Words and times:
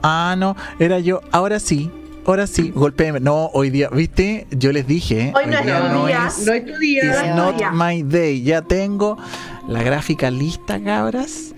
Ah, 0.00 0.36
no, 0.38 0.54
era 0.78 1.00
yo. 1.00 1.22
Ahora 1.32 1.58
sí, 1.58 1.90
ahora 2.24 2.46
sí, 2.46 2.70
golpéeme. 2.72 3.18
No, 3.18 3.46
hoy 3.52 3.68
día, 3.70 3.88
¿viste? 3.90 4.46
Yo 4.52 4.70
les 4.70 4.86
dije. 4.86 5.32
Hoy 5.34 5.46
no 5.46 5.54
es 5.54 5.62
tu 5.62 5.66
día. 6.06 6.30
No 6.46 6.52
es 6.52 6.64
tu 6.66 6.78
día. 6.78 7.02
It's 7.04 7.16
No 7.20 7.24
es 7.24 7.34
not 7.34 7.56
día. 7.56 7.70
my 7.72 8.02
day. 8.04 8.40
Ya 8.44 8.62
tengo 8.62 9.18
la 9.66 9.82
gráfica 9.82 10.30
lista, 10.30 10.80
cabras. 10.80 11.52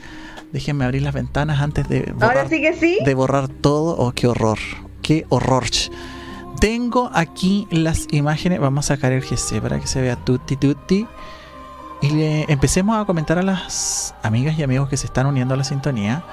Déjenme 0.53 0.87
abrir 0.87 1.03
las 1.03 1.13
ventanas 1.13 1.61
antes 1.61 1.87
de 1.91 2.01
borrar, 2.15 2.39
Ahora 2.39 2.49
sí 2.49 2.63
que 2.63 2.73
sí. 2.73 2.99
de 3.05 3.13
borrar 3.15 3.49
todo. 3.49 3.95
Oh, 3.99 4.13
qué 4.13 4.27
horror. 4.27 4.59
Qué 5.03 5.27
horror. 5.29 5.65
Tengo 6.63 7.11
aquí 7.13 7.69
las 7.71 8.07
imágenes. 8.11 8.59
Vamos 8.59 8.87
a 8.91 8.95
sacar 8.97 9.13
el 9.13 9.21
GC 9.21 9.61
para 9.61 9.79
que 9.81 9.87
se 9.87 10.01
vea 10.01 10.17
tutti 10.17 10.57
tutti. 10.57 11.07
Y 12.01 12.09
le 12.09 12.47
empecemos 12.51 12.97
a 12.99 13.05
comentar 13.05 13.37
a 13.37 13.43
las 13.43 14.15
amigas 14.23 14.59
y 14.59 14.63
amigos 14.63 14.89
que 14.89 14.97
se 14.97 15.05
están 15.05 15.27
uniendo 15.27 15.53
a 15.53 15.59
la 15.59 15.65
sintonía. 15.65 16.25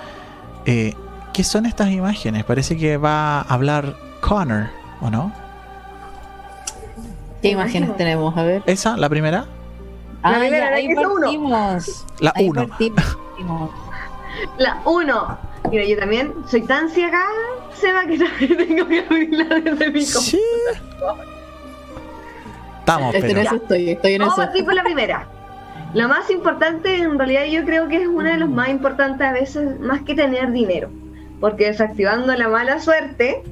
eh, 0.65 0.95
¿Qué 1.33 1.43
son 1.43 1.65
estas 1.65 1.89
imágenes? 1.91 2.43
Parece 2.43 2.77
que 2.77 2.97
va 2.97 3.41
a 3.41 3.53
hablar 3.53 3.95
Connor, 4.21 4.67
¿o 5.01 5.09
no? 5.09 5.31
¿Qué 7.41 7.49
imágenes 7.49 7.95
tenemos? 7.95 8.35
A 8.37 8.43
ver. 8.43 8.63
¿Esa? 8.65 8.97
¿La 8.97 9.07
primera? 9.09 9.45
Ah, 10.23 10.33
primera, 10.39 10.65
ya, 10.65 10.71
la 10.71 10.75
ahí 10.77 10.95
partimos. 10.95 12.05
La 12.19 12.33
Ahí 12.35 12.49
uno. 12.49 12.67
partimos. 12.67 13.71
La 14.57 14.81
1. 14.85 15.37
Mira, 15.71 15.85
yo 15.85 15.97
también 15.97 16.33
soy 16.47 16.61
tan 16.63 16.89
ciega, 16.89 17.23
Seba, 17.75 18.05
que 18.05 18.17
también 18.17 18.57
tengo 18.57 18.87
que 18.87 18.99
abrirla 19.01 19.43
desde 19.45 19.91
mi 19.91 20.05
computador. 20.05 20.23
Sí. 20.23 20.41
Estamos, 22.79 23.13
Este, 23.15 23.27
en 23.27 23.35
pero. 23.35 23.47
eso 23.47 23.55
estoy, 23.57 23.89
estoy 23.91 24.13
en 24.13 24.19
Vamos 24.19 24.33
eso. 24.33 24.41
a 24.41 24.45
partir 24.45 24.65
por 24.65 24.73
la 24.73 24.83
primera. 24.83 25.27
La 25.93 26.07
más 26.07 26.29
importante, 26.31 26.95
en 26.97 27.17
realidad, 27.17 27.45
yo 27.45 27.63
creo 27.65 27.87
que 27.87 28.01
es 28.01 28.07
una 28.07 28.31
de 28.31 28.37
las 28.39 28.49
más 28.49 28.69
importantes 28.69 29.25
a 29.27 29.31
veces, 29.33 29.79
más 29.79 30.01
que 30.01 30.15
tener 30.15 30.51
dinero. 30.51 30.89
Porque 31.39 31.65
desactivando 31.67 32.33
la 32.35 32.47
mala 32.47 32.79
suerte, 32.79 33.43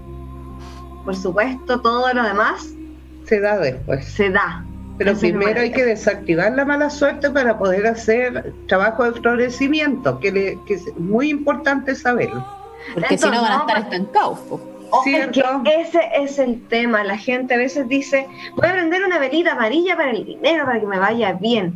por 1.03 1.15
supuesto, 1.15 1.81
todo 1.81 2.11
lo 2.13 2.23
demás 2.23 2.69
Se 3.25 3.39
da 3.39 3.57
después. 3.57 4.05
se 4.05 4.29
da. 4.29 4.63
Pero 4.97 5.13
primero 5.15 5.59
hay 5.59 5.71
que 5.73 5.83
desactivar 5.83 6.53
la 6.53 6.63
mala 6.63 6.89
suerte 6.89 7.29
para 7.29 7.57
poder 7.57 7.85
hacer 7.85 8.53
trabajo 8.67 9.03
de 9.11 9.19
florecimiento, 9.19 10.19
que, 10.19 10.31
le- 10.31 10.59
que 10.65 10.75
es 10.75 10.83
muy 10.97 11.29
importante 11.29 11.95
saberlo. 11.95 12.45
Porque 12.93 13.17
si 13.17 13.25
no 13.29 13.41
van 13.41 13.51
a 13.51 13.57
estar 13.59 13.77
estancados. 13.79 14.39
po. 14.39 14.61
Oh, 14.91 15.03
es 15.05 15.27
que 15.31 15.81
ese 15.81 15.99
es 16.15 16.39
el 16.39 16.65
tema. 16.67 17.03
La 17.03 17.17
gente 17.17 17.55
a 17.55 17.57
veces 17.57 17.89
dice, 17.89 18.25
voy 18.55 18.67
a 18.69 18.71
prender 18.71 19.03
una 19.03 19.19
velita 19.19 19.51
amarilla 19.51 19.97
para 19.97 20.11
el 20.11 20.23
dinero, 20.25 20.63
para 20.65 20.79
que 20.79 20.85
me 20.85 20.99
vaya 20.99 21.33
bien. 21.33 21.73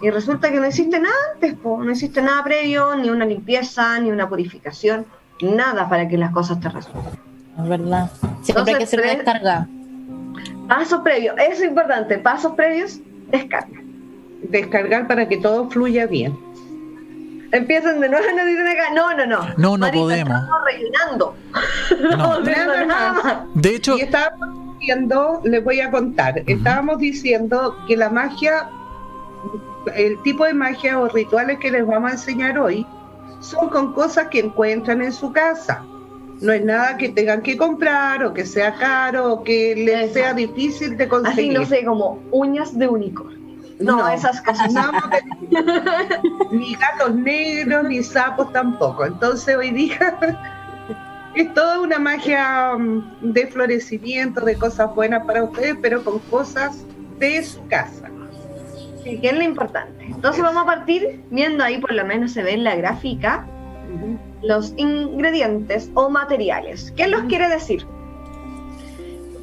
Y 0.00 0.08
resulta 0.10 0.50
que 0.50 0.58
no 0.58 0.66
hiciste 0.66 0.98
nada 0.98 1.14
antes, 1.34 1.54
po. 1.54 1.82
no 1.82 1.90
hiciste 1.92 2.22
nada 2.22 2.42
previo, 2.42 2.94
ni 2.96 3.10
una 3.10 3.26
limpieza, 3.26 3.98
ni 4.00 4.10
una 4.10 4.28
purificación, 4.28 5.04
nada 5.42 5.88
para 5.88 6.08
que 6.08 6.16
las 6.16 6.32
cosas 6.32 6.60
te 6.60 6.68
resulten. 6.68 7.12
Es 7.58 7.68
verdad. 7.68 8.10
Siempre 8.42 8.72
hay 8.72 8.78
que 8.78 8.84
Entonces, 8.84 8.84
hacer 8.88 9.00
una 9.00 9.14
descarga. 9.14 9.68
Pasos 10.68 11.00
previos, 11.02 11.34
eso 11.38 11.62
es 11.64 11.68
importante, 11.68 12.18
pasos 12.18 12.52
previos, 12.52 13.00
descarga. 13.30 13.80
Descargar 14.48 15.06
para 15.06 15.28
que 15.28 15.36
todo 15.36 15.68
fluya 15.70 16.06
bien. 16.06 16.36
Empiezan 17.52 18.00
de 18.00 18.08
nuevo, 18.08 18.24
nos 18.36 18.46
dicen 18.46 18.66
acá, 18.66 18.94
no, 18.94 19.14
no, 19.14 19.26
no. 19.26 19.42
No, 19.58 19.76
no 19.76 19.78
Marita, 19.78 20.02
podemos. 20.02 20.42
Estamos 20.42 20.60
rellenando. 20.64 21.34
No. 22.16 22.32
haciendo 22.32 22.72
Nada 22.72 22.84
nada 22.86 23.12
más. 23.12 23.24
más. 23.24 23.38
De 23.54 23.76
hecho, 23.76 23.98
Y 23.98 24.00
estábamos 24.02 24.78
diciendo, 24.78 25.40
les 25.44 25.62
voy 25.62 25.80
a 25.80 25.90
contar, 25.90 26.42
estábamos 26.46 26.98
diciendo 26.98 27.76
que 27.86 27.96
la 27.96 28.08
magia, 28.08 28.68
el 29.94 30.20
tipo 30.22 30.44
de 30.44 30.54
magia 30.54 30.98
o 30.98 31.08
rituales 31.08 31.58
que 31.58 31.70
les 31.70 31.86
vamos 31.86 32.10
a 32.10 32.14
enseñar 32.14 32.58
hoy, 32.58 32.86
son 33.42 33.68
con 33.68 33.92
cosas 33.92 34.28
que 34.28 34.38
encuentran 34.40 35.02
en 35.02 35.12
su 35.12 35.30
casa. 35.32 35.84
No 36.40 36.52
es 36.52 36.64
nada 36.64 36.96
que 36.96 37.10
tengan 37.10 37.42
que 37.42 37.56
comprar 37.56 38.24
o 38.24 38.32
que 38.32 38.44
sea 38.46 38.74
caro 38.74 39.32
o 39.34 39.44
que 39.44 39.74
les 39.76 39.88
Exacto. 40.08 40.14
sea 40.14 40.34
difícil 40.34 40.96
de 40.96 41.04
Así, 41.04 41.10
conseguir. 41.10 41.58
no 41.58 41.66
sé, 41.66 41.84
como 41.84 42.18
uñas 42.32 42.76
de 42.78 42.88
unicornio. 42.88 43.38
No, 43.78 43.98
No. 43.98 44.08
esas 44.08 44.40
cosas. 44.42 44.72
No, 44.72 44.90
ni 46.50 46.74
gatos 46.74 47.14
negros, 47.14 47.84
ni 47.84 48.02
sapos 48.02 48.52
tampoco. 48.52 49.04
Entonces 49.04 49.56
hoy 49.56 49.70
día 49.70 50.18
es 51.34 51.52
toda 51.54 51.80
una 51.80 51.98
magia 51.98 52.74
mm, 52.76 53.32
de 53.32 53.46
florecimiento, 53.48 54.40
de 54.44 54.56
cosas 54.56 54.94
buenas 54.94 55.24
para 55.26 55.44
ustedes, 55.44 55.76
pero 55.82 56.02
con 56.04 56.18
cosas 56.30 56.84
de 57.18 57.42
su 57.42 57.64
casa. 57.68 58.08
Sí, 59.04 59.18
que 59.18 59.28
es 59.28 59.34
lo 59.34 59.42
importante. 59.42 60.04
Entonces 60.04 60.42
vamos 60.42 60.62
a 60.62 60.66
partir 60.66 61.20
viendo 61.30 61.64
ahí, 61.64 61.78
por 61.78 61.92
lo 61.92 62.04
menos 62.04 62.32
se 62.32 62.42
ve 62.42 62.52
en 62.52 62.64
la 62.64 62.76
gráfica, 62.76 63.46
los 64.42 64.74
ingredientes 64.76 65.90
o 65.94 66.08
materiales. 66.08 66.92
¿Qué 66.96 67.08
los 67.08 67.22
quiere 67.22 67.48
decir? 67.48 67.86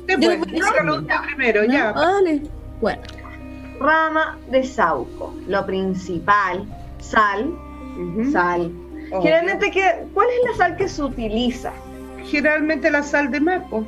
Yo 0.08 0.18
decir. 0.18 0.42
usted 0.42 1.16
primero, 1.28 1.64
ya. 1.66 1.94
Dale. 1.94 2.42
Bueno, 2.82 3.02
Rama 3.80 4.38
de 4.50 4.64
sauco, 4.64 5.34
lo 5.48 5.66
principal, 5.66 6.66
sal, 7.00 7.54
sal. 8.32 8.72
Generalmente, 9.22 9.72
¿qué, 9.72 10.06
¿cuál 10.14 10.28
es 10.28 10.52
la 10.52 10.58
sal 10.58 10.78
que 10.78 10.88
se 10.90 11.02
utiliza? 11.02 11.72
Generalmente 12.26 12.92
la 12.92 13.04
sal 13.04 13.32
de 13.32 13.40
mapo, 13.40 13.86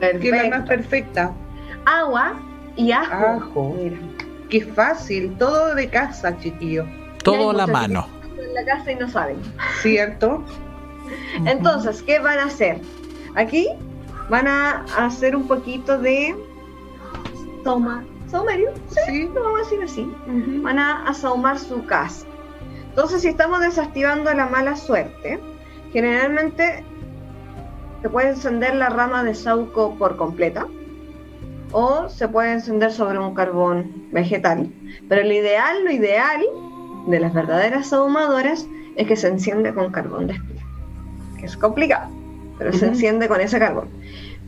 que 0.00 0.28
es 0.28 0.30
la 0.30 0.58
más 0.58 0.68
perfecta. 0.68 1.32
Agua 1.84 2.34
y 2.76 2.92
ajo. 2.92 3.26
Ajo. 3.26 3.74
Mira, 3.76 3.96
Que 4.52 4.58
es 4.58 4.68
fácil, 4.74 5.34
todo 5.38 5.74
de 5.74 5.88
casa, 5.88 6.36
chiquillo. 6.38 6.84
todo 7.24 7.50
a 7.50 7.54
la 7.54 7.66
mano. 7.66 8.06
en 8.38 8.52
la 8.52 8.64
casa 8.66 8.92
y 8.92 8.96
no 8.96 9.08
saben. 9.08 9.38
¿Cierto? 9.80 10.44
Entonces, 11.46 12.02
¿qué 12.02 12.18
van 12.18 12.38
a 12.38 12.44
hacer? 12.44 12.78
Aquí 13.34 13.66
van 14.28 14.46
a 14.46 14.84
hacer 14.98 15.34
un 15.34 15.48
poquito 15.48 15.98
de 15.98 16.36
toma, 17.64 18.04
saumerio, 18.28 18.72
Sí. 19.06 19.30
lo 19.34 19.42
vamos 19.42 19.60
a 19.60 19.62
decir 19.64 19.82
así. 19.82 20.12
Van 20.62 20.78
a 20.78 21.08
asahumar 21.08 21.58
su 21.58 21.82
casa. 21.86 22.26
Entonces, 22.90 23.22
si 23.22 23.28
estamos 23.28 23.60
desactivando 23.60 24.34
la 24.34 24.46
mala 24.48 24.76
suerte, 24.76 25.40
generalmente 25.94 26.84
se 28.02 28.10
puede 28.10 28.28
encender 28.30 28.74
la 28.74 28.90
rama 28.90 29.24
de 29.24 29.34
sauco 29.34 29.94
por 29.96 30.16
completa 30.18 30.66
o 31.72 32.08
se 32.08 32.28
puede 32.28 32.52
encender 32.52 32.92
sobre 32.92 33.18
un 33.18 33.34
carbón 33.34 34.08
vegetal. 34.12 34.70
Pero 35.08 35.22
lo 35.22 35.32
ideal, 35.32 35.84
lo 35.84 35.90
ideal 35.90 36.42
de 37.06 37.20
las 37.20 37.32
verdaderas 37.32 37.92
ahumadoras 37.92 38.66
es 38.96 39.06
que 39.06 39.16
se 39.16 39.28
enciende 39.28 39.74
con 39.74 39.90
carbón 39.90 40.26
de 40.26 40.34
espira. 40.34 40.62
Que 41.38 41.46
es 41.46 41.56
complicado, 41.56 42.08
pero 42.58 42.72
se 42.72 42.86
enciende 42.86 43.28
con 43.28 43.40
ese 43.40 43.58
carbón. 43.58 43.88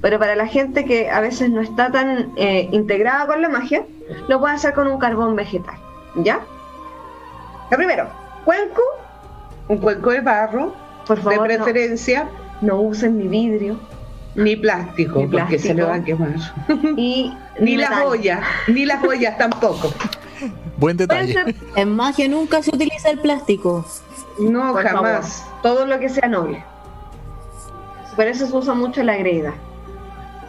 Pero 0.01 0.19
para 0.19 0.37
la 0.37 0.47
gente 0.47 0.85
que 0.85 1.11
a 1.11 1.21
veces 1.21 1.51
no 1.51 1.63
está 1.63 1.91
tan 1.91 2.33
eh, 2.37 2.69
integrada 2.73 3.27
con 3.27 3.41
la 3.41 3.49
magia, 3.49 3.85
lo 4.29 4.39
puede 4.39 4.55
hacer 4.55 4.75
con 4.75 4.87
un 4.87 4.99
carbón 4.99 5.35
vegetal. 5.35 5.77
¿Ya? 6.17 6.41
Lo 7.71 7.77
primero, 7.77 8.09
cuenco, 8.45 8.83
Un 9.69 9.79
cuenco 9.79 10.11
de 10.11 10.21
barro, 10.21 10.75
por 11.07 11.17
de 11.17 11.23
favor, 11.23 11.39
no, 11.39 11.45
preferencia, 11.45 12.29
no 12.61 12.81
usen 12.83 13.19
ni 13.19 13.27
vidrio 13.27 13.79
ni 14.35 14.57
plástico, 14.57 15.21
Ni 15.21 15.27
porque 15.29 15.59
se 15.59 15.75
le 15.75 15.85
plástico. 15.85 16.19
va 16.19 16.27
a 16.27 16.35
quemar. 16.35 16.95
y 16.99 17.33
Ni 17.61 17.77
las 17.77 18.03
ollas, 18.05 18.41
ni 18.69 18.85
las 18.85 19.03
ollas 19.05 19.39
tampoco. 19.39 19.93
Buen 20.77 20.97
detalle. 20.97 21.55
en 21.77 21.95
magia 21.95 22.29
nunca 22.29 22.63
se 22.63 22.71
utiliza 22.75 23.11
el 23.11 23.19
plástico. 23.21 23.85
No, 24.41 24.73
Por 24.73 24.83
jamás. 24.83 25.47
todo 25.63 25.87
lo 25.87 25.99
que 26.01 26.09
sea 26.09 26.29
noble. 26.29 26.65
Por 28.17 28.27
eso 28.27 28.47
se 28.47 28.57
usa 28.57 28.75
mucho 28.75 29.03
la 29.03 29.17
greda. 29.17 29.55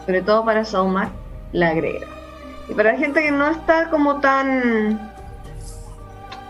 Sobre 0.04 0.22
todo 0.22 0.44
para 0.44 0.64
sahumar 0.64 1.10
la 1.52 1.74
greda. 1.74 2.06
Y 2.68 2.74
para 2.74 2.92
la 2.92 2.98
gente 2.98 3.22
que 3.22 3.30
no 3.30 3.48
está 3.48 3.88
como 3.90 4.20
tan 4.20 5.12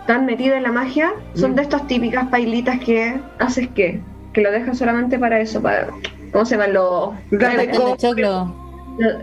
tan 0.07 0.25
metida 0.25 0.57
en 0.57 0.63
la 0.63 0.73
magia, 0.73 1.13
son 1.35 1.53
Mm. 1.53 1.55
de 1.57 1.63
estas 1.63 1.87
típicas 1.89 2.29
pailitas 2.29 2.79
que 2.81 3.21
haces 3.39 3.69
que 3.75 4.01
que 4.33 4.41
lo 4.43 4.51
dejan 4.53 4.77
solamente 4.77 5.19
para 5.19 5.41
eso, 5.41 5.61
para 5.63 5.89
¿cómo 6.37 6.45
se 6.45 6.57
llaman 6.57 6.75
los 6.75 7.15
El 7.31 7.39
de 7.39 8.19
los, 8.19 8.51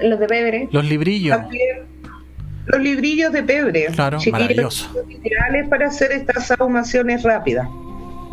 los 0.01 0.19
de 0.19 0.27
pebre? 0.27 0.68
Los 0.71 0.83
librillos. 0.83 1.38
También 1.38 1.94
los 2.65 2.81
librillos 2.81 3.31
de 3.31 3.44
pebre. 3.44 3.86
Claro, 3.94 4.18
maravilloso. 4.31 4.89
Ideales 5.07 5.69
para 5.69 5.88
hacer 5.88 6.12
estas 6.12 6.50
ahumaciones 6.51 7.21
rápidas. 7.21 7.68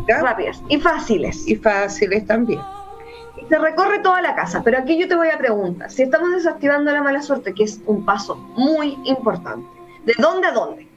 ¿ya? 0.07 0.21
Rápidas 0.21 0.63
y 0.67 0.79
fáciles. 0.79 1.47
Y 1.47 1.57
fáciles 1.57 2.25
también. 2.25 2.59
Y 3.39 3.45
se 3.47 3.59
recorre 3.59 3.99
toda 3.99 4.19
la 4.23 4.33
casa, 4.33 4.63
pero 4.63 4.79
aquí 4.79 4.97
yo 4.97 5.07
te 5.07 5.15
voy 5.15 5.29
a 5.29 5.37
preguntar, 5.37 5.91
si 5.91 6.01
estamos 6.01 6.31
desactivando 6.31 6.91
la 6.91 7.03
mala 7.03 7.21
suerte, 7.21 7.53
que 7.53 7.65
es 7.65 7.81
un 7.85 8.03
paso 8.03 8.35
muy 8.55 8.97
importante, 9.05 9.67
¿de 10.05 10.13
dónde 10.17 10.47
a 10.47 10.51
dónde? 10.53 10.87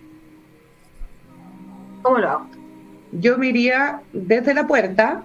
¿Cómo 2.00 2.18
lo 2.18 2.30
hago? 2.30 2.46
Yo 3.12 3.36
me 3.36 3.48
iría 3.48 4.00
desde 4.12 4.54
la 4.54 4.66
puerta 4.66 5.22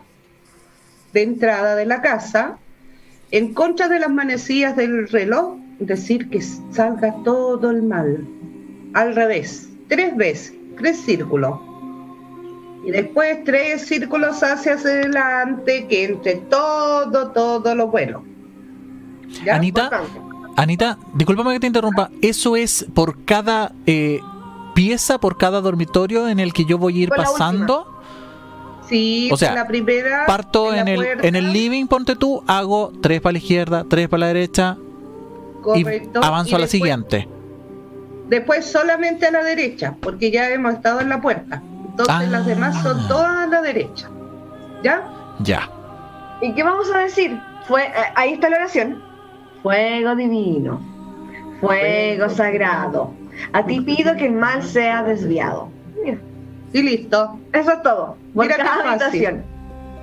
de 1.14 1.24
entrada 1.24 1.76
de 1.76 1.86
la 1.86 2.02
casa, 2.02 2.58
en 3.32 3.54
contra 3.54 3.88
de 3.88 4.00
las 4.00 4.10
manecillas 4.10 4.76
del 4.76 5.08
reloj, 5.08 5.58
decir 5.80 6.30
que 6.30 6.42
salga 6.42 7.16
todo 7.24 7.70
el 7.70 7.84
mal. 7.84 8.28
Al 8.94 9.16
revés, 9.16 9.70
tres 9.88 10.16
veces, 10.16 10.54
tres 10.78 11.00
círculos. 11.00 11.60
Y 12.86 12.92
después 12.92 13.44
tres 13.44 13.86
círculos 13.86 14.42
hacia 14.42 14.74
adelante 14.74 15.86
que 15.88 16.06
entre 16.06 16.36
todo, 16.36 17.32
todo 17.32 17.76
lo 17.76 17.88
bueno. 17.88 18.24
¿Ya? 19.44 19.56
Anita. 19.56 19.90
Anita, 20.56 20.98
discúlpame 21.14 21.54
que 21.54 21.60
te 21.60 21.68
interrumpa. 21.68 22.10
¿Eso 22.22 22.56
es 22.56 22.86
por 22.94 23.24
cada 23.26 23.74
eh, 23.86 24.20
pieza, 24.74 25.20
por 25.20 25.38
cada 25.38 25.62
dormitorio 25.62 26.28
en 26.28 26.40
el 26.40 26.52
que 26.52 26.66
yo 26.66 26.78
voy 26.78 27.00
a 27.00 27.04
ir 27.04 27.10
pasando? 27.10 27.99
Sí, 28.90 29.30
O 29.32 29.38
sea, 29.38 29.54
la 29.54 29.68
primera. 29.68 30.26
Parto 30.26 30.74
en 30.74 30.88
el, 30.88 30.96
puerta, 30.96 31.28
en 31.28 31.36
el 31.36 31.54
living, 31.54 31.86
ponte 31.88 32.16
tú, 32.16 32.44
hago 32.48 32.92
tres 33.02 33.22
para 33.22 33.34
la 33.34 33.38
izquierda, 33.38 33.86
tres 33.88 34.08
para 34.10 34.22
la 34.22 34.28
derecha 34.28 34.78
correcto, 35.62 36.20
y 36.22 36.26
avanzo 36.26 36.52
y 36.52 36.56
a 36.56 36.58
la 36.58 36.66
después- 36.66 36.72
siguiente. 36.72 37.28
Después 38.28 38.66
solamente 38.66 39.26
a 39.28 39.32
la 39.32 39.44
derecha, 39.44 39.96
porque 40.02 40.32
ya 40.32 40.50
hemos 40.52 40.74
estado 40.76 41.02
en 41.02 41.10
la 41.10 41.20
puerta. 41.22 41.62
Entonces 41.90 42.16
Ah. 42.16 42.24
las 42.30 42.46
demás 42.46 42.82
son 42.84 43.08
todas 43.08 43.38
a 43.40 43.48
la 43.48 43.62
derecha. 43.62 44.10
¿Ya? 44.84 45.04
Ya. 45.40 45.70
¿Y 46.42 46.54
qué 46.54 46.64
vamos 46.64 46.90
a 46.94 47.00
decir? 47.00 47.38
Fue, 47.68 47.84
eh, 47.84 47.92
ahí 48.16 48.34
está 48.34 48.50
la 48.50 48.58
oración. 48.58 49.02
Fuego 49.64 50.16
divino, 50.16 50.80
fuego 51.60 51.70
Fuego 52.26 52.30
sagrado. 52.30 53.12
A 53.52 53.66
ti 53.66 53.82
pido 53.82 54.16
que 54.16 54.28
el 54.28 54.34
mal 54.34 54.64
sea 54.64 55.04
desviado. 55.04 55.70
Mira, 56.04 56.18
Y 56.74 56.82
listo. 56.82 57.40
eso 57.54 57.72
es 57.72 57.82
todo. 57.82 58.18
Por 58.34 58.46
Mira 58.46 58.58
cada 58.58 58.92
habitación. 58.92 59.44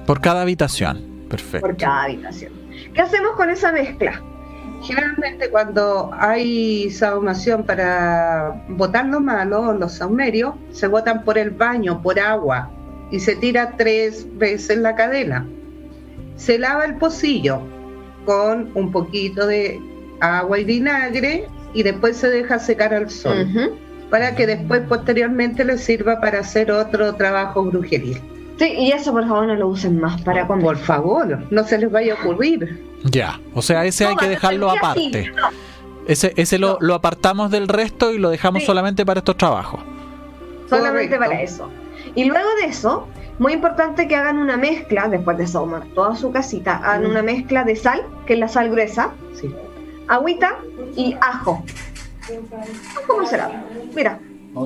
Por 0.06 0.20
cada 0.20 0.42
habitación. 0.42 1.04
Perfecto. 1.28 1.66
Por 1.66 1.76
cada 1.76 2.04
habitación. 2.04 2.52
¿Qué 2.94 3.00
hacemos 3.00 3.32
con 3.32 3.50
esa 3.50 3.72
mezcla? 3.72 4.22
Generalmente 4.82 5.50
cuando 5.50 6.10
hay 6.18 6.90
saumación 6.90 7.64
para 7.64 8.62
botar 8.68 9.06
lo 9.06 9.20
malo, 9.20 9.72
los 9.72 9.92
saumerios, 9.92 10.54
se 10.70 10.86
botan 10.86 11.24
por 11.24 11.38
el 11.38 11.50
baño, 11.50 12.02
por 12.02 12.20
agua, 12.20 12.70
y 13.10 13.20
se 13.20 13.36
tira 13.36 13.74
tres 13.76 14.26
veces 14.36 14.78
la 14.78 14.94
cadena. 14.94 15.46
Se 16.36 16.58
lava 16.58 16.84
el 16.84 16.96
pocillo 16.96 17.60
con 18.26 18.70
un 18.74 18.92
poquito 18.92 19.46
de 19.46 19.80
agua 20.20 20.58
y 20.58 20.64
vinagre 20.64 21.48
y 21.72 21.82
después 21.82 22.16
se 22.16 22.28
deja 22.28 22.58
secar 22.58 22.92
al 22.92 23.10
sol. 23.10 23.78
Para 24.10 24.34
que 24.34 24.46
después 24.46 24.82
posteriormente 24.88 25.64
le 25.64 25.78
sirva 25.78 26.20
para 26.20 26.40
hacer 26.40 26.70
otro 26.70 27.14
trabajo 27.14 27.64
brujeril. 27.64 28.20
Sí, 28.58 28.72
y 28.78 28.92
eso 28.92 29.12
por 29.12 29.26
favor 29.28 29.46
no 29.46 29.54
lo 29.56 29.68
usen 29.68 30.00
más 30.00 30.20
para 30.22 30.46
comer. 30.46 30.64
Por 30.64 30.76
favor, 30.78 31.44
no 31.50 31.64
se 31.64 31.76
les 31.78 31.90
vaya 31.90 32.14
a 32.14 32.16
ocurrir. 32.22 32.82
Ya. 33.04 33.38
O 33.54 33.60
sea, 33.62 33.84
ese 33.84 34.06
hay 34.06 34.16
que 34.16 34.28
dejarlo 34.28 34.70
así, 34.70 34.78
aparte. 34.78 35.30
no. 35.36 35.48
Ese, 36.08 36.32
ese 36.36 36.58
lo, 36.58 36.78
lo 36.80 36.94
apartamos 36.94 37.50
del 37.50 37.66
resto 37.68 38.12
y 38.12 38.18
lo 38.18 38.30
dejamos 38.30 38.60
Sí. 38.62 38.66
solamente 38.66 39.04
para 39.04 39.18
estos 39.18 39.36
trabajos. 39.36 39.80
solamente 40.70 41.16
Correcto. 41.16 41.18
para 41.30 41.42
eso. 41.42 41.68
Y 42.14 42.24
luego 42.24 42.48
de 42.60 42.66
eso, 42.68 43.08
muy 43.38 43.52
importante 43.52 44.08
que 44.08 44.16
hagan 44.16 44.38
una 44.38 44.56
mezcla, 44.56 45.08
después 45.08 45.36
de 45.36 45.46
saumar 45.46 45.84
toda 45.94 46.16
su 46.16 46.32
casita, 46.32 46.76
hagan 46.78 47.04
Mm. 47.04 47.10
una 47.10 47.22
mezcla 47.22 47.64
de 47.64 47.76
sal, 47.76 48.02
que 48.26 48.32
es 48.34 48.38
la 48.38 48.48
sal 48.48 48.70
gruesa, 48.70 49.10
Sí. 49.34 49.54
agüita 50.08 50.56
y 50.96 51.14
ajo. 51.20 51.62
¿Cómo 53.06 53.26
será? 53.26 53.64
Mira, 53.94 54.18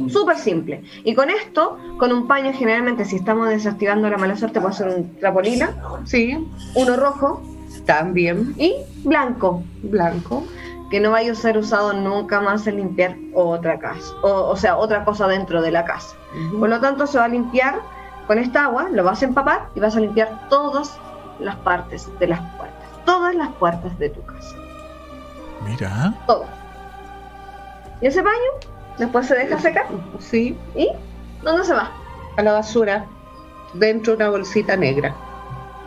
súper 0.08 0.36
simple. 0.38 0.82
Y 1.04 1.14
con 1.14 1.30
esto, 1.30 1.78
con 1.98 2.12
un 2.12 2.26
paño, 2.26 2.52
generalmente 2.52 3.04
si 3.04 3.16
estamos 3.16 3.48
desactivando 3.48 4.08
la 4.08 4.16
mala 4.18 4.36
suerte, 4.36 4.60
puede 4.60 4.74
ser 4.74 4.88
un 4.88 5.16
trapolina, 5.18 5.74
Sí, 6.04 6.46
uno 6.74 6.96
rojo 6.96 7.42
también 7.86 8.54
y 8.58 8.74
blanco, 9.04 9.62
blanco. 9.82 10.44
que 10.90 10.98
no 11.00 11.12
vaya 11.12 11.30
a 11.32 11.34
ser 11.36 11.56
usado 11.56 11.92
nunca 11.92 12.40
más 12.40 12.66
en 12.66 12.76
limpiar 12.76 13.16
otra 13.32 13.78
casa, 13.78 14.12
o, 14.22 14.48
o 14.50 14.56
sea, 14.56 14.76
otra 14.76 15.04
cosa 15.04 15.28
dentro 15.28 15.62
de 15.62 15.70
la 15.70 15.84
casa. 15.84 16.16
Por 16.58 16.68
lo 16.68 16.80
tanto, 16.80 17.06
se 17.06 17.16
va 17.18 17.24
a 17.24 17.28
limpiar 17.28 17.80
con 18.26 18.38
esta 18.38 18.64
agua, 18.64 18.88
lo 18.90 19.04
vas 19.04 19.22
a 19.22 19.26
empapar 19.26 19.68
y 19.76 19.80
vas 19.80 19.96
a 19.96 20.00
limpiar 20.00 20.48
todas 20.48 20.98
las 21.38 21.54
partes 21.56 22.08
de 22.18 22.26
las 22.26 22.40
puertas. 22.56 22.88
Todas 23.04 23.34
las 23.36 23.50
puertas 23.54 23.96
de 24.00 24.10
tu 24.10 24.22
casa. 24.24 24.56
Mira. 25.64 26.12
Todas. 26.26 26.48
Y 28.00 28.06
ese 28.06 28.22
baño 28.22 28.36
después 28.98 29.26
se 29.26 29.34
deja 29.34 29.58
secar. 29.58 29.86
Sí, 30.18 30.56
¿Y 30.74 30.88
dónde 31.42 31.64
se 31.64 31.74
va? 31.74 31.90
a 32.36 32.42
la 32.42 32.52
basura, 32.52 33.06
dentro 33.74 34.12
de 34.16 34.24
una 34.24 34.30
bolsita 34.30 34.76
negra. 34.76 35.14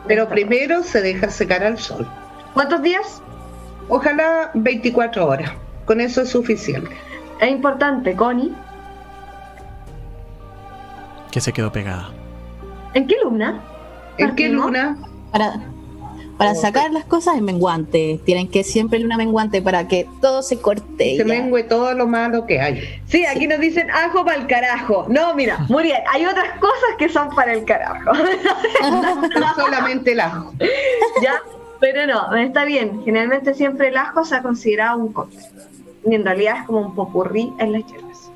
Pero 0.08 0.28
primero 0.28 0.84
se 0.84 1.02
deja 1.02 1.30
secar 1.30 1.64
al 1.64 1.78
sol. 1.80 2.08
¿Cuántos 2.54 2.82
días? 2.82 3.22
Ojalá 3.90 4.52
24 4.54 5.26
horas. 5.26 5.52
Con 5.86 6.00
eso 6.02 6.22
es 6.22 6.30
suficiente. 6.30 6.92
Es 7.40 7.50
importante, 7.50 8.16
Connie. 8.16 8.54
Que 11.32 11.42
se 11.42 11.52
quedó 11.52 11.72
pegada. 11.72 12.10
¿En 12.94 13.08
qué 13.08 13.16
luna? 13.24 13.62
¿En 14.18 14.36
qué 14.36 14.50
luna? 14.50 14.98
Para, 15.32 15.54
para 16.38 16.56
sacar 16.56 16.92
las 16.92 17.06
cosas 17.06 17.38
en 17.38 17.46
menguante. 17.46 18.20
Tienen 18.26 18.48
que 18.50 18.64
siempre 18.64 19.00
luna 19.00 19.18
menguante 19.18 19.62
para 19.62 19.88
que 19.88 20.08
todo 20.22 20.42
se 20.42 20.60
corte. 20.60 21.18
Se 21.18 21.24
mengue 21.26 21.64
todo 21.64 21.94
lo 21.94 22.08
malo 22.08 22.46
que 22.46 22.60
hay. 22.60 22.82
Sí, 23.06 23.26
aquí 23.26 23.48
nos 23.48 23.60
dicen 23.60 23.90
ajo 23.92 24.26
para 24.26 24.38
el 24.38 24.48
carajo. 24.48 25.06
No, 25.10 25.34
mira, 25.36 25.60
Muriel, 25.70 26.02
hay 26.12 26.26
otras 26.26 26.60
cosas 26.60 26.90
que 26.98 27.10
son 27.10 27.30
para 27.36 27.54
el 27.54 27.64
carajo. 27.66 28.12
No 29.40 29.56
solamente 29.56 30.12
el 30.14 30.20
ajo. 30.20 30.54
¿Ya? 31.22 31.36
Pero 31.80 32.08
no, 32.08 32.34
está 32.36 32.66
bien. 32.66 33.04
Generalmente 33.04 33.54
siempre 33.54 33.90
el 33.90 33.98
ajo 33.98 34.24
se 34.26 34.36
ha 34.36 34.42
considerado 34.42 34.98
un 35.00 35.12
cóctel. 35.14 35.44
Y 36.06 36.16
en 36.16 36.24
realidad 36.26 36.58
es 36.62 36.66
como 36.66 36.80
un 36.82 36.96
popurrí 36.96 37.52
en 37.60 37.74
las 37.74 37.86
hierbas. 37.86 38.30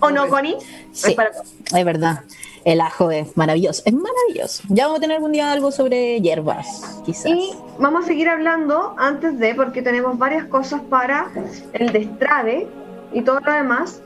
¿O 0.00 0.10
no, 0.10 0.28
Connie? 0.28 0.56
Sí. 0.92 1.10
Es 1.10 1.14
para- 1.14 1.30
Es 1.76 1.84
verdad. 1.84 2.24
El 2.64 2.80
ajo 2.80 3.10
es 3.10 3.36
maravilloso. 3.36 3.82
Es 3.84 3.92
maravilloso. 3.92 4.62
Ya 4.68 4.84
vamos 4.84 4.98
a 4.98 5.00
tener 5.00 5.16
algún 5.16 5.32
día 5.32 5.50
algo 5.50 5.72
sobre 5.72 6.20
hierbas, 6.20 7.00
quizás. 7.04 7.26
Y 7.26 7.52
vamos 7.78 8.04
a 8.04 8.06
seguir 8.06 8.28
hablando 8.28 8.94
antes 8.98 9.38
de, 9.38 9.54
porque 9.54 9.82
tenemos 9.82 10.16
varias 10.18 10.44
cosas 10.46 10.80
para 10.82 11.28
el 11.72 11.92
destrave 11.92 12.68
y 13.12 13.22
todo 13.22 13.40
lo 13.40 13.52
demás. 13.52 14.00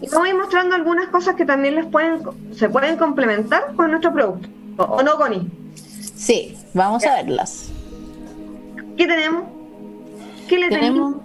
Y 0.00 0.08
vamos 0.08 0.26
a 0.26 0.30
ir 0.30 0.36
mostrando 0.36 0.74
algunas 0.74 1.08
cosas 1.08 1.36
que 1.36 1.44
también 1.44 1.74
les 1.74 1.86
pueden, 1.86 2.22
se 2.54 2.70
pueden 2.70 2.96
complementar 2.96 3.74
con 3.76 3.90
nuestro 3.90 4.12
producto. 4.12 4.48
¿O, 4.78 5.02
no, 5.02 5.16
Connie? 5.16 5.46
Sí, 5.74 6.56
vamos 6.72 7.04
a 7.04 7.16
verlas. 7.16 7.68
¿Qué 8.96 9.06
tenemos? 9.06 9.44
¿Qué 10.48 10.58
le 10.58 10.68
Tenemos, 10.68 11.16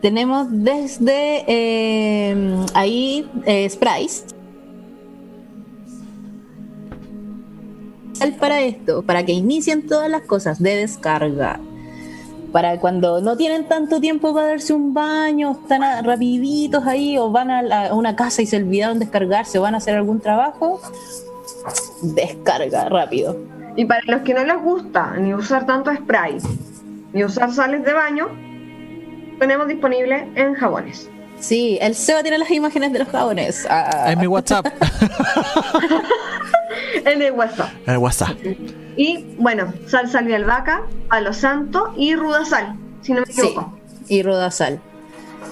tenemos 0.00 0.46
desde 0.50 1.44
eh, 1.46 2.56
ahí 2.74 3.28
eh, 3.46 3.68
sprays. 3.68 4.24
Para 8.38 8.60
esto, 8.60 9.02
para 9.02 9.24
que 9.24 9.32
inicien 9.32 9.86
todas 9.86 10.08
las 10.10 10.22
cosas 10.22 10.62
de 10.62 10.76
descarga. 10.76 11.60
Para 12.52 12.78
cuando 12.80 13.20
no 13.22 13.36
tienen 13.36 13.66
tanto 13.66 13.98
tiempo 14.00 14.34
para 14.34 14.48
darse 14.48 14.74
un 14.74 14.92
baño, 14.92 15.52
están 15.62 15.82
a- 15.82 16.02
rapiditos 16.02 16.86
ahí 16.86 17.16
o 17.16 17.30
van 17.30 17.50
a, 17.50 17.88
a 17.88 17.94
una 17.94 18.14
casa 18.14 18.42
y 18.42 18.46
se 18.46 18.58
olvidaron 18.58 18.98
descargarse 18.98 19.58
o 19.58 19.62
van 19.62 19.74
a 19.74 19.78
hacer 19.78 19.96
algún 19.96 20.20
trabajo, 20.20 20.80
descarga 22.02 22.88
rápido. 22.88 23.36
Y 23.76 23.84
para 23.86 24.00
los 24.06 24.20
que 24.22 24.34
no 24.34 24.44
les 24.44 24.60
gusta 24.62 25.14
ni 25.16 25.32
usar 25.32 25.64
tanto 25.66 25.94
spray, 25.94 26.38
ni 27.14 27.24
usar 27.24 27.50
sales 27.52 27.84
de 27.84 27.92
baño, 27.94 28.28
tenemos 29.38 29.66
disponible 29.66 30.28
en 30.34 30.54
jabones. 30.54 31.08
Sí, 31.42 31.76
el 31.82 31.94
Seba 31.96 32.22
tiene 32.22 32.38
las 32.38 32.50
imágenes 32.52 32.92
de 32.92 33.00
los 33.00 33.08
jabones. 33.08 33.66
Ah, 33.68 34.12
En 34.12 34.18
mi 34.20 34.26
WhatsApp. 34.28 34.66
En 37.04 37.20
el 37.20 37.32
WhatsApp. 37.32 37.68
El 37.86 37.98
WhatsApp. 37.98 38.36
Y 38.96 39.34
bueno, 39.38 39.72
sal 39.88 40.08
salvia 40.08 40.36
albahaca, 40.36 40.82
palo 41.08 41.32
santo 41.32 41.92
y 41.96 42.14
ruda 42.14 42.44
sal, 42.44 42.76
si 43.00 43.12
no 43.12 43.20
me 43.22 43.26
Sí, 43.26 43.40
equivoco. 43.40 43.76
y 44.08 44.22
rodasal. 44.22 44.80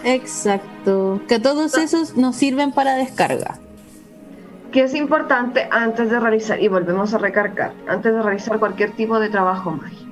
Exacto. 0.05 1.21
Que 1.29 1.39
todos 1.41 1.77
esos 1.77 2.17
nos 2.17 2.37
sirven 2.37 2.73
para 2.73 2.95
descarga. 2.95 3.59
Que 4.73 4.85
es 4.85 4.95
importante 4.95 5.67
antes 5.73 6.09
de 6.11 6.21
realizar, 6.21 6.61
y 6.63 6.69
volvemos 6.69 7.13
a 7.15 7.19
recargar, 7.19 7.73
antes 7.89 8.15
de 8.15 8.23
realizar 8.23 8.59
cualquier 8.61 8.93
tipo 8.93 9.19
de 9.19 9.29
trabajo 9.29 9.73
mágico. 9.73 10.10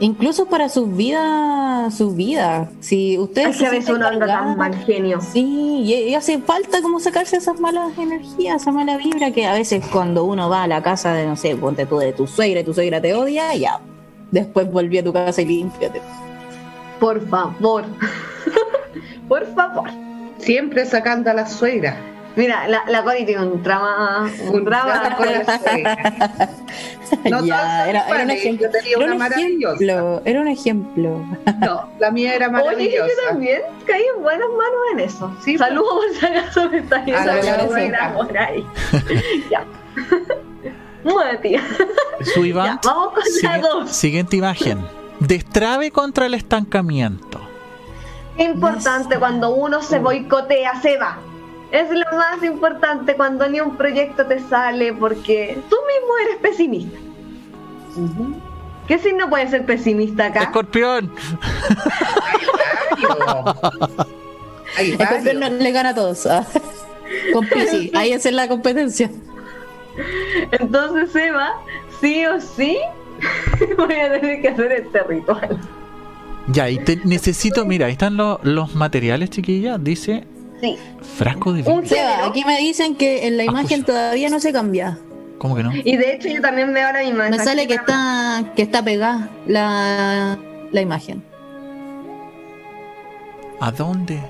Incluso 0.00 0.46
para 0.46 0.70
su 0.70 0.86
vida, 0.86 1.90
su 1.90 2.12
vida. 2.12 2.70
Si 2.80 3.18
ustedes 3.18 3.50
Es 3.50 3.58
que 3.58 3.66
a 3.66 3.70
veces 3.70 3.90
uno 3.90 4.06
anda 4.06 4.26
tan 4.26 4.56
mal 4.56 4.74
genio. 4.84 5.20
Sí, 5.20 5.82
y, 5.84 5.92
y 5.92 6.14
hace 6.14 6.38
falta 6.38 6.80
como 6.80 6.98
sacarse 7.00 7.36
esas 7.36 7.60
malas 7.60 7.96
energías, 7.98 8.62
esa 8.62 8.72
mala 8.72 8.96
vibra 8.96 9.30
que 9.30 9.46
a 9.46 9.52
veces 9.52 9.84
cuando 9.92 10.24
uno 10.24 10.48
va 10.48 10.62
a 10.62 10.66
la 10.66 10.82
casa 10.82 11.12
de, 11.12 11.26
no 11.26 11.36
sé, 11.36 11.54
ponte 11.54 11.84
tú 11.84 11.98
de 11.98 12.14
tu 12.14 12.26
suegra 12.26 12.60
y 12.60 12.64
tu 12.64 12.72
suegra 12.72 13.00
te 13.00 13.12
odia, 13.14 13.54
ya. 13.54 13.78
Después 14.30 14.72
volví 14.72 14.96
a 14.96 15.04
tu 15.04 15.12
casa 15.12 15.42
y 15.42 15.44
límpiate. 15.44 16.00
Por 16.98 17.20
favor. 17.28 17.84
Por 19.28 19.46
favor. 19.54 19.90
Siempre 20.38 20.86
sacando 20.86 21.30
a 21.30 21.34
la 21.34 21.46
suegra. 21.46 21.96
Mira, 22.36 22.68
la, 22.68 22.84
la 22.86 23.02
Connie 23.02 23.24
tiene 23.26 23.44
un 23.44 23.62
trama. 23.62 24.30
Un, 24.48 24.64
drama 24.64 24.94
drama 25.00 25.16
con 25.16 25.26
No 27.24 27.38
todas 27.38 27.44
ya, 27.46 27.88
era, 27.90 28.08
era 28.08 28.22
un 28.22 28.30
ejemplo. 28.30 28.66
yo 28.66 28.70
tenía 28.72 28.96
Era 28.96 29.06
una 29.06 29.14
un 29.26 29.32
ejemplo. 29.32 30.22
Era 30.24 30.40
un 30.40 30.48
ejemplo. 30.48 31.24
No, 31.60 31.90
la 31.98 32.10
mía 32.12 32.34
era 32.36 32.46
Oye, 32.46 32.52
maravillosa. 32.52 33.08
yo 33.08 33.28
también 33.28 33.62
caí 33.84 34.02
en 34.16 34.22
buenas 34.22 34.48
manos 34.48 34.80
en 34.92 35.00
eso. 35.00 35.36
Sí, 35.44 35.58
Saludos 35.58 35.92
por 35.92 36.20
si 36.20 36.26
acaso 36.26 36.70
por 38.16 38.38
ahí. 38.38 38.64
ya. 39.50 39.64
Muy 41.04 41.36
tía. 41.42 41.62
Su 42.34 42.44
Iván. 42.44 42.78
Ya, 42.82 42.90
vamos 42.90 43.14
con 43.14 43.22
la 43.42 43.58
dos. 43.58 43.90
siguiente 43.90 44.36
imagen. 44.36 44.78
Destrave 45.18 45.90
contra 45.90 46.26
el 46.26 46.34
estancamiento. 46.34 47.40
Qué 48.36 48.44
importante 48.44 49.18
cuando 49.18 49.50
uno 49.54 49.82
se 49.82 49.98
boicotea, 49.98 50.80
se 50.80 50.96
va. 50.96 51.18
Es 51.72 51.88
lo 51.90 52.04
más 52.16 52.42
importante 52.42 53.14
cuando 53.14 53.48
ni 53.48 53.60
un 53.60 53.76
proyecto 53.76 54.26
te 54.26 54.40
sale 54.40 54.92
porque 54.92 55.56
tú 55.68 55.76
mismo 55.86 56.18
eres 56.24 56.36
pesimista. 56.38 56.98
Ujú. 57.96 58.34
¿Qué 58.88 58.98
signo 58.98 59.30
puede 59.30 59.48
ser 59.48 59.64
pesimista 59.66 60.26
acá? 60.26 60.42
Escorpión. 60.42 61.12
Campeón 64.98 65.40
no 65.40 65.48
le 65.48 65.72
gana 65.72 65.90
a 65.90 65.94
todos. 65.94 66.26
ah. 66.26 66.44
Con 67.32 67.46
ahí 67.94 68.12
esa 68.12 68.28
es 68.28 68.34
la 68.34 68.48
competencia. 68.48 69.10
Entonces, 70.52 71.14
Eva, 71.14 71.52
sí 72.00 72.24
o 72.26 72.40
sí, 72.40 72.78
voy 73.76 73.94
a 73.94 74.12
tener 74.12 74.42
que 74.42 74.48
hacer 74.48 74.72
este 74.72 75.02
ritual. 75.04 75.58
Ya, 76.48 76.68
y 76.70 76.78
te 76.78 76.96
necesito, 77.04 77.64
mira, 77.64 77.86
ahí 77.86 77.92
están 77.92 78.16
los, 78.16 78.38
los 78.42 78.74
materiales, 78.74 79.30
chiquilla. 79.30 79.78
Dice 79.78 80.24
Sí. 80.60 80.78
frasco 81.16 81.52
de 81.52 81.62
Un 81.62 81.80
vidrio. 81.82 81.96
Seba, 81.96 82.26
aquí 82.26 82.44
me 82.44 82.58
dicen 82.58 82.94
que 82.96 83.26
en 83.26 83.36
la 83.36 83.44
imagen 83.44 83.80
Acusa. 83.82 83.86
todavía 83.86 84.28
no 84.28 84.40
se 84.40 84.52
cambia. 84.52 84.98
¿Cómo 85.38 85.56
que 85.56 85.62
no? 85.62 85.70
Y 85.74 85.96
de 85.96 86.14
hecho, 86.14 86.28
yo 86.28 86.40
también 86.42 86.72
veo 86.74 86.86
ahora 86.86 87.00
mismo. 87.02 87.22
Me 87.30 87.38
sale 87.38 87.66
que 87.66 87.74
está 87.74 88.44
que 88.54 88.62
está 88.62 88.82
pegada 88.82 89.30
la, 89.46 90.38
la 90.70 90.80
imagen. 90.80 91.22
¿A 93.60 93.70
dónde? 93.70 94.20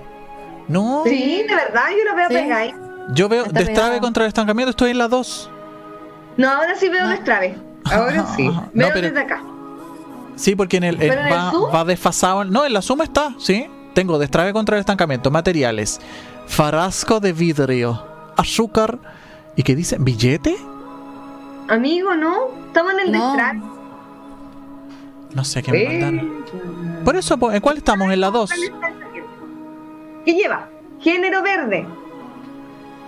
No. 0.68 1.02
Sí, 1.04 1.42
de 1.48 1.54
verdad, 1.54 1.82
yo 1.96 2.04
lo 2.10 2.16
veo 2.16 2.28
Sí. 2.28 2.34
pegada 2.34 2.60
ahí. 2.60 2.74
Yo 3.14 3.28
veo 3.28 3.44
Está 3.46 3.58
destrave 3.60 3.88
pegado. 3.90 4.00
contra 4.02 4.24
el 4.24 4.28
estancamiento, 4.28 4.70
estoy 4.70 4.90
en 4.92 4.98
la 4.98 5.08
2. 5.08 5.50
No, 6.36 6.48
ahora 6.48 6.74
sí 6.76 6.88
veo 6.88 7.04
No. 7.04 7.10
destrave. 7.10 7.56
Ahora 7.84 8.24
sí. 8.36 8.44
No, 8.46 8.68
Veo 8.72 8.90
pero, 8.92 9.08
desde 9.08 9.20
acá. 9.20 9.42
sí, 10.36 10.54
porque 10.54 10.76
en 10.76 10.84
el, 10.84 10.96
¿Pero 10.96 11.14
en 11.20 11.26
el 11.26 11.32
va 11.32 11.84
desfasado. 11.84 12.44
No, 12.44 12.64
en 12.64 12.72
la 12.72 12.82
suma 12.82 13.02
está, 13.04 13.34
sí. 13.38 13.68
Tengo 13.94 14.18
destrave 14.18 14.52
contra 14.52 14.76
el 14.76 14.80
estancamiento, 14.80 15.30
materiales, 15.30 16.00
frasco 16.46 17.20
de 17.20 17.32
vidrio, 17.32 18.02
azúcar 18.36 18.98
y 19.56 19.62
qué 19.62 19.74
dice, 19.74 19.96
billete. 19.98 20.56
Amigo, 21.68 22.14
no. 22.14 22.36
Estamos 22.68 22.92
en 22.94 23.00
el 23.00 23.12
No. 23.12 23.26
destrave. 23.26 23.60
No 25.34 25.44
sé 25.44 25.62
qué 25.62 25.72
me 25.72 25.82
Eh, 25.82 25.88
mandaron. 26.00 26.44
Por 27.04 27.16
eso, 27.16 27.38
¿en 27.52 27.60
cuál 27.60 27.76
estamos? 27.78 28.12
En 28.12 28.20
la 28.20 28.30
2. 28.30 28.50
¿Qué 30.24 30.32
lleva? 30.34 30.68
Género 31.00 31.42
verde. 31.42 31.86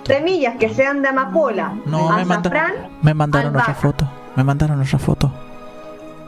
Semillas 0.05 0.57
que 0.59 0.69
sean 0.73 1.03
de 1.03 1.09
amapola. 1.09 1.75
No, 1.87 2.11
me, 2.11 2.25
manda- 2.25 2.49
azafrán. 2.51 2.73
me 3.03 3.15
mandaron 3.15 3.55
otra 3.57 3.75
foto. 3.75 4.09
Me 4.35 4.43
mandaron 4.45 4.81
otra 4.81 4.99
foto. 4.99 5.33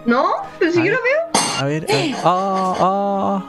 ¿No? 0.07 0.27
Pero 0.59 0.71
si 0.73 0.81
A 0.81 0.85
yo 0.85 0.91
ver. 0.91 0.93
lo 0.93 0.99
veo. 1.03 1.61
A 1.61 1.65
ver, 1.65 1.87
a 1.91 1.95
ver. 1.95 2.15
Ah, 2.25 2.75
ah. 2.81 3.43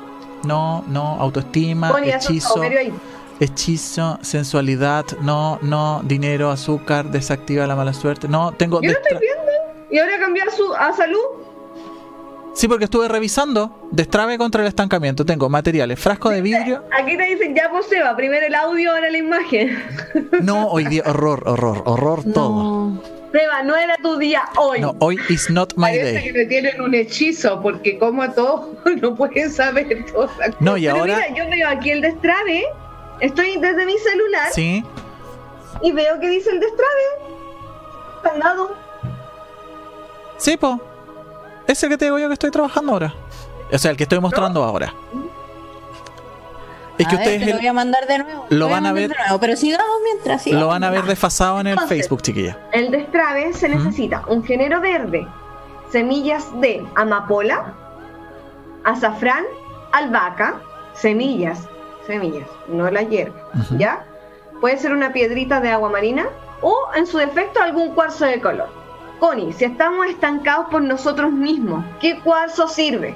No, 0.46 0.84
no, 0.88 1.20
autoestima, 1.20 1.94
hechizo, 2.04 2.62
hechizo, 3.40 4.20
sensualidad, 4.22 5.06
no, 5.22 5.60
no, 5.62 6.02
dinero, 6.04 6.52
azúcar, 6.52 7.12
desactiva 7.12 7.68
la 7.68 7.76
mala 7.76 7.94
suerte. 7.94 8.28
No, 8.28 8.52
tengo 8.52 8.82
Yo 8.82 8.92
lo 8.92 8.98
estoy 8.98 9.18
viendo. 9.20 9.52
Y 9.92 10.00
ahora 10.00 10.20
cambiar 10.20 10.52
su, 10.52 10.74
a 10.74 10.94
salud. 10.94 11.46
Sí, 12.56 12.70
porque 12.70 12.86
estuve 12.86 13.10
revisando. 13.10 13.90
Destrave 13.92 14.38
contra 14.38 14.62
el 14.62 14.68
estancamiento. 14.68 15.26
Tengo 15.26 15.50
materiales, 15.50 16.00
frasco 16.00 16.30
de 16.30 16.42
vidrio. 16.42 16.86
Aquí 17.00 17.18
te 17.18 17.24
dicen, 17.24 17.54
ya 17.54 17.70
pues 17.70 17.86
Seba, 17.88 18.16
primero 18.16 18.46
el 18.46 18.56
audio, 18.56 18.92
ahora 18.92 19.10
la 19.10 19.18
imagen. 19.18 19.78
No, 20.42 20.68
hoy 20.68 20.86
día, 20.86 21.04
horror, 21.06 21.44
horror, 21.46 21.84
horror 21.86 22.24
todo. 22.34 22.94
No. 23.36 23.40
Seba, 23.42 23.64
no 23.64 23.76
era 23.76 23.98
tu 23.98 24.18
día 24.18 24.44
hoy. 24.58 24.80
No, 24.82 24.96
hoy 25.00 25.20
is 25.30 25.50
not 25.50 25.74
my 25.76 25.84
Parece 25.88 26.14
que 26.24 26.32
day. 26.32 26.32
le 26.32 26.46
tienen 26.46 26.82
un 26.82 26.94
hechizo, 26.96 27.62
porque 27.62 27.98
como 28.00 28.22
a 28.24 28.34
todos 28.34 28.68
no 29.02 29.16
pueden 29.16 29.52
saber 29.52 30.06
todas 30.12 30.32
No, 30.60 30.78
y 30.78 30.84
Pero 30.86 30.98
ahora. 31.00 31.16
mira, 31.16 31.36
yo 31.36 31.50
veo 31.50 31.70
aquí 31.70 31.92
el 31.92 32.02
destrave. 32.02 32.66
Estoy 33.20 33.58
desde 33.58 33.86
mi 33.86 33.98
celular 33.98 34.50
Sí, 34.54 34.84
y 35.82 35.92
veo 35.92 36.20
que 36.20 36.30
dice 36.30 36.50
el 36.50 36.60
destrave. 36.60 37.02
Candado. 38.24 38.76
sí, 40.38 40.58
po. 40.58 40.80
Es 41.68 41.82
el 41.84 41.90
que 41.90 41.98
te 41.98 42.06
digo 42.06 42.20
yo 42.20 42.28
que 42.28 42.34
estoy 42.34 42.52
trabajando 42.52 42.92
ahora. 42.94 43.14
O 43.72 43.78
sea, 43.78 43.92
el 43.92 43.98
que 43.98 44.04
estoy 44.04 44.20
mostrando 44.20 44.64
ahora. 44.64 44.94
Es 46.98 47.08
que 47.08 47.16
A 47.16 47.20
ver, 47.20 47.28
ustedes 47.28 47.40
te 47.42 47.46
lo 47.48 47.52
el- 47.54 47.58
voy 47.58 47.68
a 47.68 47.74
mandar 47.74 48.08
de 48.08 48.20
nuevo. 48.20 48.46
lo 48.50 48.58
Te 48.58 48.64
voy 48.64 48.72
van 48.72 48.86
a 48.86 48.94
ver- 48.94 49.10
de 49.10 49.16
nuevo, 49.16 49.40
pero 49.40 49.56
sigamos 49.58 49.86
mientras. 50.04 50.42
sigamos. 50.44 50.62
lo 50.64 50.68
van 50.70 50.84
a 50.84 50.90
ver 50.92 51.04
desfasado 51.04 51.60
en 51.60 51.68
el 51.68 51.74
Entonces, 51.74 51.98
Facebook, 52.00 52.22
chiquilla. 52.22 52.58
El 52.72 52.92
destrave 52.92 53.54
se 53.54 53.68
¿Mm? 53.68 53.72
necesita 53.84 54.24
un 54.28 54.44
género 54.44 54.80
verde, 54.82 55.28
semillas 55.92 56.46
de 56.62 56.86
amapola, 56.96 57.74
azafrán, 58.84 59.44
albahaca, 59.92 60.62
semillas, 60.94 61.68
semillas, 62.08 62.48
no 62.68 62.90
la 62.90 63.02
hierba. 63.04 63.36
¿ya? 63.78 64.06
Puede 64.62 64.78
ser 64.78 64.94
una 64.94 65.12
piedrita 65.12 65.60
de 65.60 65.72
agua 65.72 65.90
marina 65.90 66.28
o, 66.62 66.76
en 66.96 67.06
su 67.08 67.18
defecto, 67.18 67.62
algún 67.62 67.94
cuarzo 67.94 68.26
de 68.26 68.40
color. 68.40 68.70
Connie, 69.20 69.54
si 69.54 69.66
estamos 69.66 70.08
estancados 70.08 70.68
por 70.70 70.82
nosotros 70.82 71.32
mismos, 71.32 71.84
¿qué 72.00 72.20
cuarzo 72.20 72.68
sirve? 72.68 73.16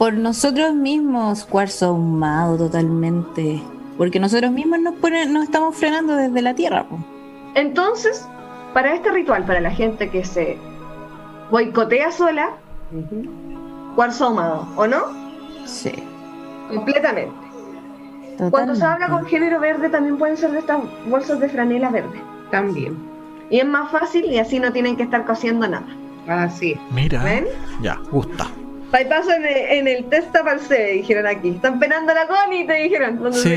Por 0.00 0.14
nosotros 0.14 0.74
mismos, 0.74 1.44
cuarzo 1.44 1.88
ahumado 1.88 2.56
totalmente. 2.56 3.62
Porque 3.98 4.18
nosotros 4.18 4.50
mismos 4.50 4.80
nos, 4.80 4.94
ponen, 4.94 5.30
nos 5.30 5.44
estamos 5.44 5.76
frenando 5.76 6.16
desde 6.16 6.40
la 6.40 6.54
tierra. 6.54 6.84
po. 6.84 6.98
Entonces, 7.54 8.26
para 8.72 8.94
este 8.94 9.10
ritual, 9.10 9.44
para 9.44 9.60
la 9.60 9.70
gente 9.70 10.08
que 10.08 10.24
se 10.24 10.56
boicotea 11.50 12.10
sola, 12.12 12.48
cuarzo 13.94 14.24
ahumado, 14.24 14.66
¿o 14.76 14.86
no? 14.86 15.02
Sí. 15.66 15.92
Completamente. 16.70 17.34
Cuando 18.50 18.74
se 18.74 18.82
habla 18.82 19.00
con 19.00 19.18
totalmente. 19.18 19.30
género 19.30 19.60
verde 19.60 19.90
también 19.90 20.16
pueden 20.16 20.38
ser 20.38 20.52
de 20.52 20.60
estas 20.60 20.80
bolsas 21.10 21.40
de 21.40 21.50
franela 21.50 21.90
verde. 21.90 22.22
También. 22.50 22.96
Y 23.50 23.58
es 23.58 23.66
más 23.66 23.90
fácil 23.90 24.24
y 24.24 24.38
así 24.38 24.60
no 24.60 24.72
tienen 24.72 24.96
que 24.96 25.02
estar 25.02 25.26
cociendo 25.26 25.68
nada. 25.68 25.84
Así. 26.26 26.80
Mira. 26.90 27.22
¿Ven? 27.22 27.44
Ya, 27.82 27.98
gusta. 28.10 28.46
Bypaso 28.92 29.30
en 29.32 29.44
el, 29.46 29.56
en 29.56 29.88
el 29.88 30.04
testa 30.06 30.42
parse, 30.42 30.92
dijeron 30.94 31.26
aquí. 31.26 31.50
Están 31.50 31.78
penando 31.78 32.10
a 32.12 32.14
la 32.14 32.26
Connie, 32.26 32.66
te 32.66 32.74
dijeron. 32.74 33.16
cuando 33.18 33.38
Sí. 33.38 33.54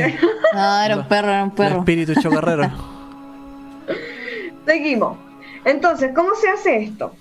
No, 0.53 0.81
era 0.85 0.95
un 0.97 1.07
perro, 1.07 1.29
era 1.29 1.43
un 1.43 1.49
El 1.49 1.55
perro. 1.55 1.79
espíritu 1.79 2.13
chocarrero. 2.21 2.69
Seguimos. 4.65 5.17
Entonces, 5.65 6.11
¿cómo 6.13 6.35
se 6.35 6.49
hace 6.49 6.83
esto? 6.83 7.13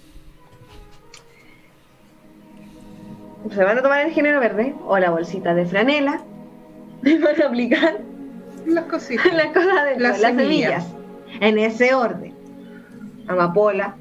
Se 3.50 3.64
van 3.64 3.78
a 3.78 3.82
tomar 3.82 4.00
el 4.06 4.12
género 4.12 4.40
verde 4.40 4.74
o 4.86 4.98
la 4.98 5.10
bolsita 5.10 5.54
de 5.54 5.66
franela 5.66 6.20
y 7.02 7.18
van 7.18 7.40
a 7.42 7.46
aplicar 7.46 7.98
Las 8.66 8.84
cositas. 8.84 9.32
las 9.34 9.46
cosas 9.48 9.84
de 9.84 9.98
Las 9.98 10.20
las, 10.20 10.34
semillas. 10.34 10.84
semillas 10.84 10.86
en 11.40 11.58
ese 11.58 11.94
orden. 11.94 12.34
Amapola, 13.26 13.96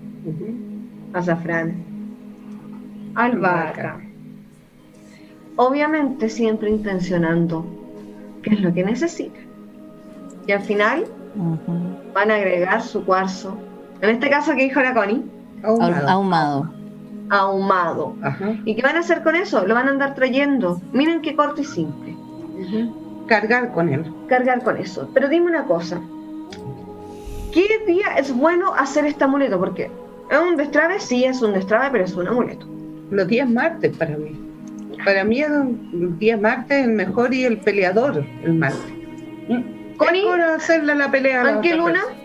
azafrán, 1.13 1.83
albahaca. 3.15 3.99
Obviamente 5.55 6.29
siempre 6.29 6.69
intencionando 6.69 7.65
qué 8.41 8.51
es 8.51 8.61
lo 8.61 8.73
que 8.73 8.83
necesitan. 8.83 9.43
Y 10.47 10.51
al 10.51 10.61
final 10.61 11.05
van 12.13 12.31
a 12.31 12.35
agregar 12.35 12.81
su 12.81 13.05
cuarzo. 13.05 13.57
En 14.01 14.09
este 14.09 14.29
caso 14.29 14.55
que 14.55 14.63
dijo 14.63 14.81
la 14.81 14.93
Connie, 14.93 15.23
Ahumado. 15.63 16.07
Ahumado. 16.09 16.73
ahumado. 17.29 18.15
Ajá. 18.23 18.55
¿Y 18.65 18.75
qué 18.75 18.81
van 18.81 18.95
a 18.95 19.01
hacer 19.01 19.21
con 19.21 19.35
eso? 19.35 19.65
Lo 19.67 19.75
van 19.75 19.87
a 19.87 19.91
andar 19.91 20.15
trayendo. 20.15 20.81
Miren 20.91 21.21
qué 21.21 21.35
corto 21.35 21.61
y 21.61 21.65
simple. 21.65 22.15
Cargar 23.27 23.71
con 23.71 23.89
él. 23.89 24.11
Cargar 24.27 24.63
con 24.63 24.77
eso. 24.77 25.09
Pero 25.13 25.29
dime 25.29 25.47
una 25.47 25.65
cosa. 25.65 26.01
¿Qué 27.53 27.67
día 27.85 28.15
es 28.17 28.35
bueno 28.35 28.73
hacer 28.73 29.05
este 29.05 29.23
amuleto? 29.23 29.59
Porque 29.59 29.91
es 30.29 30.39
un 30.39 30.55
destrave, 30.55 30.99
sí 30.99 31.25
es 31.25 31.41
un 31.41 31.53
destrave, 31.53 31.89
pero 31.91 32.05
es 32.05 32.15
un 32.15 32.27
amuleto. 32.27 32.65
Los 33.11 33.27
días 33.27 33.47
martes 33.49 33.95
para 33.95 34.17
mí. 34.17 34.31
Para 35.05 35.23
mí 35.23 35.41
el 35.41 36.17
día 36.19 36.37
martes 36.37 36.83
el 36.85 36.91
mejor 36.91 37.33
y 37.33 37.43
el 37.45 37.57
peleador 37.57 38.23
el 38.43 38.53
martes. 38.53 38.81
Connie, 39.97 40.19
Es 40.21 40.25
por 40.25 40.41
hacerle 40.41 40.95
la 40.95 41.11
pelea 41.11 41.41
a 41.41 41.43
la 41.43 41.51
¿en 41.51 41.61
qué 41.61 41.75
luna? 41.75 41.93
persona. 41.93 42.15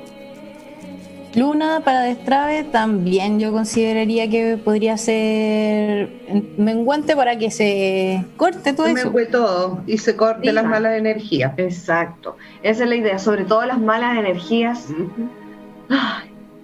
Luna 1.35 1.81
para 1.85 2.00
destrave 2.00 2.64
también 2.64 3.38
yo 3.38 3.52
consideraría 3.52 4.31
que 4.31 4.57
podría 4.57 4.97
ser 4.97 6.09
menguante 6.57 7.14
para 7.14 7.37
que 7.37 7.50
se 7.50 8.25
corte 8.38 8.73
todo 8.73 8.87
Se 8.87 8.93
eso. 8.93 9.11
mengue 9.11 9.26
todo 9.26 9.83
y 9.87 9.99
se 9.99 10.16
corte 10.16 10.49
Sí. 10.49 10.55
las 10.55 10.64
malas 10.64 10.97
energías. 10.97 11.52
Exacto. 11.59 12.37
Esa 12.62 12.85
es 12.85 12.88
la 12.88 12.97
idea, 12.97 13.19
sobre 13.19 13.45
todo 13.45 13.66
las 13.66 13.78
malas 13.78 14.16
energías 14.16 14.87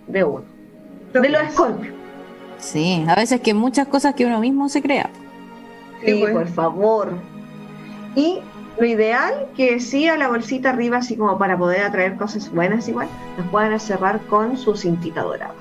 de 0.07 0.25
uno. 0.25 0.45
De 1.13 1.29
los 1.29 1.43
escorpios. 1.43 1.95
Sí, 2.63 3.05
a 3.09 3.15
veces 3.17 3.41
que 3.41 3.55
muchas 3.55 3.89
cosas 3.89 4.15
que 4.15 4.25
uno 4.25 4.39
mismo 4.41 4.69
se 4.69 4.81
crea. 4.81 5.11
Sí, 6.01 6.13
Sí, 6.13 6.19
pues. 6.21 6.33
por 6.33 6.49
favor. 6.49 7.13
Y 8.15 8.39
lo 8.79 8.87
ideal 8.87 9.49
que 9.57 9.81
sí 9.81 10.09
a 10.09 10.17
la 10.17 10.29
bolsita 10.29 10.71
arriba, 10.71 10.99
así 10.99 11.17
como 11.17 11.39
para 11.39 11.59
poder 11.59 11.83
atraer 11.83 12.17
cosas 12.17 12.51
buenas 12.53 12.89
igual, 12.89 13.09
las 13.37 13.47
puedan 13.49 13.79
cerrar 13.81 14.21
con 14.27 14.57
su 14.57 14.77
cintita 14.77 15.23
dorada. 15.23 15.55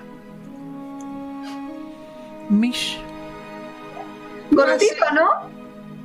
Mish, 2.49 2.99
Cortito, 4.53 5.05
¿no? 5.15 5.29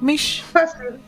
mish. 0.00 0.44
Fácil. 0.44 1.00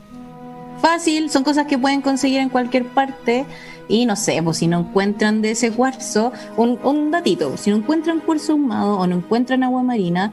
Fácil, 0.80 1.30
son 1.30 1.44
cosas 1.44 1.66
que 1.66 1.78
pueden 1.78 2.02
conseguir 2.02 2.40
en 2.40 2.48
cualquier 2.48 2.86
parte. 2.86 3.46
Y 3.88 4.06
no 4.06 4.16
sé, 4.16 4.40
pues 4.42 4.58
si 4.58 4.66
no 4.66 4.80
encuentran 4.80 5.40
de 5.40 5.52
ese 5.52 5.72
cuarzo, 5.72 6.32
un, 6.56 6.78
un 6.84 7.10
datito, 7.10 7.56
si 7.56 7.70
no 7.70 7.76
encuentran 7.76 8.20
cuarzo 8.20 8.52
ahumado 8.52 8.98
o 8.98 9.06
no 9.06 9.16
encuentran 9.16 9.62
agua 9.62 9.82
marina, 9.82 10.32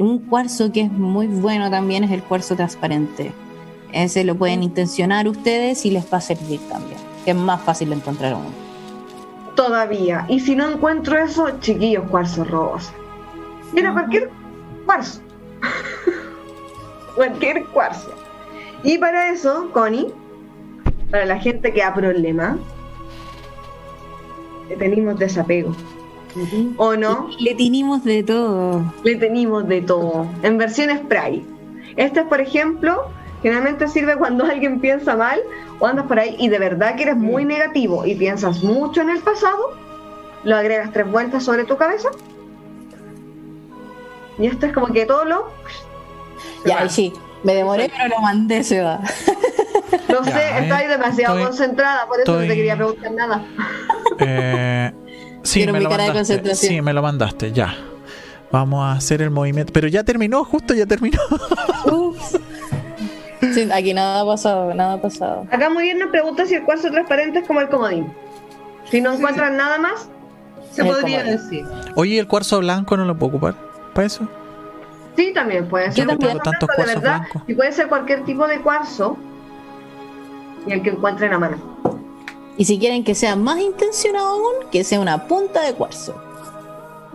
un 0.00 0.20
cuarzo 0.20 0.72
que 0.72 0.82
es 0.82 0.92
muy 0.92 1.26
bueno 1.26 1.70
también 1.70 2.04
es 2.04 2.10
el 2.12 2.22
cuarzo 2.22 2.54
transparente. 2.54 3.32
Ese 3.92 4.24
lo 4.24 4.36
pueden 4.36 4.62
intencionar 4.62 5.28
ustedes 5.28 5.84
y 5.84 5.90
les 5.90 6.04
va 6.12 6.18
a 6.18 6.20
servir 6.20 6.60
también. 6.68 6.98
que 7.24 7.32
Es 7.32 7.36
más 7.36 7.60
fácil 7.60 7.90
de 7.90 7.96
encontrar 7.96 8.34
uno. 8.34 8.50
Todavía. 9.54 10.24
Y 10.28 10.40
si 10.40 10.56
no 10.56 10.70
encuentro 10.70 11.18
eso, 11.18 11.50
chiquillos, 11.60 12.08
cuarzo 12.08 12.44
rosa. 12.44 12.92
Mira, 13.72 13.92
cualquier 13.92 14.30
cuarzo. 14.86 15.20
cualquier 17.14 17.64
cuarzo. 17.66 18.21
Y 18.84 18.98
para 18.98 19.30
eso, 19.30 19.70
Connie, 19.72 20.12
para 21.10 21.26
la 21.26 21.38
gente 21.38 21.72
que 21.72 21.80
da 21.80 21.94
problema, 21.94 22.58
le 24.68 24.76
tenemos 24.76 25.18
desapego. 25.18 25.74
¿O 26.78 26.96
no? 26.96 27.28
Le 27.38 27.54
tenemos 27.54 28.04
de 28.04 28.22
todo. 28.22 28.82
Le 29.04 29.16
tenemos 29.16 29.68
de 29.68 29.82
todo. 29.82 30.26
En 30.42 30.58
versión 30.58 30.96
spray. 30.96 31.44
Este 31.96 32.20
es, 32.20 32.26
por 32.26 32.40
ejemplo, 32.40 33.08
generalmente 33.42 33.86
sirve 33.88 34.16
cuando 34.16 34.44
alguien 34.44 34.80
piensa 34.80 35.14
mal 35.14 35.40
o 35.78 35.86
andas 35.86 36.06
por 36.06 36.18
ahí 36.18 36.36
y 36.38 36.48
de 36.48 36.58
verdad 36.58 36.96
que 36.96 37.02
eres 37.02 37.16
muy 37.16 37.44
negativo 37.44 38.06
y 38.06 38.14
piensas 38.14 38.62
mucho 38.62 39.02
en 39.02 39.10
el 39.10 39.18
pasado. 39.18 39.74
Lo 40.44 40.56
agregas 40.56 40.92
tres 40.92 41.10
vueltas 41.10 41.44
sobre 41.44 41.64
tu 41.64 41.76
cabeza. 41.76 42.08
Y 44.38 44.46
esto 44.46 44.66
es 44.66 44.72
como 44.72 44.86
que 44.86 45.04
todo 45.04 45.24
lo. 45.24 45.50
Ya, 46.64 46.80
ahí 46.80 46.88
sí. 46.88 47.12
Me 47.44 47.54
demoré, 47.54 47.90
pero 47.96 48.08
lo 48.08 48.20
mandé, 48.20 48.62
se 48.62 48.80
va. 48.80 49.00
No 50.08 50.24
Ya, 50.24 50.32
sé, 50.32 50.40
eh, 50.40 50.58
estoy 50.68 50.86
demasiado 50.88 51.34
estoy- 51.36 51.44
concentrada, 51.48 52.06
por 52.06 52.20
eso 52.20 52.32
no 52.32 52.38
te 52.40 52.48
quería 52.54 52.76
preguntar 52.76 53.12
nada. 53.12 53.44
Eh, 54.24 54.92
sí, 55.42 55.60
Quiero 55.60 55.72
me 55.72 55.78
mi 55.80 55.84
lo 55.84 55.90
cara 55.90 56.04
de 56.04 56.08
mandaste. 56.10 56.34
concentración. 56.34 56.72
Sí, 56.74 56.82
me 56.82 56.92
lo 56.92 57.02
mandaste, 57.02 57.50
ya. 57.52 57.74
Vamos 58.52 58.84
a 58.84 58.92
hacer 58.92 59.22
el 59.22 59.30
movimiento. 59.30 59.72
Pero 59.72 59.88
ya 59.88 60.04
terminó, 60.04 60.44
justo 60.44 60.74
ya 60.74 60.86
terminó. 60.86 61.18
Ups. 61.86 62.38
Sí, 63.54 63.68
aquí 63.72 63.92
nada 63.94 64.20
ha 64.20 64.26
pasado, 64.26 64.72
nada 64.74 64.92
ha 64.94 65.00
pasado. 65.02 65.46
Acá 65.50 65.68
muy 65.70 65.84
bien 65.84 65.98
nos 65.98 66.10
pregunta 66.10 66.46
si 66.46 66.54
el 66.54 66.62
cuarzo 66.62 66.90
transparente 66.90 67.40
es 67.40 67.46
como 67.46 67.60
el 67.60 67.68
comodín. 67.68 68.12
Si 68.90 69.00
no 69.00 69.14
encuentran 69.14 69.56
nada 69.56 69.78
más, 69.78 70.08
Se 70.70 70.82
Es 70.82 70.88
podría 70.88 71.24
decir. 71.24 71.64
Oye, 71.96 72.18
¿el 72.18 72.28
cuarzo 72.28 72.60
blanco 72.60 72.96
no 72.96 73.04
lo 73.04 73.16
puedo 73.16 73.30
ocupar? 73.30 73.54
¿Para 73.94 74.06
eso? 74.06 74.28
Sí, 75.16 75.32
también 75.34 75.68
puede 75.68 75.92
ser. 75.92 76.04
Yo 76.04 76.06
también. 76.06 76.32
Tengo 76.32 76.42
tantos 76.42 76.68
de 76.68 76.74
cuarzos 76.74 76.94
verdad, 77.02 77.18
blancos. 77.20 77.42
Y 77.46 77.54
puede 77.54 77.72
ser 77.72 77.88
cualquier 77.88 78.24
tipo 78.24 78.46
de 78.46 78.60
cuarzo 78.60 79.16
y 80.66 80.72
el 80.72 80.82
que 80.82 80.90
encuentren 80.90 81.32
a 81.32 81.38
mano. 81.38 81.56
Y 82.56 82.64
si 82.64 82.78
quieren 82.78 83.02
que 83.04 83.14
sea 83.14 83.34
más 83.36 83.58
intencionado 83.60 84.26
aún, 84.28 84.70
que 84.70 84.84
sea 84.84 85.00
una 85.00 85.26
punta 85.26 85.62
de 85.62 85.72
cuarzo. 85.74 86.14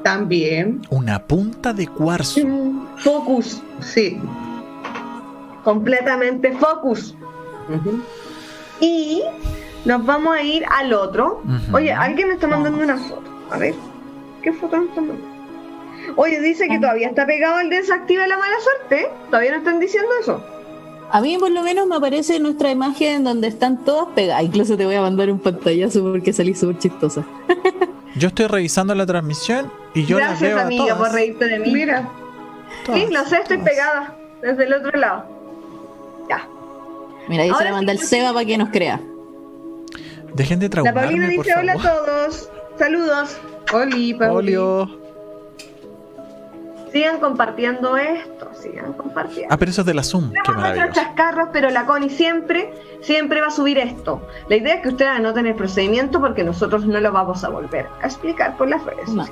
También, 0.03 0.81
Una 0.89 1.23
punta 1.23 1.73
de 1.73 1.87
cuarzo. 1.87 2.39
Focus, 2.97 3.61
sí. 3.81 4.19
completamente 5.63 6.53
focus. 6.53 7.13
Y 8.79 9.21
nos 9.85 10.05
vamos 10.05 10.35
a 10.35 10.41
ir 10.41 10.63
al 10.69 10.93
otro. 10.93 11.41
Oye, 11.73 11.91
alguien 11.91 12.29
me 12.29 12.33
está 12.35 12.47
mandando 12.47 12.81
una 12.81 12.97
foto. 12.97 13.29
A 13.51 13.57
ver, 13.57 13.75
¿qué 14.41 14.53
foto 14.53 14.77
me 14.77 14.85
está 14.85 15.01
mandando? 15.01 15.36
Oye, 16.15 16.39
dice 16.41 16.67
que 16.67 16.79
todavía 16.79 17.07
está 17.09 17.25
pegado 17.25 17.59
el 17.59 17.69
desactive 17.69 18.27
la 18.27 18.37
mala 18.37 18.55
suerte. 18.59 19.09
¿Todavía 19.29 19.51
no 19.51 19.57
están 19.57 19.79
diciendo 19.79 20.09
eso? 20.21 20.43
A 21.09 21.21
mí 21.21 21.37
por 21.37 21.51
lo 21.51 21.63
menos 21.63 21.87
me 21.87 21.95
aparece 21.95 22.39
nuestra 22.39 22.69
imagen 22.71 23.23
donde 23.23 23.47
están 23.47 23.83
todas 23.85 24.07
pegadas. 24.13 24.43
Incluso 24.43 24.75
te 24.77 24.85
voy 24.85 24.95
a 24.95 25.01
mandar 25.01 25.29
un 25.31 25.39
pantallazo 25.39 26.01
porque 26.03 26.33
salí 26.33 26.53
súper 26.53 26.79
chistosa. 26.79 27.23
Yo 28.15 28.29
estoy 28.29 28.47
revisando 28.47 28.93
la 28.95 29.05
transmisión 29.05 29.71
y 29.93 30.05
yo 30.05 30.19
las 30.19 30.29
Gracias, 30.39 30.49
veo 30.49 30.57
a 30.59 30.61
amiga, 30.65 30.83
todas. 30.95 30.97
por 30.97 31.11
reírte 31.13 31.45
de 31.45 31.59
mí. 31.59 31.71
Mira, 31.71 32.09
todas, 32.85 33.01
sí, 33.01 33.07
lo 33.13 33.23
sé, 33.25 33.37
estoy 33.37 33.57
todas. 33.57 33.69
pegada. 33.71 34.15
Desde 34.41 34.63
el 34.65 34.73
otro 34.73 34.99
lado. 34.99 35.25
Ya. 36.29 36.47
Mira, 37.27 37.43
ahí 37.43 37.49
se 37.49 37.53
Ahora 37.55 37.65
la 37.69 37.71
manda 37.77 37.93
sí, 37.93 37.99
el 38.01 38.05
Seba 38.05 38.33
para 38.33 38.45
que 38.45 38.57
nos 38.57 38.69
crea. 38.69 38.99
Dejen 40.33 40.59
de 40.59 40.65
La 40.65 40.69
traumarme, 40.71 41.01
Paulina 41.01 41.25
por 41.35 41.45
dice 41.45 41.59
hola 41.59 41.73
a 41.73 41.77
todos. 41.77 42.49
Saludos. 42.77 43.37
Oli, 43.73 44.13
Pauli. 44.13 44.55
Sigan 46.91 47.19
compartiendo 47.19 47.97
esto. 47.97 48.49
Sigan 48.53 48.93
compartiendo. 48.93 49.53
Ah, 49.53 49.57
pero 49.57 49.71
eso 49.71 49.81
es 49.81 49.87
de 49.87 49.93
la 49.93 50.03
Zoom. 50.03 50.31
Qué 50.43 50.51
maravilloso. 50.51 50.93
chascarros, 50.93 51.49
pero 51.51 51.69
la 51.69 51.85
Connie 51.85 52.09
siempre, 52.09 52.73
siempre 53.01 53.41
va 53.41 53.47
a 53.47 53.51
subir 53.51 53.77
esto. 53.77 54.21
La 54.49 54.55
idea 54.55 54.75
es 54.75 54.81
que 54.81 54.89
ustedes 54.89 55.11
anoten 55.11 55.45
el 55.47 55.55
procedimiento 55.55 56.19
porque 56.21 56.43
nosotros 56.43 56.85
no 56.85 56.99
lo 56.99 57.11
vamos 57.11 57.43
a 57.43 57.49
volver 57.49 57.87
a 58.01 58.05
explicar 58.07 58.55
por 58.57 58.67
las 58.69 58.83
redes. 58.85 59.09
No. 59.09 59.25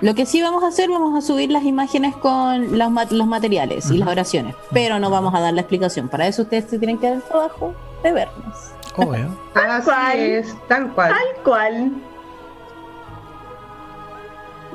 Lo 0.00 0.14
que 0.14 0.26
sí 0.26 0.40
vamos 0.40 0.62
a 0.62 0.68
hacer, 0.68 0.88
vamos 0.88 1.16
a 1.18 1.26
subir 1.26 1.50
las 1.50 1.64
imágenes 1.64 2.14
con 2.16 2.78
los, 2.78 2.90
ma- 2.90 3.04
los 3.10 3.26
materiales 3.26 3.90
y 3.90 3.98
las 3.98 4.08
oraciones, 4.08 4.54
pero 4.72 5.00
no 5.00 5.10
vamos 5.10 5.34
a 5.34 5.40
dar 5.40 5.52
la 5.52 5.60
explicación. 5.62 6.08
Para 6.08 6.26
eso 6.28 6.42
ustedes 6.42 6.66
se 6.70 6.78
tienen 6.78 6.98
que 6.98 7.06
dar 7.08 7.16
el 7.16 7.22
trabajo 7.22 7.74
de 8.04 8.12
vernos. 8.12 8.70
Obvio. 8.96 9.26
Así 9.54 9.84
cual. 9.84 10.18
es, 10.18 10.56
tal 10.68 10.92
cual. 10.92 11.10
Tal 11.10 11.42
cual. 11.44 11.92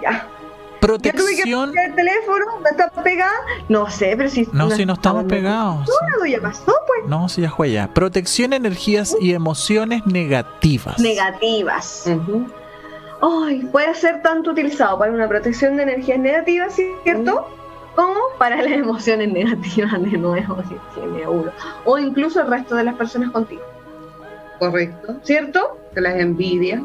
Ya. 0.01 0.27
Ya 0.83 0.87
tuve 0.87 0.99
que 1.01 1.11
Protección. 1.13 1.69
poner 1.69 1.89
el 1.89 1.95
teléfono, 1.95 2.45
¿no 2.61 2.69
está 2.69 2.89
pegada? 3.03 3.31
No 3.69 3.89
sé, 3.89 4.15
pero 4.17 4.29
si 4.29 4.47
No, 4.51 4.69
si 4.69 4.85
no 4.85 4.93
estamos 4.93 5.23
pegados. 5.25 5.85
pegados. 5.87 6.29
Ya 6.29 6.41
pasó, 6.41 6.73
pues. 6.87 7.07
No, 7.09 7.29
si 7.29 7.41
ya 7.41 7.51
fue 7.51 7.71
ya. 7.71 7.87
Protección, 7.93 8.53
energías 8.53 9.15
y 9.19 9.33
emociones 9.33 10.05
negativas. 10.05 10.99
Negativas. 10.99 12.05
Ujú. 12.07 12.47
Ay, 13.45 13.59
puede 13.71 13.95
ser 13.95 14.21
tanto 14.21 14.51
utilizado 14.51 14.99
para 14.99 15.11
una 15.11 15.27
protección 15.29 15.77
de 15.77 15.83
energías 15.83 16.19
negativas, 16.19 16.75
¿cierto? 17.03 17.47
Como 17.95 18.19
para 18.37 18.57
las 18.57 18.71
emociones 18.73 19.31
negativas 19.31 19.91
de 20.01 20.17
nuevo, 20.17 20.57
si 20.67 20.75
tiene 20.99 21.25
uno. 21.27 21.51
O 21.85 21.97
incluso 21.97 22.41
el 22.41 22.47
resto 22.47 22.75
de 22.75 22.83
las 22.83 22.95
personas 22.95 23.31
contigo, 23.31 23.61
Correcto. 24.59 25.15
¿cierto? 25.23 25.77
Que 25.93 26.01
las 26.01 26.15
envidias. 26.19 26.81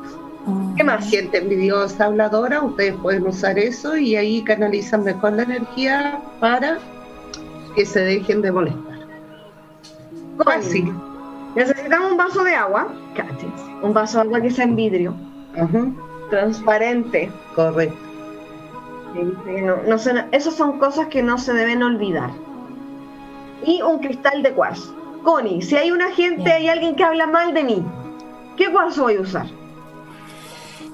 ¿Qué 0.77 0.85
más? 0.85 1.09
Gente 1.11 1.39
envidiosa, 1.39 2.07
habladora, 2.07 2.63
ustedes 2.63 2.95
pueden 3.03 3.27
usar 3.27 3.59
eso 3.59 3.97
y 3.97 4.17
ahí 4.17 4.43
canalizan 4.45 5.05
mejor 5.05 5.33
la 5.33 5.43
energía 5.43 6.21
para 6.41 6.79
que 7.75 7.85
se 7.85 8.01
dejen 8.01 8.43
de 8.43 8.53
molestar. 8.53 8.99
Fácil. 10.45 10.93
Necesitamos 11.55 12.13
un 12.13 12.17
vaso 12.17 12.45
de 12.45 12.55
agua, 12.55 12.89
cáchense, 13.15 13.65
un 13.83 13.93
vaso 13.93 14.19
de 14.19 14.25
agua 14.25 14.41
que 14.41 14.51
sea 14.51 14.65
en 14.65 14.77
vidrio, 14.77 15.15
transparente. 16.31 17.31
Correcto. 17.55 17.97
que 19.15 19.21
que 19.45 19.63
no- 19.63 19.79
no 19.89 19.97
se- 19.99 20.27
esas 20.33 20.55
son 20.55 20.79
cosas 20.79 21.07
que 21.09 21.23
no 21.23 21.39
se 21.39 21.53
deben 21.55 21.83
olvidar. 21.83 22.31
Y 23.65 23.81
un 23.83 23.99
cristal 23.99 24.43
de 24.43 24.53
cuarzo. 24.53 24.95
Connie, 25.25 25.63
si 25.63 25.77
hay 25.77 25.91
una 25.91 26.11
gente, 26.13 26.43
Bien. 26.45 26.57
hay 26.57 26.69
alguien 26.69 26.95
que 26.95 27.03
habla 27.05 27.27
mal 27.27 27.55
de 27.55 27.65
mí, 27.65 27.83
¿qué 28.57 28.71
cuarzo 28.71 29.05
voy 29.05 29.17
a 29.17 29.21
usar? 29.23 29.47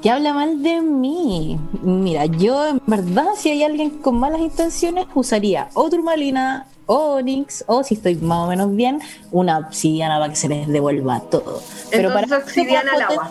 Que 0.04 0.10
habla 0.10 0.34
mal 0.34 0.62
de 0.62 0.82
mí. 0.82 1.58
Mira, 1.80 2.26
yo 2.26 2.68
en 2.68 2.78
verdad, 2.86 3.24
si 3.38 3.48
hay 3.48 3.62
alguien 3.62 3.88
con 3.88 4.20
malas 4.20 4.42
intenciones, 4.42 5.06
usaría 5.14 5.70
o 5.72 5.88
turmalina, 5.88 6.66
o 6.84 7.14
onix, 7.14 7.64
o 7.68 7.82
si 7.82 7.94
estoy 7.94 8.16
más 8.16 8.40
o 8.40 8.48
menos 8.48 8.76
bien, 8.76 9.00
una 9.32 9.56
obsidiana 9.56 10.18
para 10.18 10.28
que 10.28 10.36
se 10.36 10.50
les 10.50 10.68
devuelva 10.68 11.20
todo. 11.20 11.62
Pero 11.90 12.08
Entonces, 12.08 12.28
para 12.28 12.44
obsidiana 12.44 12.92
al 12.92 13.00
agua. 13.00 13.30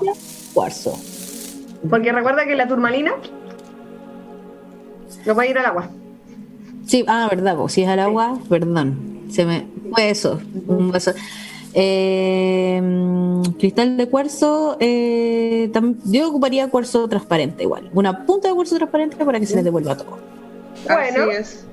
cuarzo. 0.55 0.99
Porque 1.87 2.11
recuerda 2.11 2.43
que 2.47 2.55
la 2.55 2.67
turmalina 2.67 3.11
no 5.27 5.35
va 5.35 5.43
a 5.43 5.45
ir 5.45 5.59
al 5.59 5.67
agua. 5.67 5.91
Sí, 6.87 7.05
ah, 7.07 7.27
verdad, 7.29 7.55
pues 7.55 7.73
si 7.73 7.83
es 7.83 7.87
al 7.87 7.99
agua, 7.99 8.39
perdón. 8.49 9.27
Se 9.29 9.45
me 9.45 9.67
fue 9.91 10.09
eso. 10.09 10.41
Un 10.65 10.91
vaso. 10.91 11.11
Eh, 11.73 12.79
mm, 12.81 13.41
cristal 13.57 13.97
de 13.97 14.07
cuarzo, 14.07 14.77
eh, 14.79 15.71
yo 16.05 16.29
ocuparía 16.29 16.69
cuarzo 16.69 17.07
transparente 17.07 17.63
igual. 17.63 17.89
Una 17.93 18.25
punta 18.25 18.47
de 18.47 18.53
cuarzo 18.53 18.75
transparente 18.75 19.23
para 19.23 19.39
que 19.39 19.45
se 19.45 19.55
les 19.55 19.63
devuelva 19.63 19.97
todo. 19.97 20.19
Bueno. 20.85 21.23
Así 21.23 21.37
es. 21.37 21.65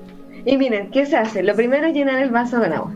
Y 0.45 0.57
miren, 0.57 0.89
¿qué 0.89 1.05
se 1.05 1.17
hace? 1.17 1.43
Lo 1.43 1.55
primero 1.55 1.85
es 1.85 1.93
llenar 1.93 2.21
el 2.21 2.31
vaso 2.31 2.59
con 2.59 2.73
agua. 2.73 2.91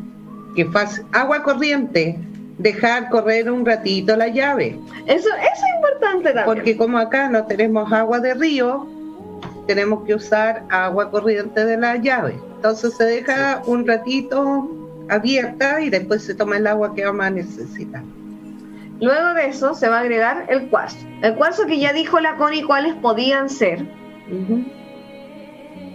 Que 0.56 0.66
fácil. 0.66 1.06
Agua 1.12 1.44
corriente. 1.44 2.18
Dejar 2.58 3.10
correr 3.10 3.52
un 3.52 3.66
ratito 3.66 4.16
la 4.16 4.30
llave. 4.30 4.80
Eso, 5.06 5.28
eso 5.28 5.30
es 5.30 5.76
importante 5.76 6.30
también. 6.30 6.46
Porque 6.46 6.78
como 6.78 6.98
acá 6.98 7.30
no 7.30 7.46
tenemos 7.46 7.92
agua 7.92 8.20
de 8.22 8.34
río, 8.34 8.88
tenemos 9.68 10.06
que 10.06 10.16
usar 10.16 10.64
agua 10.70 11.12
corriente 11.12 11.66
de 11.66 11.78
la 11.78 11.98
llave. 11.98 12.36
Entonces 12.56 12.96
se 12.96 13.04
deja 13.04 13.62
un 13.66 13.86
ratito 13.86 14.70
abierta 15.10 15.82
y 15.82 15.90
después 15.90 16.24
se 16.24 16.36
toma 16.36 16.58
el 16.58 16.68
agua 16.68 16.94
que 16.96 17.06
vamos 17.06 17.26
a 17.26 17.30
necesitar. 17.30 18.04
Luego 19.02 19.34
de 19.34 19.48
eso 19.48 19.74
se 19.74 19.90
va 19.90 19.98
a 19.98 20.02
agregar 20.02 20.46
el 20.48 20.70
cuarzo. 20.70 21.06
El 21.22 21.36
cuarzo 21.36 21.66
que 21.66 21.80
ya 21.80 21.92
dijo 21.92 22.20
la 22.20 22.38
Connie 22.38 22.64
cuáles 22.64 22.94
podían 22.96 23.50
ser. 23.50 23.84
Ujú. 24.32 24.64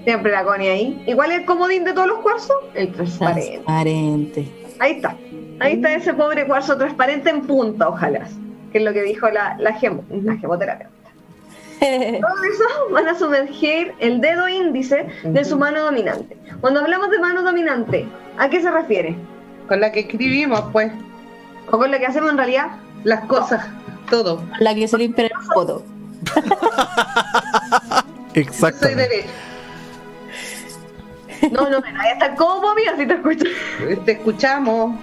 Siempre 0.05 0.33
la 0.33 0.45
Connie 0.45 0.69
ahí. 0.69 1.05
Igual 1.07 1.33
el 1.33 1.45
comodín 1.45 1.85
de 1.85 1.93
todos 1.93 2.09
los 2.09 2.19
cuarzos, 2.19 2.57
el 2.75 2.93
transparente. 2.93 3.51
Transparente. 3.53 4.49
Ahí 4.79 4.93
está. 4.93 5.17
Ahí 5.61 5.75
está 5.75 5.95
ese 5.95 6.15
pobre 6.15 6.47
cuarzo 6.47 6.77
transparente 6.77 7.31
en 7.31 7.43
punta, 7.43 7.89
ojalá. 7.89 8.27
Que 8.73 8.79
es 8.79 8.85
lo 8.85 8.93
que 8.93 9.03
dijo 9.03 9.29
la, 9.31 9.57
la, 9.59 9.73
gemo, 9.75 10.05
la 10.11 10.37
gemoterapia. 10.37 10.89
Todo 11.81 12.45
eso 12.45 12.93
van 12.93 13.09
a 13.09 13.15
sumergir 13.15 13.95
el 14.01 14.21
dedo 14.21 14.49
índice 14.49 15.07
de 15.25 15.45
su 15.45 15.57
mano 15.57 15.83
dominante. 15.83 16.37
Cuando 16.61 16.81
hablamos 16.81 17.11
de 17.11 17.19
mano 17.19 17.43
dominante, 17.43 18.07
¿a 18.41 18.49
qué 18.49 18.61
se 18.61 18.71
refiere? 18.71 19.17
Con 19.69 19.81
la 19.81 19.93
que 19.93 20.01
escribimos, 20.01 20.63
pues, 20.73 20.91
¿O 21.71 21.79
con 21.79 21.91
lo 21.91 21.99
que 21.99 22.07
hacemos 22.07 22.31
en 22.31 22.37
realidad? 22.37 22.69
las 23.05 23.25
cosas, 23.27 23.67
todo. 24.11 24.43
La 24.59 24.75
que 24.75 24.89
se 24.89 24.99
limpia 24.99 25.27
el 25.27 25.31
foto. 25.55 25.83
Exacto. 28.35 28.89
Soy. 28.89 28.97
No, 31.51 31.71
no, 31.71 31.81
mira, 31.81 32.01
ahí 32.01 32.13
está 32.13 32.35
como 32.35 32.75
mira 32.75 32.97
si 32.97 33.07
te 33.07 33.15
escucho. 33.15 33.45
Te 34.05 34.13
escuchamos. 34.13 34.99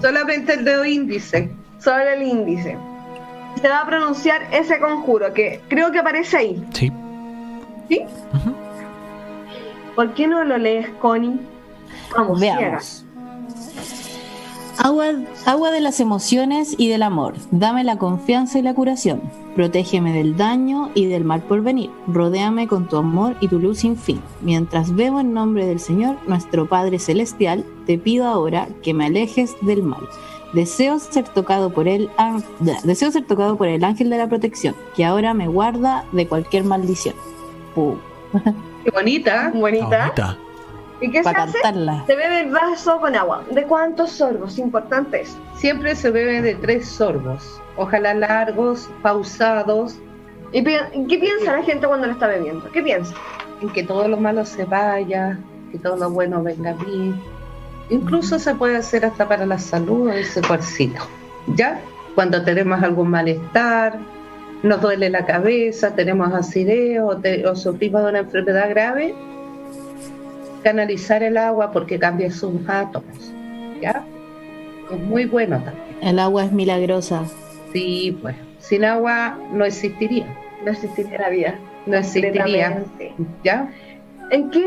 Solamente 0.00 0.54
el 0.54 0.64
dedo 0.64 0.84
índice. 0.84 1.50
Sobre 1.78 2.14
el 2.14 2.22
índice. 2.22 2.76
Se 3.60 3.68
va 3.68 3.82
a 3.82 3.86
pronunciar 3.86 4.42
ese 4.52 4.80
conjuro 4.80 5.32
que 5.32 5.60
creo 5.68 5.92
que 5.92 6.00
aparece 6.00 6.36
ahí. 6.36 6.66
Sí. 6.74 6.92
¿Sí? 7.88 8.02
¿Por 9.94 10.12
qué 10.14 10.26
no 10.26 10.42
lo 10.44 10.58
lees, 10.58 10.88
Connie? 11.00 11.38
Vamos, 12.14 12.40
ciega. 12.40 12.58
Veamos. 12.58 13.06
Agua, 14.78 15.06
agua 15.46 15.70
de 15.70 15.80
las 15.80 16.00
emociones 16.00 16.74
y 16.76 16.88
del 16.88 17.02
amor. 17.02 17.34
Dame 17.50 17.82
la 17.82 17.96
confianza 17.96 18.58
y 18.58 18.62
la 18.62 18.74
curación. 18.74 19.22
Protégeme 19.54 20.12
del 20.12 20.36
daño 20.36 20.90
y 20.94 21.06
del 21.06 21.24
mal 21.24 21.42
por 21.42 21.62
venir. 21.62 21.90
Rodéame 22.06 22.68
con 22.68 22.86
tu 22.86 22.98
amor 22.98 23.36
y 23.40 23.48
tu 23.48 23.58
luz 23.58 23.78
sin 23.78 23.96
fin. 23.96 24.20
Mientras 24.42 24.94
veo 24.94 25.18
en 25.18 25.32
nombre 25.32 25.64
del 25.64 25.80
Señor, 25.80 26.18
nuestro 26.26 26.68
Padre 26.68 26.98
Celestial, 26.98 27.64
te 27.86 27.96
pido 27.96 28.26
ahora 28.26 28.68
que 28.82 28.92
me 28.92 29.06
alejes 29.06 29.56
del 29.62 29.82
mal. 29.82 30.06
Deseo 30.52 30.98
ser 30.98 31.24
tocado 31.24 31.72
por 31.72 31.88
el 31.88 32.10
deseo 32.84 33.10
ser 33.10 33.24
tocado 33.26 33.56
por 33.56 33.68
el 33.68 33.82
ángel 33.82 34.10
de 34.10 34.18
la 34.18 34.28
protección, 34.28 34.74
que 34.94 35.04
ahora 35.04 35.34
me 35.34 35.48
guarda 35.48 36.04
de 36.12 36.28
cualquier 36.28 36.64
maldición. 36.64 37.14
Pum. 37.74 37.96
Qué 38.84 38.90
bonita. 38.90 39.50
Bonita. 39.54 39.86
Bonita. 39.86 40.38
¿Y 41.00 41.10
qué 41.10 41.18
se 41.18 41.24
Para 41.24 41.42
hace? 41.44 41.58
cantarla. 41.60 42.04
Se 42.06 42.16
bebe 42.16 42.40
el 42.40 42.50
vaso 42.50 42.98
con 43.00 43.14
agua. 43.14 43.42
¿De 43.50 43.64
cuántos 43.64 44.10
sorbos? 44.12 44.58
Importante 44.58 45.20
eso. 45.22 45.36
Siempre 45.56 45.94
se 45.94 46.10
bebe 46.10 46.40
de 46.40 46.54
tres 46.54 46.88
sorbos. 46.88 47.60
Ojalá 47.76 48.14
largos, 48.14 48.88
pausados, 49.02 49.96
¿Y 50.52 50.62
pi- 50.62 50.76
qué 51.08 51.18
piensa 51.18 51.52
la 51.52 51.62
gente 51.64 51.86
cuando 51.88 52.06
lo 52.06 52.12
está 52.12 52.28
bebiendo? 52.28 52.70
¿Qué 52.72 52.82
piensa? 52.82 53.14
en 53.60 53.68
que 53.70 53.82
todo 53.82 54.06
lo 54.06 54.16
malo 54.18 54.44
se 54.44 54.64
vaya, 54.64 55.38
que 55.72 55.78
todo 55.78 55.96
lo 55.96 56.10
bueno 56.10 56.42
venga 56.42 56.74
mí. 56.74 57.14
Incluso 57.90 58.38
se 58.38 58.54
puede 58.54 58.76
hacer 58.76 59.04
hasta 59.04 59.26
para 59.28 59.46
la 59.46 59.58
salud 59.58 60.10
ese 60.10 60.42
cuarcito. 60.42 61.00
¿Ya? 61.54 61.80
Cuando 62.14 62.42
tenemos 62.44 62.82
algún 62.82 63.08
malestar, 63.10 63.98
nos 64.62 64.80
duele 64.80 65.08
la 65.10 65.24
cabeza, 65.26 65.94
tenemos 65.94 66.32
acidez 66.34 67.00
o, 67.00 67.16
te- 67.16 67.46
o 67.46 67.54
sufrimos 67.56 68.02
de 68.04 68.08
una 68.10 68.18
enfermedad 68.20 68.68
grave, 68.70 69.14
canalizar 70.66 71.22
el 71.22 71.36
agua 71.36 71.70
porque 71.70 71.96
cambia 71.96 72.28
sus 72.28 72.54
átomos. 72.66 73.32
¿Ya? 73.80 74.04
Es 74.90 74.98
muy 74.98 75.24
bueno 75.24 75.62
también. 75.62 75.96
El 76.02 76.18
agua 76.18 76.44
es 76.44 76.50
milagrosa. 76.50 77.22
Sí, 77.72 78.18
pues. 78.20 78.34
Sin 78.58 78.84
agua 78.84 79.38
no 79.52 79.64
existiría. 79.64 80.26
No 80.64 80.72
existiría 80.72 81.18
la 81.20 81.28
vida. 81.28 81.54
No 81.86 81.98
existiría. 81.98 82.82
¿Ya? 83.44 83.70
¿En 84.32 84.50
qué 84.50 84.66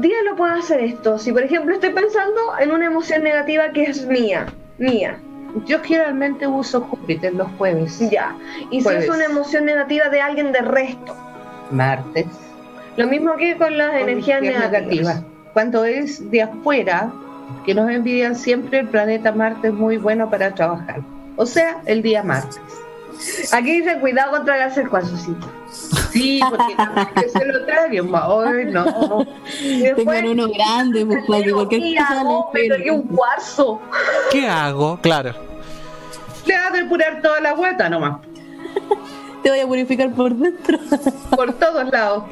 día 0.00 0.16
lo 0.24 0.34
puedo 0.34 0.52
hacer 0.52 0.80
esto? 0.80 1.16
Si 1.16 1.30
por 1.30 1.44
ejemplo 1.44 1.72
estoy 1.74 1.90
pensando 1.90 2.40
en 2.58 2.72
una 2.72 2.86
emoción 2.86 3.22
negativa 3.22 3.70
que 3.70 3.84
es 3.84 4.04
mía, 4.04 4.46
mía, 4.78 5.20
Yo 5.64 5.78
generalmente 5.80 6.48
uso 6.48 6.80
Júpiter 6.80 7.34
los 7.34 7.46
jueves, 7.56 8.00
ya. 8.10 8.36
Y 8.72 8.80
si 8.80 8.88
es 8.88 9.08
una 9.08 9.26
emoción 9.26 9.64
negativa 9.64 10.08
de 10.08 10.20
alguien 10.20 10.50
de 10.50 10.58
resto, 10.58 11.14
martes. 11.70 12.26
lo 12.96 13.06
mismo 13.06 13.36
que 13.36 13.56
con 13.56 13.78
las 13.78 13.94
energías 13.94 14.42
energías 14.42 14.72
negativas. 14.72 15.35
Cuando 15.56 15.86
es 15.86 16.30
de 16.30 16.42
afuera, 16.42 17.10
que 17.64 17.74
nos 17.74 17.88
envidian 17.90 18.36
siempre, 18.36 18.80
el 18.80 18.88
planeta 18.88 19.32
Marte 19.32 19.68
es 19.68 19.72
muy 19.72 19.96
bueno 19.96 20.28
para 20.28 20.54
trabajar. 20.54 21.00
O 21.36 21.46
sea, 21.46 21.78
el 21.86 22.02
día 22.02 22.22
martes. 22.22 22.60
Aquí 23.54 23.80
dice 23.80 23.98
cuidado 23.98 24.32
contra 24.32 24.56
el 24.56 24.62
hacer 24.64 24.86
cuarzocito. 24.90 25.50
Sí, 26.12 26.40
porque 26.50 26.74
capaz 26.76 27.10
que 27.14 27.30
se 27.30 27.42
lo 27.46 27.64
traguen. 27.64 28.10
ma- 28.10 28.26
Ay, 28.26 28.66
no. 28.66 28.84
Después, 29.62 29.94
Tengan 29.96 30.28
uno 30.28 30.48
grande, 30.48 31.06
pues, 31.06 31.20
que 31.44 31.50
cualquier 31.54 31.80
¿qué 31.80 31.96
cosa 31.96 32.20
hago? 32.20 32.50
pegue. 32.52 32.68
toqué 32.76 32.90
un 32.90 33.02
cuarzo. 33.04 33.80
¿Qué 34.30 34.46
hago? 34.46 34.98
Claro. 35.00 35.32
Le 36.44 36.54
va 36.54 36.66
a 36.66 36.70
depurar 36.70 37.22
toda 37.22 37.40
la 37.40 37.52
guata 37.54 37.88
nomás, 37.88 38.18
Te 39.42 39.48
voy 39.48 39.60
a 39.60 39.66
purificar 39.66 40.10
por 40.12 40.34
dentro. 40.34 40.78
por 41.34 41.54
todos 41.54 41.90
lados. 41.90 42.24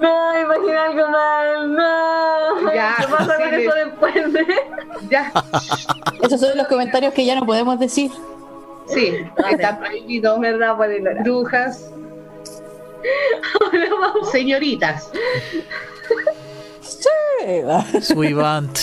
No, 0.00 0.40
imagina 0.40 0.84
algo 0.86 1.08
mal. 1.08 1.74
No. 1.74 2.72
Ya, 2.74 2.94
¿Qué 2.98 3.06
pasa 3.08 3.36
con 3.36 3.48
sí, 3.50 3.54
eso 3.64 3.74
después 3.74 4.32
de.? 4.32 4.46
Ya, 5.10 5.32
Esos 6.22 6.40
son 6.40 6.56
los 6.56 6.66
comentarios 6.68 7.12
que 7.12 7.24
ya 7.24 7.34
no 7.38 7.44
podemos 7.46 7.78
decir. 7.78 8.10
sí, 8.86 9.14
está 9.50 9.78
prohibido. 9.78 10.38
¿Verdad? 10.40 10.76
Brujas, 11.24 11.90
Ahora 13.60 13.88
vamos. 14.00 14.30
señoritas. 14.30 15.10
Suivant. 18.00 18.78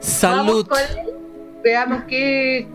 Salud. 0.00 0.66
Vamos 0.68 0.88
con- 1.04 1.16
Veamos 1.62 2.02
qué, 2.06 2.68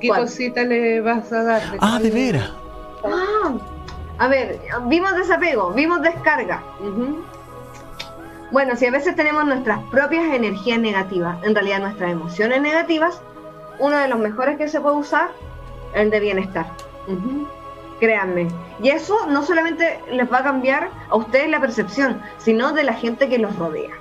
qué 0.00 0.08
cosita 0.08 0.62
le 0.62 1.00
vas 1.00 1.30
a 1.32 1.42
dar. 1.42 1.62
Ah, 1.80 1.98
de 2.00 2.10
veras. 2.10 2.50
Ah, 3.04 3.54
a 4.18 4.28
ver, 4.28 4.60
vimos 4.86 5.14
desapego, 5.16 5.72
vimos 5.72 6.02
descarga. 6.02 6.62
Bueno, 8.50 8.76
si 8.76 8.86
a 8.86 8.90
veces 8.90 9.14
tenemos 9.14 9.44
nuestras 9.44 9.82
propias 9.90 10.24
energías 10.34 10.80
negativas, 10.80 11.42
en 11.44 11.54
realidad 11.54 11.80
nuestras 11.80 12.10
emociones 12.10 12.60
negativas, 12.60 13.20
uno 13.78 13.96
de 13.96 14.08
los 14.08 14.18
mejores 14.18 14.58
que 14.58 14.68
se 14.68 14.80
puede 14.80 14.96
usar 14.96 15.30
es 15.94 16.00
el 16.00 16.10
de 16.10 16.20
bienestar. 16.20 16.66
Créanme. 18.00 18.48
Y 18.82 18.88
eso 18.90 19.26
no 19.28 19.42
solamente 19.42 20.00
les 20.10 20.30
va 20.32 20.38
a 20.38 20.42
cambiar 20.42 20.90
a 21.08 21.16
ustedes 21.16 21.48
la 21.50 21.60
percepción, 21.60 22.20
sino 22.38 22.72
de 22.72 22.84
la 22.84 22.94
gente 22.94 23.28
que 23.28 23.38
los 23.38 23.54
rodea. 23.56 23.94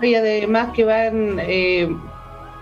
Y 0.00 0.14
además 0.14 0.68
que 0.74 0.84
van 0.84 1.38
eh, 1.40 1.94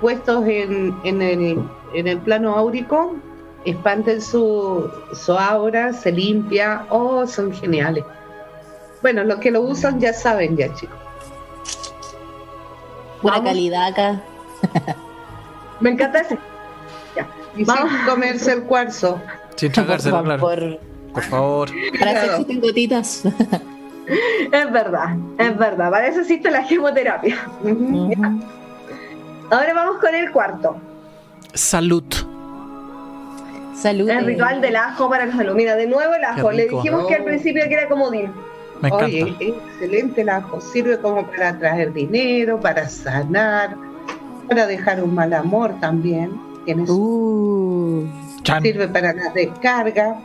puestos 0.00 0.46
en, 0.46 0.96
en, 1.04 1.22
el, 1.22 1.62
en 1.92 2.08
el 2.08 2.18
plano 2.18 2.56
áurico, 2.56 3.16
expanden 3.70 4.20
su, 4.20 4.90
su 5.12 5.32
aura, 5.32 5.92
se 5.92 6.12
limpia, 6.12 6.86
oh, 6.90 7.26
son 7.26 7.52
geniales. 7.52 8.04
Bueno, 9.02 9.24
los 9.24 9.38
que 9.38 9.50
lo 9.50 9.60
usan 9.62 10.00
ya 10.00 10.12
saben 10.12 10.56
ya, 10.56 10.72
chicos. 10.74 10.96
Pura 13.22 13.34
Vamos. 13.34 13.50
calidad 13.50 13.86
acá. 13.88 14.20
Me 15.80 15.90
encanta 15.90 16.20
ese. 16.20 16.38
Ya. 17.16 17.26
Y 17.56 17.64
Vamos. 17.64 17.90
sin 17.92 18.04
comerse 18.06 18.52
el 18.52 18.62
cuarzo. 18.64 19.20
Sin 19.56 19.72
tragárselo, 19.72 20.22
claro. 20.22 20.40
Por- 20.40 20.78
Por 21.12 21.22
favor. 21.24 21.68
para 21.98 22.10
eso 22.12 22.20
Claro. 22.20 22.32
existen 22.32 22.60
gotitas. 22.60 23.22
Es 24.52 24.72
verdad, 24.72 25.16
es 25.38 25.58
verdad. 25.58 25.90
Para 25.90 26.06
eso 26.08 26.20
existe 26.20 26.50
la 26.50 26.62
gemoterapia. 26.62 27.36
Ahora 29.50 29.74
vamos 29.74 29.98
con 30.00 30.14
el 30.14 30.30
cuarto. 30.32 30.76
Salud. 31.54 32.04
Salud. 33.80 34.08
El 34.10 34.24
ritual 34.26 34.60
del 34.60 34.76
ajo 34.76 35.08
para 35.08 35.26
la 35.26 35.36
salud. 35.36 35.54
Mira, 35.54 35.76
de 35.76 35.86
nuevo 35.86 36.14
el 36.14 36.24
ajo. 36.24 36.50
Le 36.50 36.66
dijimos 36.68 37.06
que 37.06 37.14
al 37.14 37.22
Oh. 37.22 37.24
principio 37.26 37.62
que 37.68 37.74
era 37.74 37.88
comodín. 37.88 38.30
Me 38.80 38.88
encanta. 38.88 39.06
Oye, 39.06 39.36
excelente 39.40 40.20
el 40.22 40.28
ajo. 40.28 40.60
Sirve 40.60 40.98
como 40.98 41.26
para 41.28 41.58
traer 41.58 41.92
dinero, 41.92 42.58
para 42.60 42.88
sanar. 42.88 43.76
Para 44.48 44.66
dejar 44.66 45.02
un 45.02 45.14
mal 45.14 45.32
amor 45.32 45.74
también. 45.80 46.32
Tiene 46.64 46.86
su- 46.86 48.06
Uh. 48.06 48.60
Sirve 48.62 48.88
para 48.88 49.12
la 49.12 49.30
descarga. 49.32 50.16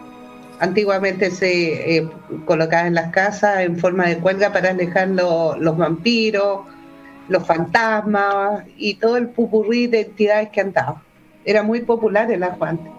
Antiguamente 0.59 1.29
se 1.31 1.97
eh, 1.97 2.09
colocaba 2.45 2.87
en 2.87 2.95
las 2.95 3.11
casas 3.11 3.59
en 3.61 3.77
forma 3.77 4.05
de 4.07 4.17
cuelga 4.19 4.51
para 4.53 4.69
alejar 4.69 5.09
lo- 5.09 5.57
los 5.57 5.75
vampiros, 5.77 6.61
los 7.27 7.45
fantasmas 7.45 8.63
y 8.77 8.95
todo 8.95 9.17
el 9.17 9.27
pupurrí 9.29 9.87
de 9.87 10.01
entidades 10.01 10.49
que 10.49 10.61
andaban. 10.61 10.95
Era 11.43 11.63
muy 11.63 11.81
popular 11.81 12.31
el 12.31 12.43
ajo 12.43 12.63
antes. 12.63 12.91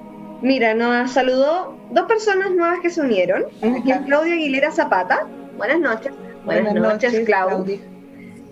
Mira, 0.44 0.74
nos 0.74 1.10
saludó 1.10 1.74
dos 1.92 2.06
personas 2.06 2.50
nuevas 2.50 2.80
que 2.80 2.90
se 2.90 3.00
unieron. 3.00 3.44
Aquí 3.62 3.90
es. 3.90 3.98
Claudia 4.02 4.34
Aguilera 4.34 4.70
Zapata. 4.70 5.26
Buenas 5.56 5.80
noches. 5.80 6.12
Buenas, 6.44 6.74
noches, 6.74 7.18
Clau. 7.24 7.48
Claudia. 7.48 7.78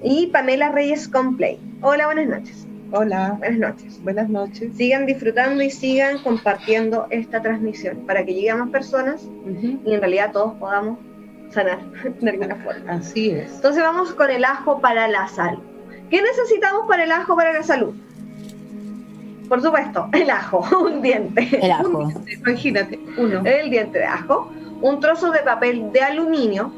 Y 0.02 0.28
Pamela 0.28 0.70
Reyes 0.70 1.07
Complay. 1.07 1.61
Hola, 1.83 2.07
buenas 2.07 2.28
noches. 2.28 2.66
Hola, 2.92 3.37
Buenas 3.38 3.59
noches. 3.59 4.02
buenas 4.02 4.31
noches. 4.31 4.74
Sigan 4.74 5.05
disfrutando 5.05 5.62
y 5.62 5.70
sigan 5.70 6.22
compartiendo 6.22 7.09
esta 7.11 7.42
transmisión 7.42 8.07
para 8.07 8.24
que 8.24 8.33
llegue 8.33 8.48
a 8.48 8.57
más 8.57 8.70
personas 8.70 9.28
y 9.85 9.92
en 9.92 10.00
realidad 10.00 10.33
todos 10.33 10.55
podamos 10.55 10.98
sanar 11.50 11.78
de 12.20 12.31
alguna 12.31 12.57
forma. 12.57 12.90
Así 12.90 13.33
es. 13.33 13.57
Entonces 13.57 13.83
vamos 13.83 14.14
con 14.14 14.31
el 14.31 14.46
ajo 14.46 14.81
para 14.81 15.09
la 15.09 15.28
salud. 15.28 15.61
¿Qué 16.09 16.22
necesitamos 16.22 16.87
para 16.88 17.05
el 17.05 17.12
ajo 17.12 17.37
para 17.37 17.52
la 17.52 17.62
salud? 17.62 17.94
Por 19.53 19.61
supuesto, 19.61 20.09
el 20.12 20.31
ajo, 20.31 20.67
un 20.83 21.03
diente. 21.03 21.47
el 21.61 21.71
ajo. 21.71 22.11
Imagínate, 22.27 22.99
uno. 23.19 23.43
El 23.45 23.69
diente 23.69 23.99
de 23.99 24.07
ajo, 24.07 24.51
un 24.81 24.99
trozo 24.99 25.31
de 25.31 25.41
papel 25.41 25.93
de 25.93 26.01
aluminio, 26.01 26.73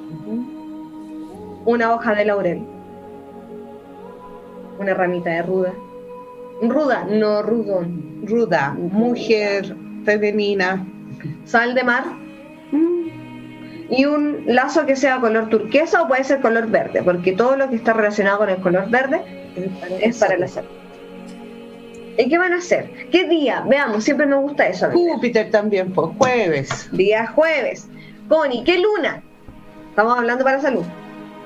una 1.64 1.94
hoja 1.94 2.16
de 2.16 2.24
laurel, 2.24 2.62
una 4.80 4.92
ramita 4.92 5.30
de 5.30 5.42
ruda. 5.42 5.72
Ruda, 6.62 7.06
no 7.08 7.42
rudón. 7.42 8.26
Ruda, 8.26 8.74
mujer, 8.76 9.76
femenina. 10.04 10.84
Sal 11.44 11.76
de 11.76 11.84
mar 11.84 12.02
y 13.88 14.04
un 14.04 14.46
lazo 14.46 14.84
que 14.84 14.96
sea 14.96 15.20
color 15.20 15.48
turquesa 15.48 16.02
o 16.02 16.08
puede 16.08 16.24
ser 16.24 16.40
color 16.40 16.66
verde, 16.66 17.04
porque 17.04 17.34
todo 17.34 17.56
lo 17.56 17.70
que 17.70 17.76
está 17.76 17.92
relacionado 17.92 18.38
con 18.38 18.48
el 18.48 18.56
color 18.56 18.90
verde 18.90 19.22
es 20.00 20.18
para 20.18 20.36
la 20.36 20.48
salud. 20.48 20.83
¿Y 22.16 22.28
qué 22.28 22.38
van 22.38 22.52
a 22.52 22.58
hacer? 22.58 23.08
¿Qué 23.10 23.28
día? 23.28 23.64
Veamos, 23.68 24.04
siempre 24.04 24.26
nos 24.26 24.42
gusta 24.42 24.66
eso. 24.66 24.90
Júpiter 24.90 25.50
también, 25.50 25.92
pues 25.92 26.16
jueves. 26.16 26.88
Día 26.92 27.26
jueves. 27.26 27.88
Connie, 28.28 28.62
¿qué 28.64 28.78
luna? 28.78 29.22
Estamos 29.90 30.18
hablando 30.18 30.44
para 30.44 30.60
salud. 30.60 30.84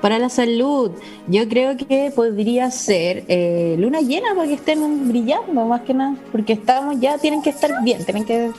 Para 0.01 0.17
la 0.17 0.29
salud, 0.29 0.91
yo 1.27 1.49
creo 1.49 1.75
que 1.75 2.11
podría 2.15 2.71
ser 2.71 3.25
eh, 3.27 3.75
luna 3.77 3.99
llena 3.99 4.33
para 4.33 4.47
que 4.47 4.53
estén 4.53 5.09
brillando 5.09 5.65
más 5.65 5.81
que 5.81 5.93
nada, 5.93 6.15
porque 6.31 6.53
estamos 6.53 6.99
ya 7.01 7.17
tienen 7.17 7.41
que 7.41 7.49
estar 7.49 7.83
bien, 7.83 8.05
tienen 8.05 8.23
que 8.23 8.51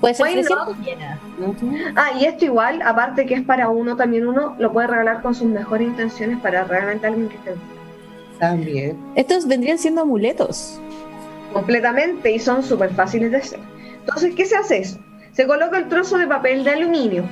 puede 0.00 0.14
ser 0.14 0.26
Why 0.26 0.32
300 0.32 0.66
not? 0.66 0.84
llena. 0.84 1.20
Ah, 1.94 2.12
y 2.18 2.24
esto 2.24 2.46
igual, 2.46 2.80
aparte 2.82 3.26
que 3.26 3.34
es 3.34 3.42
para 3.42 3.68
uno, 3.68 3.96
también 3.96 4.26
uno 4.26 4.56
lo 4.58 4.72
puede 4.72 4.86
regalar 4.86 5.20
con 5.20 5.34
sus 5.34 5.46
mejores 5.46 5.88
intenciones 5.88 6.38
para 6.38 6.64
realmente 6.64 7.06
alguien 7.06 7.28
que 7.28 7.36
esté 7.36 7.54
También. 8.38 8.98
Estos 9.16 9.46
vendrían 9.46 9.76
siendo 9.76 10.00
amuletos. 10.00 10.80
Completamente 11.52 12.30
y 12.32 12.38
son 12.38 12.62
súper 12.62 12.92
fáciles 12.94 13.30
de 13.30 13.36
hacer. 13.38 13.58
Entonces, 14.00 14.34
¿qué 14.34 14.44
se 14.46 14.56
hace 14.56 14.78
eso? 14.78 14.98
Se 15.32 15.46
coloca 15.46 15.78
el 15.78 15.88
trozo 15.88 16.18
de 16.18 16.26
papel 16.26 16.64
de 16.64 16.70
aluminio, 16.70 17.24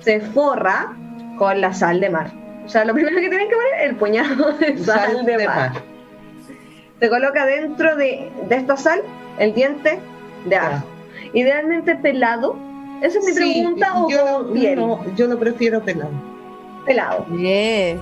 se 0.00 0.20
forra 0.20 0.92
con 1.38 1.60
la 1.60 1.72
sal 1.72 2.00
de 2.00 2.10
mar. 2.10 2.30
O 2.64 2.68
sea, 2.68 2.84
lo 2.84 2.94
primero 2.94 3.16
que 3.20 3.28
tienen 3.28 3.48
que 3.48 3.54
poner 3.54 3.74
es 3.80 3.90
el 3.90 3.96
puñado 3.96 4.52
de 4.58 4.78
sal, 4.78 5.24
de, 5.24 5.46
mar. 5.46 5.72
Se 7.00 7.08
coloca 7.08 7.44
dentro 7.46 7.96
de, 7.96 8.30
de 8.48 8.56
esta 8.56 8.76
sal 8.76 9.00
el 9.38 9.54
diente 9.54 9.98
de 10.46 10.56
ajo. 10.56 10.86
Idealmente 11.32 11.96
pelado. 11.96 12.56
Esa 13.02 13.18
es 13.18 13.24
mi 13.26 13.32
Sí, 13.32 13.38
pregunta 13.38 13.92
o 14.02 14.10
yo, 14.10 14.44
con 14.44 14.52
piel. 14.54 14.76
no, 14.76 15.14
yo 15.14 15.26
lo 15.26 15.38
prefiero 15.38 15.82
pelado. 15.82 16.10
Pelado. 16.86 17.26
Yeah. 17.36 17.98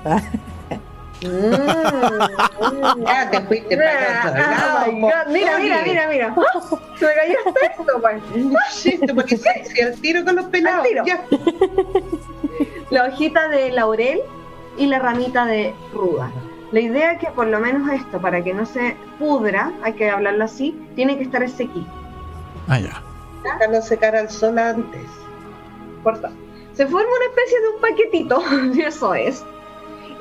Mm. 1.24 3.04
Ya 3.04 3.30
te 3.30 3.40
fuiste 3.42 3.76
para 3.76 4.28
otro 4.28 4.42
Ah, 4.44 4.84
oh. 4.88 5.30
Mira, 5.30 5.58
mira, 5.58 5.82
mira, 5.84 6.08
mira. 6.08 6.34
Se 6.98 7.06
me 7.06 7.14
cayó 7.14 7.34
el 7.46 7.54
texto, 7.54 8.00
pues. 8.00 8.22
Sí, 8.70 8.98
te 8.98 9.14
pones 9.14 9.40
sexy 9.40 9.80
al 9.82 10.00
tiro 10.00 10.24
con 10.24 10.36
los 10.36 10.46
pelados. 10.46 10.84
Al 10.84 10.88
tiro. 10.88 11.04
Ya. 11.06 11.24
La 12.90 13.04
hojita 13.04 13.48
de 13.48 13.70
laurel 13.70 14.20
y 14.76 14.86
la 14.86 14.98
ramita 14.98 15.46
de 15.46 15.74
ruda. 15.92 16.30
La 16.72 16.80
idea 16.80 17.12
es 17.12 17.18
que 17.18 17.26
por 17.28 17.46
lo 17.46 17.60
menos 17.60 17.90
esto, 17.92 18.20
para 18.20 18.42
que 18.42 18.54
no 18.54 18.64
se 18.64 18.96
pudra, 19.18 19.72
hay 19.82 19.92
que 19.92 20.08
hablarlo 20.08 20.44
así, 20.44 20.74
tiene 20.96 21.18
que 21.18 21.24
estar 21.24 21.48
sequito. 21.48 21.90
Ah, 22.68 22.78
ya. 22.78 23.02
Déjalo 23.42 23.82
secar 23.82 24.16
al 24.16 24.30
sol 24.30 24.58
antes. 24.58 25.02
Corta. 26.02 26.30
Se 26.72 26.86
forma 26.86 27.08
una 27.08 27.26
especie 27.26 27.60
de 27.60 27.68
un 27.68 27.80
paquetito, 27.80 28.42
eso 28.86 29.14
es. 29.14 29.44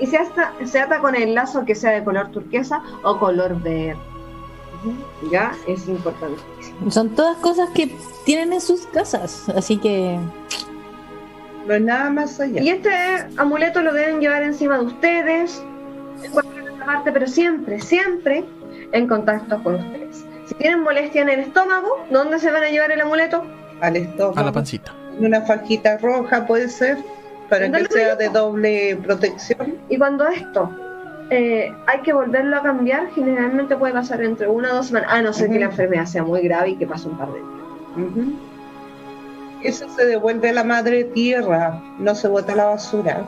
Y 0.01 0.07
se 0.07 0.17
ata, 0.17 0.51
se 0.65 0.79
ata 0.79 0.99
con 0.99 1.15
el 1.15 1.35
lazo 1.35 1.63
que 1.63 1.75
sea 1.75 1.91
de 1.91 2.03
color 2.03 2.31
turquesa 2.31 2.81
o 3.03 3.17
color 3.19 3.61
verde. 3.61 3.95
Ya, 5.31 5.53
es 5.67 5.87
importante. 5.87 6.41
Son 6.89 7.09
todas 7.09 7.37
cosas 7.37 7.69
que 7.69 7.95
tienen 8.25 8.51
en 8.53 8.61
sus 8.61 8.87
casas, 8.87 9.47
así 9.49 9.77
que 9.77 10.17
No 11.67 11.75
es 11.75 11.81
nada 11.81 12.09
más 12.09 12.39
allá. 12.39 12.61
Y 12.61 12.69
este 12.69 12.89
amuleto 13.37 13.81
lo 13.83 13.93
deben 13.93 14.19
llevar 14.19 14.41
encima 14.41 14.79
de 14.79 14.85
ustedes, 14.85 15.63
en 16.23 16.31
cualquier 16.31 16.71
otra 16.71 16.85
parte, 16.85 17.11
pero 17.11 17.27
siempre, 17.27 17.79
siempre 17.79 18.43
en 18.91 19.07
contacto 19.07 19.61
con 19.61 19.75
ustedes. 19.75 20.25
Si 20.47 20.55
tienen 20.55 20.81
molestia 20.81 21.21
en 21.21 21.29
el 21.29 21.39
estómago, 21.41 22.05
¿dónde 22.09 22.39
se 22.39 22.51
van 22.51 22.63
a 22.63 22.69
llevar 22.69 22.91
el 22.91 23.01
amuleto? 23.01 23.43
Al 23.81 23.95
estómago. 23.95 24.39
A 24.39 24.43
la 24.43 24.51
pancita. 24.51 24.93
En 25.17 25.25
una 25.27 25.41
fajita 25.41 25.97
roja 25.99 26.47
puede 26.47 26.67
ser, 26.69 26.97
para 27.51 27.69
que 27.69 27.85
sea 27.91 28.15
de 28.15 28.29
doble 28.29 28.97
protección. 29.03 29.75
Y 29.89 29.97
cuando 29.97 30.25
esto 30.27 30.69
eh, 31.29 31.71
hay 31.85 31.99
que 32.01 32.13
volverlo 32.13 32.57
a 32.57 32.63
cambiar, 32.63 33.09
generalmente 33.13 33.75
puede 33.75 33.93
pasar 33.93 34.23
entre 34.23 34.47
una 34.47 34.71
o 34.71 34.75
dos 34.77 34.87
semanas, 34.87 35.09
a 35.11 35.21
no 35.21 35.33
ser 35.33 35.49
que 35.51 35.59
la 35.59 35.65
enfermedad 35.65 36.05
sea 36.05 36.23
muy 36.23 36.41
grave 36.41 36.69
y 36.69 36.75
que 36.77 36.87
pase 36.87 37.09
un 37.09 37.17
par 37.17 37.27
de 37.27 37.39
días. 37.39 38.29
Eso 39.63 39.87
se 39.95 40.05
devuelve 40.05 40.49
a 40.49 40.53
la 40.53 40.63
madre 40.63 41.03
tierra, 41.03 41.79
no 41.99 42.15
se 42.15 42.27
bota 42.29 42.53
a 42.53 42.55
la 42.55 42.65
basura. 42.65 43.21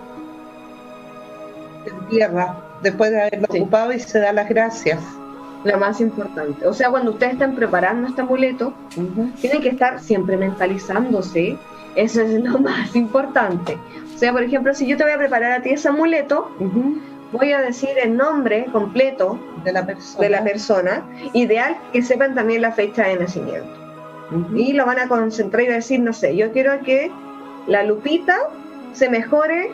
En 1.85 2.07
tierra, 2.09 2.55
después 2.81 3.11
de 3.11 3.21
haberlo 3.21 3.47
Sí. 3.51 3.59
ocupado 3.59 3.91
y 3.91 3.99
se 3.99 4.19
da 4.19 4.31
las 4.31 4.47
gracias. 4.49 4.99
Lo 5.65 5.77
más 5.77 5.99
importante. 6.01 6.65
O 6.65 6.73
sea, 6.73 6.89
cuando 6.89 7.11
ustedes 7.11 7.33
estén 7.33 7.55
preparando 7.55 8.07
este 8.07 8.21
amuleto, 8.21 8.73
Ujú. 8.97 9.29
tienen 9.41 9.61
que 9.61 9.69
estar 9.69 9.99
siempre 9.99 10.35
mentalizándose. 10.37 11.57
Eso 11.95 12.21
es 12.21 12.31
lo 12.43 12.57
más 12.59 12.95
importante. 12.95 13.77
O 14.15 14.17
sea, 14.17 14.31
por 14.31 14.43
ejemplo, 14.43 14.73
si 14.73 14.85
yo 14.87 14.97
te 14.97 15.03
voy 15.03 15.13
a 15.13 15.17
preparar 15.17 15.51
a 15.53 15.61
ti 15.61 15.69
ese 15.71 15.87
amuleto, 15.89 16.49
voy 17.31 17.51
a 17.51 17.61
decir 17.61 17.89
el 18.01 18.15
nombre 18.15 18.65
completo 18.71 19.39
De 19.63 19.73
la 19.73 19.85
persona. 19.85 20.21
de 20.23 20.29
la 20.29 20.43
persona. 20.43 21.03
Ideal 21.33 21.77
que 21.91 22.01
sepan 22.01 22.35
también 22.35 22.61
la 22.61 22.71
fecha 22.71 23.07
de 23.07 23.17
nacimiento. 23.17 23.67
Y 24.55 24.73
lo 24.73 24.85
van 24.85 24.99
a 24.99 25.07
concentrar 25.07 25.63
y 25.63 25.67
decir, 25.67 25.99
no 25.99 26.13
sé, 26.13 26.35
yo 26.35 26.51
quiero 26.51 26.79
que 26.81 27.11
la 27.67 27.83
Lupita 27.83 28.35
se 28.93 29.09
mejore 29.09 29.71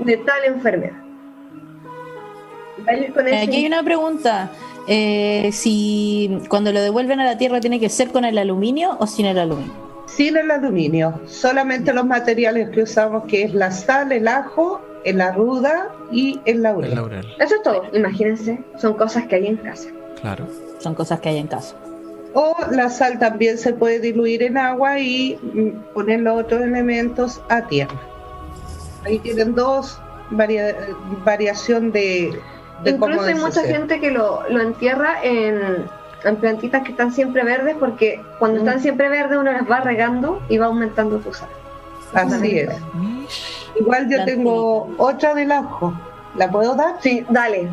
de 0.00 0.16
tal 0.18 0.44
enfermedad. 0.46 0.96
Con 3.14 3.26
ese- 3.28 3.36
aquí 3.42 3.56
hay 3.56 3.66
una 3.66 3.82
pregunta. 3.82 4.50
Eh, 4.86 5.50
si 5.52 6.38
cuando 6.48 6.72
lo 6.72 6.80
devuelven 6.82 7.20
a 7.20 7.24
la 7.24 7.38
tierra 7.38 7.60
tiene 7.60 7.80
que 7.80 7.88
ser 7.88 8.10
con 8.10 8.24
el 8.24 8.36
aluminio 8.36 8.96
o 8.98 9.06
sin 9.06 9.26
el 9.26 9.38
aluminio. 9.38 9.72
Sin 10.06 10.36
el 10.36 10.50
aluminio, 10.50 11.20
solamente 11.26 11.92
los 11.92 12.04
materiales 12.06 12.70
que 12.70 12.82
usamos, 12.82 13.24
que 13.24 13.42
es 13.44 13.54
la 13.54 13.70
sal, 13.70 14.12
el 14.12 14.28
ajo, 14.28 14.80
la 15.04 15.32
ruda 15.32 15.88
y 16.12 16.40
el 16.44 16.62
laurel. 16.62 16.90
El 16.90 16.96
laurel. 16.96 17.26
Eso 17.38 17.56
es 17.56 17.62
todo. 17.62 17.82
Imagínense, 17.92 18.62
son 18.78 18.94
cosas 18.94 19.26
que 19.26 19.36
hay 19.36 19.46
en 19.48 19.56
casa. 19.56 19.88
Claro. 20.20 20.46
Son 20.78 20.94
cosas 20.94 21.20
que 21.20 21.30
hay 21.30 21.38
en 21.38 21.46
casa. 21.46 21.74
O 22.34 22.54
la 22.70 22.90
sal 22.90 23.18
también 23.18 23.58
se 23.58 23.72
puede 23.72 24.00
diluir 24.00 24.42
en 24.42 24.56
agua 24.58 24.98
y 24.98 25.38
mm, 25.42 25.92
poner 25.94 26.20
los 26.20 26.42
otros 26.42 26.62
elementos 26.62 27.40
a 27.48 27.66
tierra. 27.66 27.94
Ahí 29.04 29.18
tienen 29.20 29.54
dos 29.54 29.98
varia- 30.30 30.74
variación 31.24 31.92
de, 31.92 32.32
de 32.82 32.92
cómo 32.92 33.06
Incluso 33.12 33.28
hay 33.28 33.34
mucha 33.34 33.62
gente 33.62 34.00
que 34.00 34.10
lo, 34.10 34.42
lo 34.48 34.60
entierra 34.62 35.16
en, 35.22 35.84
en 36.24 36.36
plantitas 36.36 36.82
que 36.82 36.90
están 36.92 37.12
siempre 37.12 37.44
verdes 37.44 37.76
porque 37.78 38.20
cuando 38.38 38.60
Mm. 38.60 38.66
están 38.66 38.80
siempre 38.82 39.08
verdes 39.08 39.38
uno 39.38 39.52
las 39.52 39.70
va 39.70 39.80
regando 39.80 40.40
y 40.48 40.58
va 40.58 40.66
aumentando 40.66 41.18
tu 41.18 41.32
sal. 41.32 41.48
Así 42.14 42.58
es. 42.60 42.70
Igual 43.78 44.08
yo 44.08 44.24
tengo 44.24 44.88
otra 44.98 45.34
del 45.34 45.50
ajo. 45.52 45.92
¿La 46.36 46.50
puedo 46.50 46.74
dar? 46.74 46.96
Sí, 47.00 47.24
dale, 47.28 47.68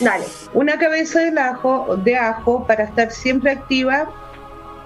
dale. 0.00 0.24
Una 0.54 0.78
cabeza 0.78 1.20
del 1.20 1.38
ajo, 1.38 1.96
de 1.96 2.16
ajo 2.16 2.64
para 2.66 2.84
estar 2.84 3.10
siempre 3.10 3.50
activa 3.50 4.08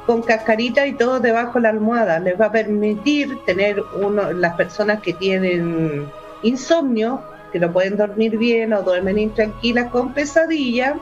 con 0.07 0.23
cascarita 0.23 0.87
y 0.87 0.93
todo 0.93 1.21
debajo 1.21 1.55
de 1.55 1.63
la 1.63 1.69
almohada. 1.71 2.19
Les 2.21 2.41
va 2.41 2.47
a 2.47 2.53
permitir 2.53 3.39
tener 3.45 3.83
uno, 4.01 4.33
las 4.33 4.55
personas 4.55 5.01
que 5.03 5.13
tienen 5.13 6.07
insomnio, 6.43 7.21
que 7.53 7.59
no 7.59 7.73
pueden 7.73 7.97
dormir 7.97 8.39
bien 8.39 8.73
o 8.73 8.83
duermen 8.83 9.19
intranquilas 9.19 9.91
con 9.91 10.13
pesadilla, 10.13 10.97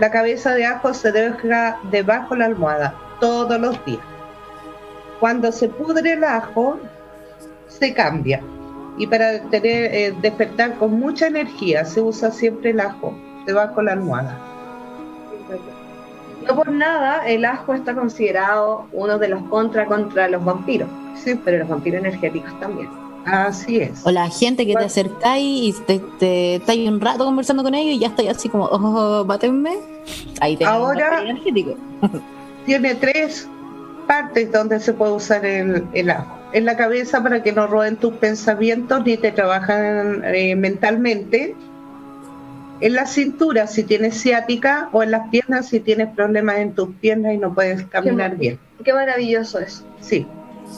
la 0.00 0.10
cabeza 0.10 0.54
de 0.54 0.64
ajo 0.64 0.94
se 0.94 1.12
deja 1.12 1.78
debajo 1.90 2.32
de 2.32 2.38
la 2.40 2.46
almohada 2.46 2.94
todos 3.20 3.60
los 3.60 3.84
días. 3.84 4.00
Cuando 5.20 5.52
se 5.52 5.68
pudre 5.68 6.14
el 6.14 6.24
ajo, 6.24 6.78
se 7.68 7.92
cambia. 7.92 8.40
Y 8.96 9.06
para 9.06 9.42
tener, 9.50 9.94
eh, 9.94 10.14
despertar 10.22 10.76
con 10.76 10.98
mucha 10.98 11.26
energía, 11.26 11.84
se 11.84 12.00
usa 12.00 12.30
siempre 12.30 12.70
el 12.70 12.80
ajo 12.80 13.14
debajo 13.44 13.76
de 13.76 13.82
la 13.84 13.92
almohada. 13.92 14.38
No 16.48 16.56
por 16.56 16.70
nada 16.72 17.26
el 17.26 17.44
ajo 17.44 17.74
está 17.74 17.94
considerado 17.94 18.86
uno 18.92 19.18
de 19.18 19.28
los 19.28 19.42
contra 19.44 19.84
contra 19.84 20.28
los 20.28 20.42
vampiros. 20.42 20.88
Sí, 21.14 21.38
pero 21.44 21.58
los 21.58 21.68
vampiros 21.68 22.00
energéticos 22.00 22.58
también. 22.58 22.88
Así 23.24 23.78
es. 23.80 24.04
O 24.04 24.10
la 24.10 24.28
gente 24.28 24.66
que 24.66 24.74
te 24.74 24.84
acercáis 24.84 25.78
y 25.78 25.82
te, 25.86 25.98
te 26.18 26.54
estáis 26.56 26.88
un 26.88 27.00
rato 27.00 27.24
conversando 27.24 27.62
con 27.62 27.74
ellos 27.74 27.94
y 27.96 27.98
ya 28.00 28.08
estáis 28.08 28.30
así 28.30 28.48
como, 28.48 28.64
oh, 28.64 29.24
mátenme. 29.24 29.78
Ahí 30.40 30.56
te 30.56 30.64
Ahora- 30.64 31.22
energético. 31.22 31.76
Tiene 32.66 32.94
tres 32.94 33.48
partes 34.06 34.50
donde 34.52 34.80
se 34.80 34.92
puede 34.92 35.12
usar 35.12 35.44
el, 35.46 35.86
el 35.92 36.10
ajo. 36.10 36.36
En 36.52 36.64
la 36.64 36.76
cabeza 36.76 37.22
para 37.22 37.42
que 37.42 37.52
no 37.52 37.66
roben 37.66 37.96
tus 37.96 38.12
pensamientos 38.14 39.04
ni 39.04 39.16
te 39.16 39.30
trabajan 39.32 40.22
eh, 40.24 40.56
mentalmente. 40.56 41.54
En 42.80 42.94
la 42.94 43.06
cintura 43.06 43.66
si 43.66 43.84
tienes 43.84 44.20
ciática 44.20 44.88
o 44.92 45.02
en 45.02 45.10
las 45.10 45.28
piernas 45.28 45.68
si 45.68 45.80
tienes 45.80 46.08
problemas 46.14 46.58
en 46.58 46.72
tus 46.74 46.88
piernas 46.96 47.34
y 47.34 47.38
no 47.38 47.54
puedes 47.54 47.82
caminar 47.84 48.32
Qué 48.32 48.36
bien. 48.36 48.58
Qué 48.84 48.92
maravilloso 48.94 49.58
es. 49.58 49.84
Sí, 50.00 50.26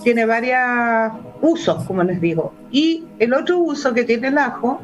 tiene 0.02 0.26
varios 0.26 1.12
usos, 1.40 1.84
como 1.84 2.02
les 2.02 2.20
digo. 2.20 2.52
Y 2.70 3.04
el 3.18 3.34
otro 3.34 3.58
uso 3.58 3.94
que 3.94 4.04
tiene 4.04 4.28
el 4.28 4.38
ajo 4.38 4.80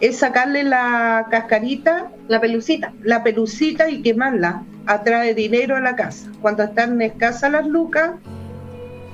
es 0.00 0.18
sacarle 0.18 0.64
la 0.64 1.26
cascarita, 1.30 2.10
La 2.28 2.40
pelucita. 2.40 2.92
la 3.02 3.22
pelucita 3.22 3.88
y 3.88 4.02
quemarla. 4.02 4.62
Atrae 4.86 5.34
dinero 5.34 5.76
a 5.76 5.80
la 5.80 5.96
casa. 5.96 6.30
Cuando 6.42 6.62
están 6.64 7.00
escasas 7.00 7.50
las 7.52 7.66
lucas, 7.66 8.12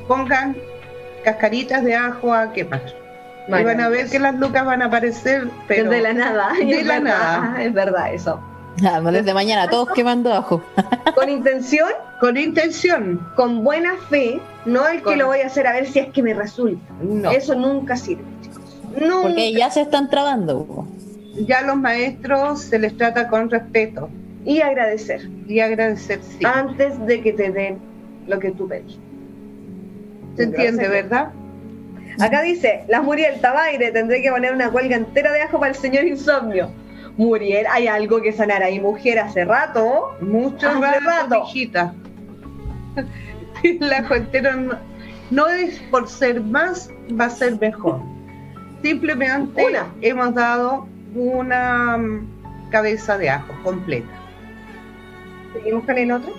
pongan 0.09 0.57
cascaritas 1.25 1.85
de 1.85 1.95
ajo 1.95 2.35
a 2.35 2.53
quemar. 2.53 2.83
Y 3.47 3.65
van 3.65 3.81
a 3.81 3.89
ver 3.89 4.09
que 4.09 4.19
las 4.19 4.35
lucas 4.37 4.65
van 4.65 4.83
a 4.83 4.87
aparecer, 4.87 5.49
pero 5.67 5.91
de 5.91 6.01
la 6.01 6.13
nada. 6.13 6.53
de 6.59 6.85
la 6.85 7.01
nada. 7.01 7.63
Es 7.63 7.73
verdad 7.73 8.13
eso. 8.13 8.41
Desde 9.13 9.35
mañana 9.35 9.69
todos 9.69 9.91
quemando 9.95 10.33
ajo. 10.33 10.63
Con 11.15 11.29
intención, 11.29 11.89
con 12.21 12.37
intención. 12.37 13.21
con 13.37 13.63
buena 13.65 13.95
fe, 14.09 14.41
no 14.65 14.87
el 14.89 14.99
que 14.99 15.03
Con- 15.03 15.19
lo 15.19 15.27
voy 15.27 15.41
a 15.41 15.47
hacer 15.47 15.67
a 15.67 15.73
ver 15.73 15.87
si 15.87 15.99
es 15.99 16.09
que 16.09 16.23
me 16.23 16.33
resulta. 16.35 16.81
No. 17.03 17.31
Eso 17.31 17.55
nunca 17.55 17.97
sirve, 17.97 18.25
chicos. 18.43 18.81
Nunca. 18.99 19.23
Porque 19.23 19.53
ya 19.53 19.71
se 19.71 19.83
están 19.83 20.09
trabando. 20.09 20.87
Ya 21.47 21.63
los 21.63 21.77
maestros 21.77 22.61
se 22.63 22.79
les 22.79 22.97
trata 22.97 23.29
con 23.29 23.49
respeto 23.51 24.09
Y 24.45 24.61
agradecer 24.61 25.29
y 25.47 25.61
agradecer. 25.61 26.21
sí. 26.23 26.45
antes 26.45 27.05
de 27.07 27.21
que 27.23 27.33
te 27.33 27.51
den 27.51 27.79
lo 28.27 28.39
que 28.39 28.51
tú 28.51 28.69
pedís. 28.69 28.99
¿Se 30.37 30.45
entiende, 30.45 30.89
verdad? 30.89 31.31
Acá 32.19 32.43
dice, 32.43 32.85
la 32.89 33.01
Muriel 33.03 33.41
Tabaire, 33.41 33.91
tendré 33.93 34.21
que 34.23 34.31
poner 34.31 34.53
una 34.53 34.71
cuelga 34.71 34.97
entera 34.97 35.33
de 35.33 35.43
ajo 35.43 35.59
para 35.59 35.73
el 35.73 35.77
señor 35.79 36.05
insomnio. 36.05 36.71
Muriel, 37.17 37.67
hay 37.71 37.87
algo 37.87 38.21
que 38.23 38.33
sanar 38.33 38.63
ahí, 38.63 38.81
mujer, 38.81 39.19
hace 39.19 39.45
rato. 39.45 40.17
Mucho 40.21 40.69
Hace 40.69 41.01
rato. 41.01 41.45
El 43.63 43.93
ajo 43.93 44.15
entero 44.15 44.57
no, 44.57 44.75
no 45.31 45.49
es 45.49 45.79
por 45.91 46.09
ser 46.09 46.41
más, 46.41 46.91
va 47.19 47.27
a 47.27 47.31
ser 47.31 47.61
mejor. 47.61 48.01
Simplemente 48.83 49.67
Una. 49.67 49.87
hemos 50.01 50.35
dado 50.35 50.89
una 51.15 51.99
mm, 51.99 52.71
cabeza 52.71 53.19
de 53.19 53.31
ajo 53.31 53.53
completa. 53.63 54.09
Seguimos 55.53 55.85
con 55.85 55.99
el 55.99 56.13
otro. 56.13 56.33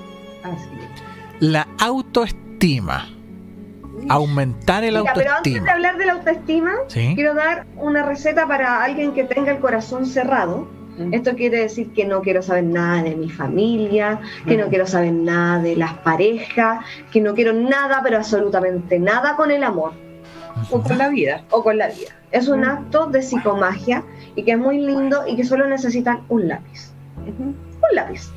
Así 0.43 0.69
es. 0.79 1.03
La 1.39 1.67
autoestima. 1.79 3.07
Aumentar 4.09 4.83
el 4.83 4.97
Mira, 4.97 5.13
pero 5.13 5.31
antes 5.31 5.53
de 5.53 5.59
autoestima. 5.59 5.71
hablar 5.73 5.97
de 5.97 6.05
la 6.05 6.13
autoestima, 6.13 6.71
¿Sí? 6.87 7.11
quiero 7.15 7.33
dar 7.33 7.65
una 7.77 8.03
receta 8.03 8.47
para 8.47 8.83
alguien 8.83 9.13
que 9.13 9.23
tenga 9.25 9.51
el 9.51 9.59
corazón 9.59 10.05
cerrado. 10.05 10.67
Esto 11.11 11.35
quiere 11.35 11.57
decir 11.61 11.91
que 11.93 12.05
no 12.05 12.21
quiero 12.21 12.43
saber 12.43 12.65
nada 12.65 13.01
de 13.01 13.15
mi 13.15 13.27
familia, 13.29 14.19
que 14.47 14.55
no 14.55 14.67
Mm. 14.67 14.69
quiero 14.69 14.85
saber 14.85 15.11
nada 15.13 15.59
de 15.59 15.75
las 15.75 15.93
parejas, 15.95 16.85
que 17.11 17.21
no 17.21 17.33
quiero 17.33 17.53
nada, 17.53 18.01
pero 18.03 18.17
absolutamente 18.17 18.99
nada 18.99 19.35
con 19.35 19.49
el 19.49 19.63
amor 19.63 19.93
O 20.69 20.81
con 20.83 20.97
la 20.99 21.07
vida. 21.09 21.41
o 21.49 21.63
con 21.63 21.77
la 21.79 21.87
vida. 21.87 22.11
Es 22.31 22.47
un 22.49 22.59
Mm. 22.61 22.65
acto 22.65 23.07
de 23.07 23.23
psicomagia 23.23 24.03
y 24.35 24.43
que 24.43 24.51
es 24.51 24.57
muy 24.59 24.79
lindo 24.79 25.25
y 25.27 25.35
que 25.37 25.43
solo 25.43 25.65
necesitan 25.65 26.21
un 26.29 26.47
lápiz. 26.47 26.91
Un 27.25 27.55
lápiz. 27.93 28.29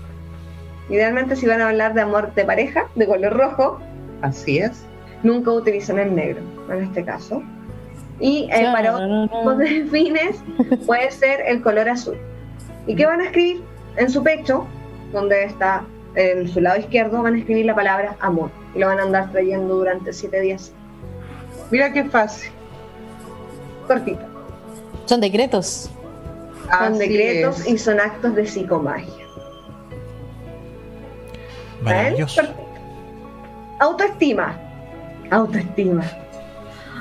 Idealmente 0.89 1.37
si 1.37 1.47
van 1.47 1.61
a 1.61 1.69
hablar 1.69 1.93
de 1.93 2.01
amor 2.03 2.35
de 2.35 2.45
pareja, 2.45 2.87
de 2.95 3.07
color 3.07 3.33
rojo, 3.37 3.81
Así 4.23 4.59
es. 4.59 4.87
Nunca 5.25 5.51
utilicen 5.51 5.99
el 5.99 6.15
negro 6.15 6.41
en 6.71 6.85
este 6.85 7.05
caso. 7.05 7.43
Y 8.21 8.49
eh, 8.53 8.69
para 8.73 8.95
otros 8.95 9.31
tipos 9.31 9.59
de 9.59 9.85
fines 9.87 10.37
puede 10.87 11.11
ser 11.11 11.41
el 11.47 11.63
color 11.63 11.89
azul. 11.89 12.17
¿Y 12.87 12.95
qué 12.95 13.07
van 13.07 13.21
a 13.21 13.25
escribir? 13.25 13.63
En 13.97 14.11
su 14.11 14.23
pecho, 14.23 14.67
donde 15.13 15.45
está 15.45 15.85
en 16.15 16.49
su 16.49 16.61
lado 16.61 16.79
izquierdo, 16.79 17.23
van 17.23 17.35
a 17.35 17.39
escribir 17.39 17.67
la 17.67 17.75
palabra 17.75 18.17
amor. 18.21 18.51
Y 18.75 18.79
lo 18.79 18.87
van 18.87 19.01
a 19.01 19.03
andar 19.03 19.33
trayendo 19.33 19.77
durante 19.77 20.13
siete 20.13 20.41
días. 20.41 20.73
Mira 21.71 21.93
qué 21.93 22.05
fácil. 22.05 22.51
Cortito. 23.87 24.23
Son 25.07 25.21
decretos. 25.21 25.91
Son 26.63 26.95
Así 26.95 26.99
decretos 26.99 27.61
es. 27.61 27.69
y 27.69 27.79
son 27.79 28.01
actos 28.01 28.35
de 28.35 28.47
psicomagia. 28.47 29.25
Maravilloso. 31.83 32.43
Autoestima. 33.81 34.59
Autoestima. 35.35 36.05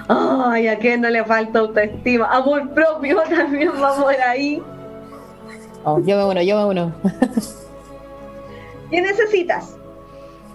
Ay, 0.10 0.68
a 0.68 0.80
quién 0.80 1.02
no 1.02 1.10
le 1.12 1.24
falta 1.24 1.60
autoestima. 1.60 2.26
Amor 2.36 2.68
propio 2.74 3.22
también 3.30 3.72
va 3.80 3.96
por 3.96 4.16
ahí. 4.16 4.60
Oh, 5.84 6.00
yo 6.00 6.18
me 6.18 6.26
uno, 6.26 6.42
yo 6.42 6.58
me 6.58 6.66
uno. 6.66 6.94
¿Qué 8.90 9.02
necesitas? 9.02 9.78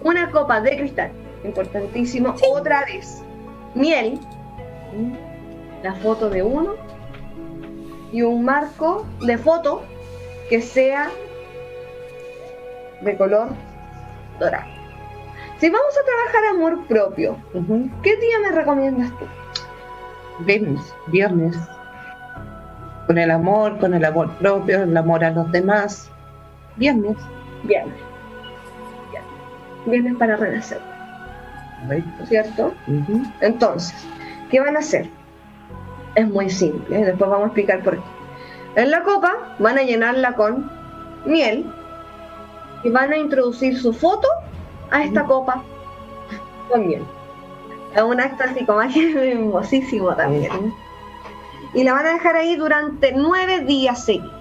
Una 0.03 0.29
copa 0.29 0.59
de 0.59 0.75
cristal, 0.75 1.11
importantísimo. 1.45 2.35
Otra 2.51 2.83
vez, 2.83 3.23
miel, 3.75 4.19
la 5.81 5.93
foto 5.95 6.29
de 6.29 6.43
uno 6.43 6.73
y 8.11 8.23
un 8.23 8.43
marco 8.43 9.05
de 9.21 9.37
foto 9.37 9.83
que 10.49 10.61
sea 10.61 11.09
de 13.01 13.15
color 13.15 13.47
dorado. 14.37 14.78
Si 15.59 15.69
vamos 15.69 15.93
a 15.97 16.05
trabajar 16.05 16.55
amor 16.55 16.87
propio. 16.87 17.37
¿qué 18.01 18.15
día 18.15 18.39
me 18.41 18.51
recomiendas 18.51 19.11
tú? 19.19 19.25
Viernes, 20.45 20.81
viernes. 21.07 21.57
Con 23.07 23.17
el 23.17 23.29
amor, 23.29 23.77
con 23.79 23.93
el 23.93 24.05
amor 24.05 24.31
propio, 24.37 24.83
el 24.83 24.95
amor 24.95 25.25
a 25.25 25.31
los 25.31 25.51
demás. 25.51 26.09
Viernes. 26.77 27.17
Viernes. 27.63 27.93
Viernes. 29.11 29.85
Viernes 29.85 30.15
para 30.17 30.37
renacer, 30.37 30.79
¿cierto? 32.25 32.73
Entonces, 33.41 33.93
¿qué 34.49 34.61
van 34.61 34.77
a 34.77 34.79
hacer? 34.79 35.09
Es 36.15 36.27
muy 36.27 36.49
simple, 36.49 37.03
después 37.03 37.29
vamos 37.29 37.45
a 37.45 37.47
explicar 37.47 37.83
por 37.83 37.97
qué. 37.97 38.81
En 38.81 38.91
la 38.91 39.03
copa 39.03 39.55
van 39.59 39.77
a 39.77 39.83
llenarla 39.83 40.33
con 40.35 40.71
miel 41.25 41.69
y 42.83 42.89
van 42.89 43.11
a 43.11 43.17
introducir 43.17 43.77
su 43.77 43.91
foto 43.91 44.27
a 44.91 45.03
esta 45.03 45.23
copa 45.25 45.63
miel. 46.77 47.03
Es 47.95 48.03
un 48.03 48.19
acto 48.19 48.43
de 48.43 48.53
psicomagia 48.53 49.09
hermosísimo 49.31 50.15
también. 50.15 50.73
Y 51.73 51.83
la 51.83 51.93
van 51.93 52.05
a 52.05 52.13
dejar 52.13 52.35
ahí 52.35 52.55
durante 52.55 53.11
nueve 53.13 53.61
días 53.61 54.05
seguidos. 54.05 54.33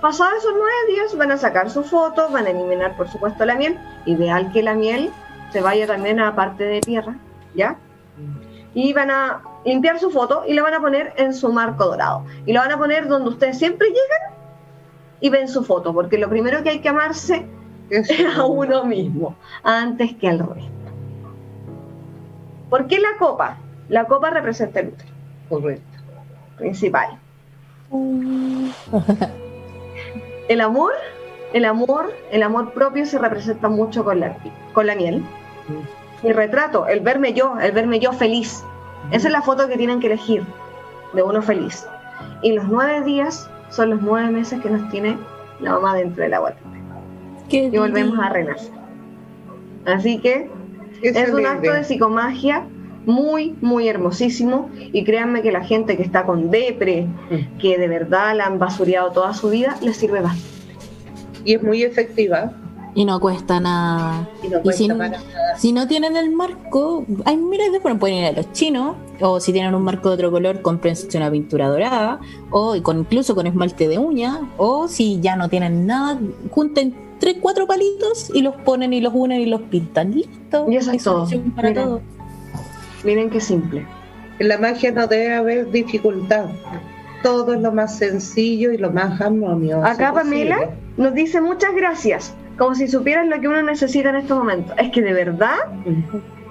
Pasados 0.00 0.38
esos 0.38 0.52
nueve 0.52 0.74
días 0.88 1.16
van 1.16 1.32
a 1.32 1.38
sacar 1.38 1.70
su 1.70 1.82
foto, 1.82 2.28
van 2.30 2.46
a 2.46 2.50
eliminar 2.50 2.96
por 2.96 3.08
supuesto 3.08 3.44
la 3.44 3.54
miel. 3.54 3.78
Ideal 4.04 4.52
que 4.52 4.62
la 4.62 4.74
miel 4.74 5.10
se 5.52 5.60
vaya 5.62 5.86
también 5.86 6.20
a 6.20 6.26
la 6.26 6.34
parte 6.34 6.64
de 6.64 6.80
tierra, 6.80 7.16
¿ya? 7.54 7.78
y 8.76 8.92
van 8.92 9.10
a 9.10 9.42
limpiar 9.64 9.98
su 9.98 10.10
foto 10.10 10.44
y 10.46 10.52
la 10.52 10.62
van 10.62 10.74
a 10.74 10.80
poner 10.80 11.14
en 11.16 11.32
su 11.32 11.50
marco 11.50 11.86
dorado. 11.86 12.26
Y 12.44 12.52
la 12.52 12.60
van 12.60 12.72
a 12.72 12.78
poner 12.78 13.08
donde 13.08 13.30
ustedes 13.30 13.58
siempre 13.58 13.88
llegan 13.88 14.34
y 15.18 15.30
ven 15.30 15.48
su 15.48 15.64
foto, 15.64 15.94
porque 15.94 16.18
lo 16.18 16.28
primero 16.28 16.62
que 16.62 16.68
hay 16.68 16.80
que 16.80 16.90
amarse 16.90 17.46
Eso. 17.90 18.12
es 18.12 18.36
a 18.36 18.44
uno 18.44 18.84
mismo, 18.84 19.34
antes 19.62 20.14
que 20.16 20.28
al 20.28 20.38
resto. 20.40 20.70
¿Por 22.70 22.86
qué 22.88 22.98
la 22.98 23.16
copa? 23.18 23.58
La 23.88 24.04
copa 24.06 24.30
representa 24.30 24.80
el 24.80 24.88
útero 24.88 25.10
Correcto. 25.48 25.98
principal. 26.56 27.18
El 30.48 30.60
amor, 30.60 30.92
el 31.52 31.64
amor, 31.64 32.12
el 32.32 32.42
amor 32.42 32.72
propio 32.72 33.06
se 33.06 33.18
representa 33.18 33.68
mucho 33.68 34.04
con 34.04 34.20
la, 34.20 34.36
con 34.72 34.86
la 34.86 34.94
miel. 34.94 35.24
Mi 36.22 36.32
retrato, 36.32 36.86
el 36.86 37.00
verme 37.00 37.32
yo, 37.32 37.56
el 37.60 37.72
verme 37.72 38.00
yo 38.00 38.12
feliz. 38.12 38.64
Esa 39.12 39.28
es 39.28 39.32
la 39.32 39.42
foto 39.42 39.68
que 39.68 39.76
tienen 39.76 40.00
que 40.00 40.06
elegir 40.08 40.44
de 41.12 41.22
uno 41.22 41.40
feliz. 41.42 41.86
y 42.42 42.52
los 42.52 42.66
nueve 42.66 43.02
días 43.02 43.48
son 43.70 43.90
los 43.90 44.02
nueve 44.02 44.30
meses 44.30 44.60
que 44.60 44.70
nos 44.70 44.88
tiene 44.90 45.16
la 45.60 45.72
mamá 45.72 45.94
dentro 45.94 46.22
de 46.24 46.28
la. 46.30 46.40
Qué 47.48 47.70
Y 47.72 47.78
volvemos 47.78 48.18
a 48.18 48.28
renacer. 48.30 48.72
Así 49.84 50.18
que 50.18 50.50
es 51.02 51.30
un 51.32 51.46
acto 51.46 51.72
de 51.72 51.84
psicomagia 51.84 52.64
muy, 53.06 53.54
muy 53.60 53.88
hermosísimo. 53.88 54.68
Y 54.92 55.04
créanme 55.04 55.42
que 55.42 55.52
la 55.52 55.62
gente 55.64 55.96
que 55.96 56.02
está 56.02 56.24
con 56.24 56.50
depre, 56.50 57.06
Mm. 57.30 57.58
que 57.58 57.78
de 57.78 57.88
verdad 57.88 58.36
la 58.36 58.46
han 58.46 58.58
basureado 58.58 59.12
toda 59.12 59.32
su 59.34 59.50
vida, 59.50 59.76
les 59.82 59.96
sirve 59.96 60.20
bastante. 60.20 60.44
Y 61.44 61.54
es 61.54 61.62
muy 61.62 61.82
efectiva. 61.82 62.52
Y 62.96 63.04
no 63.04 63.20
cuesta 63.20 63.60
nada. 63.60 64.26
Y 64.42 64.48
no 64.48 64.58
Y 64.58 64.62
cuesta 64.62 64.78
si, 64.82 64.88
nada. 64.88 65.18
si 65.58 65.72
no 65.72 65.86
tienen 65.86 66.16
el 66.16 66.30
marco, 66.34 67.04
hay 67.26 67.36
miles 67.36 67.70
de 67.70 67.78
formas. 67.78 68.00
Pueden 68.00 68.16
ir 68.16 68.24
a 68.24 68.32
los 68.32 68.50
chinos, 68.52 68.96
o 69.20 69.38
si 69.38 69.52
tienen 69.52 69.74
un 69.74 69.84
marco 69.84 70.08
de 70.08 70.14
otro 70.14 70.30
color, 70.32 70.62
cómprense 70.62 71.16
una 71.16 71.30
pintura 71.30 71.68
dorada, 71.68 72.18
o 72.50 72.74
con, 72.82 73.00
incluso 73.00 73.34
con 73.36 73.46
esmalte 73.46 73.86
de 73.86 73.98
uña, 73.98 74.40
o 74.56 74.88
si 74.88 75.20
ya 75.20 75.36
no 75.36 75.48
tienen 75.48 75.86
nada, 75.86 76.18
junten 76.50 76.94
tres, 77.18 77.36
cuatro 77.40 77.66
palitos 77.66 78.30
y 78.34 78.42
los 78.42 78.54
ponen 78.56 78.92
y 78.92 79.00
los 79.00 79.12
unen 79.14 79.40
y 79.40 79.46
los 79.46 79.62
pintan. 79.62 80.12
Listo. 80.12 80.66
Y 80.70 80.76
eso 80.76 80.92
es 80.92 81.02
todo. 81.04 81.28
para 81.54 81.68
Mira. 81.70 81.84
todo. 81.84 82.00
Miren 83.04 83.30
qué 83.30 83.40
simple. 83.40 83.86
En 84.38 84.48
la 84.48 84.58
magia 84.58 84.90
no 84.92 85.06
debe 85.06 85.34
haber 85.34 85.70
dificultad. 85.70 86.46
Todo 87.22 87.54
es 87.54 87.60
lo 87.60 87.72
más 87.72 87.96
sencillo 87.96 88.70
y 88.72 88.76
lo 88.78 88.90
más 88.90 89.20
armonioso. 89.20 89.84
Acá 89.84 90.12
posible. 90.12 90.50
Pamela 90.50 90.70
nos 90.96 91.14
dice 91.14 91.40
muchas 91.40 91.74
gracias, 91.74 92.34
como 92.58 92.74
si 92.74 92.86
supieran 92.88 93.30
lo 93.30 93.40
que 93.40 93.48
uno 93.48 93.62
necesita 93.62 94.10
en 94.10 94.16
estos 94.16 94.38
momentos. 94.38 94.74
Es 94.78 94.90
que 94.90 95.02
de 95.02 95.12
verdad 95.12 95.56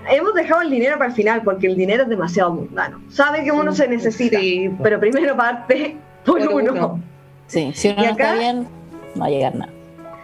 hemos 0.09 0.33
dejado 0.33 0.61
el 0.61 0.69
dinero 0.71 0.97
para 0.97 1.09
el 1.09 1.15
final 1.15 1.41
porque 1.43 1.67
el 1.67 1.75
dinero 1.75 2.03
es 2.03 2.09
demasiado 2.09 2.53
mundano. 2.53 2.99
Sabe 3.09 3.43
que 3.43 3.51
uno 3.51 3.71
se 3.73 3.87
necesita, 3.87 4.39
Sí, 4.39 4.69
pero 4.83 4.99
primero 4.99 5.35
parte 5.35 5.95
por, 6.25 6.39
por 6.43 6.53
uno. 6.61 6.71
uno. 6.73 6.99
Sí, 7.47 7.71
si 7.75 7.89
uno 7.89 8.01
¿Y 8.01 8.05
no 8.05 8.11
está 8.11 8.33
bien, 8.35 8.67
no 9.15 9.21
va 9.21 9.25
a 9.27 9.29
llegar 9.29 9.55
nada. 9.55 9.71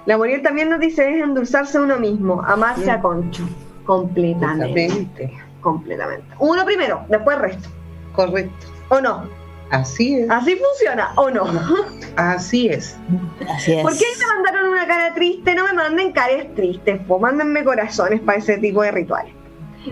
La 0.05 0.17
Muriel 0.17 0.41
también 0.41 0.69
nos 0.69 0.79
dice 0.79 1.09
es 1.09 1.23
endulzarse 1.23 1.77
a 1.77 1.81
uno 1.81 1.97
mismo, 1.97 2.41
amarse 2.41 2.89
a 2.89 2.99
Concho. 3.01 3.47
Completamente. 3.85 4.87
Justamente. 4.87 5.39
Completamente. 5.61 6.27
Uno 6.39 6.65
primero, 6.65 7.05
después 7.07 7.37
el 7.37 7.43
resto. 7.43 7.69
Correcto. 8.13 8.67
¿O 8.89 8.99
no? 8.99 9.23
Así 9.69 10.15
es. 10.15 10.29
Así 10.29 10.57
funciona, 10.57 11.13
¿o 11.15 11.29
no? 11.29 11.45
Así 12.17 12.67
es. 12.67 12.97
Así 13.49 13.73
es. 13.73 13.81
¿Por 13.83 13.93
qué 13.97 14.05
me 14.19 14.25
mandaron 14.35 14.69
una 14.69 14.85
cara 14.85 15.13
triste? 15.13 15.55
No 15.55 15.63
me 15.65 15.73
manden 15.73 16.11
caras 16.11 16.45
tristes, 16.55 16.99
po. 17.07 17.19
mándenme 17.19 17.63
corazones 17.63 18.19
para 18.21 18.39
ese 18.39 18.57
tipo 18.57 18.81
de 18.81 18.91
rituales. 18.91 19.33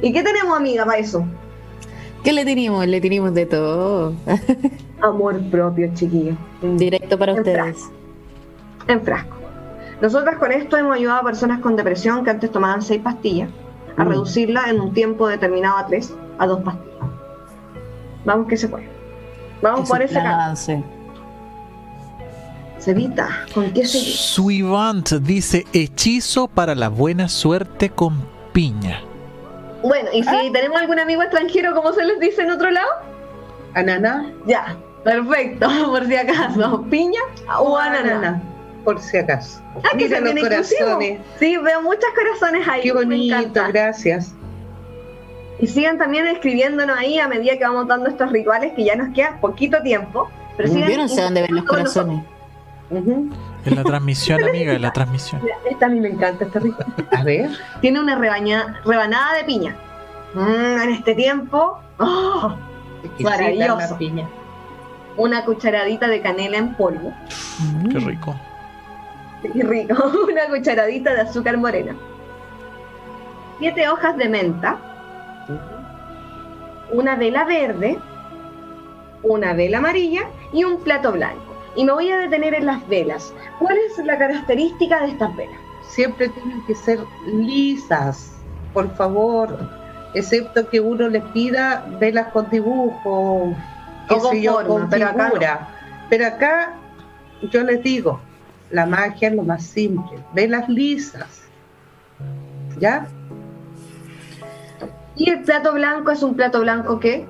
¿Y 0.01 0.11
qué 0.11 0.21
tenemos, 0.21 0.57
amiga, 0.57 0.85
para 0.85 0.97
eso? 0.97 1.25
¿Qué 2.23 2.33
le 2.33 2.43
tenemos? 2.43 2.85
Le 2.85 2.99
tenemos 2.99 3.33
de 3.33 3.45
todo. 3.45 4.13
Amor 5.01 5.39
propio, 5.49 5.89
chiquillo. 5.93 6.35
Directo 6.61 7.17
para 7.17 7.31
En 7.31 7.37
ustedes. 7.39 7.89
En 8.87 9.01
frasco. 9.01 9.38
Nosotras 10.01 10.37
con 10.37 10.51
esto 10.51 10.77
hemos 10.77 10.95
ayudado 10.95 11.19
a 11.21 11.23
personas 11.23 11.59
con 11.59 11.75
depresión 11.75 12.23
que 12.23 12.29
antes 12.31 12.51
tomaban 12.51 12.81
seis 12.81 13.01
pastillas 13.01 13.49
a 13.97 14.03
Mm. 14.05 14.09
reducirla 14.09 14.69
en 14.69 14.79
un 14.79 14.93
tiempo 14.93 15.27
determinado 15.27 15.77
a 15.77 15.85
tres 15.87 16.13
a 16.37 16.47
dos 16.47 16.61
pastillas. 16.61 16.87
Vamos 18.25 18.47
que 18.47 18.57
se 18.57 18.67
puede. 18.69 18.87
Vamos 19.61 19.81
Ese 19.81 19.89
por 19.91 20.01
ese 20.01 20.13
camino. 20.15 20.33
avance. 20.35 20.83
Cevita, 22.79 23.27
¿con 23.53 23.71
qué 23.73 23.85
seguir? 23.85 24.13
Suivant 24.13 25.11
dice 25.21 25.65
hechizo 25.73 26.47
para 26.47 26.75
la 26.75 26.87
buena 26.87 27.27
suerte 27.27 27.89
con 27.89 28.25
piña. 28.53 29.01
Bueno, 29.83 30.09
y 30.13 30.23
si 30.23 30.29
Ah. 30.29 30.41
tenemos 30.53 30.79
algún 30.79 30.99
amigo 30.99 31.21
extranjero, 31.21 31.73
como 31.75 31.91
se 31.91 32.05
les 32.05 32.19
dice 32.19 32.41
en 32.43 32.51
otro 32.51 32.69
lado, 32.71 32.87
Ananá 33.75 34.31
ya, 34.47 34.77
perfecto, 35.03 35.67
por 35.87 36.05
si 36.07 36.15
acaso. 36.15 36.81
Piña 36.89 37.19
o 37.59 37.77
ananá. 37.77 37.99
ananá, 38.17 38.41
por 38.89 38.99
si 38.99 39.17
acaso. 39.17 39.61
Ah, 39.83 39.89
que 39.91 40.05
Mira 40.05 40.19
los 40.19 40.33
viene 40.33 40.41
inclusivo. 40.41 40.79
corazones. 40.79 41.19
Sí, 41.37 41.57
veo 41.57 41.81
muchos 41.83 42.09
corazones 42.15 42.67
ahí. 42.67 42.81
Qué 42.81 42.91
bonito, 42.91 43.61
gracias. 43.67 44.33
Y 45.59 45.67
sigan 45.67 45.97
también 45.99 46.25
escribiéndonos 46.25 46.97
ahí 46.97 47.19
a 47.19 47.27
medida 47.27 47.55
que 47.57 47.63
vamos 47.65 47.87
dando 47.87 48.09
estos 48.09 48.31
rituales 48.31 48.73
que 48.75 48.85
ya 48.85 48.95
nos 48.95 49.13
queda 49.13 49.37
poquito 49.39 49.79
tiempo. 49.83 50.29
Pero 50.57 50.69
sigan 50.69 50.89
Yo 50.89 50.97
no 50.97 51.07
sé 51.07 51.21
dónde 51.21 51.41
ven 51.43 51.55
los 51.55 51.65
corazones. 51.65 52.23
En 52.91 53.75
la 53.75 53.83
transmisión, 53.83 54.43
amiga, 54.49 54.73
en 54.73 54.81
la 54.81 54.91
transmisión. 54.91 55.41
Esta 55.69 55.85
a 55.85 55.89
mí 55.89 55.99
me 55.99 56.09
encanta, 56.09 56.45
este 56.45 56.59
ritual. 56.59 56.87
A 57.11 57.23
ver. 57.23 57.49
Tiene 57.81 57.99
una 57.99 58.15
rebaña- 58.17 58.81
rebanada 58.85 59.35
de 59.35 59.43
piña. 59.43 59.75
Mm, 60.33 60.81
en 60.81 60.89
este 60.91 61.13
tiempo, 61.13 61.79
¡oh! 61.99 62.55
Maravilloso. 63.19 63.97
piña. 63.97 64.27
una 65.17 65.43
cucharadita 65.45 66.07
de 66.07 66.21
canela 66.21 66.57
en 66.57 66.73
polvo. 66.75 67.13
Mm. 67.59 67.89
Qué 67.89 67.99
rico. 67.99 68.35
Qué 69.41 69.63
rico. 69.63 69.95
Una 70.29 70.47
cucharadita 70.47 71.13
de 71.13 71.21
azúcar 71.21 71.57
morena. 71.57 71.95
Siete 73.59 73.89
hojas 73.89 74.17
de 74.17 74.29
menta. 74.29 74.77
Una 76.91 77.15
vela 77.15 77.45
verde. 77.45 77.97
Una 79.23 79.53
vela 79.53 79.79
amarilla 79.79 80.23
y 80.53 80.63
un 80.63 80.79
plato 80.81 81.11
blanco. 81.11 81.55
Y 81.75 81.85
me 81.85 81.91
voy 81.91 82.09
a 82.09 82.17
detener 82.17 82.53
en 82.53 82.65
las 82.65 82.87
velas. 82.87 83.33
¿Cuál 83.59 83.77
es 83.77 83.97
la 84.05 84.17
característica 84.17 85.01
de 85.01 85.11
estas 85.11 85.35
velas? 85.35 85.59
Siempre 85.89 86.29
tienen 86.29 86.65
que 86.65 86.75
ser 86.75 86.99
lisas, 87.27 88.33
por 88.73 88.93
favor. 88.95 89.57
Excepto 90.13 90.67
que 90.69 90.79
uno 90.79 91.07
les 91.09 91.23
pida 91.25 91.85
velas 91.99 92.27
con 92.27 92.49
dibujo, 92.49 93.53
O 94.09 94.17
con 94.19 94.37
yo, 94.37 94.53
forma, 94.53 94.67
con 94.67 94.89
pero 94.89 95.07
acá 95.07 95.29
no. 95.29 95.39
Pero 96.09 96.25
acá 96.25 96.73
yo 97.51 97.63
les 97.63 97.83
digo, 97.83 98.19
la 98.71 98.85
magia 98.85 99.29
es 99.29 99.35
lo 99.35 99.43
más 99.43 99.63
simple, 99.63 100.19
velas 100.33 100.67
lisas. 100.69 101.41
¿Ya? 102.79 103.07
Y 105.15 105.29
el 105.29 105.41
plato 105.41 105.73
blanco 105.73 106.11
es 106.11 106.23
un 106.23 106.35
plato 106.35 106.61
blanco 106.61 106.99
que 106.99 107.25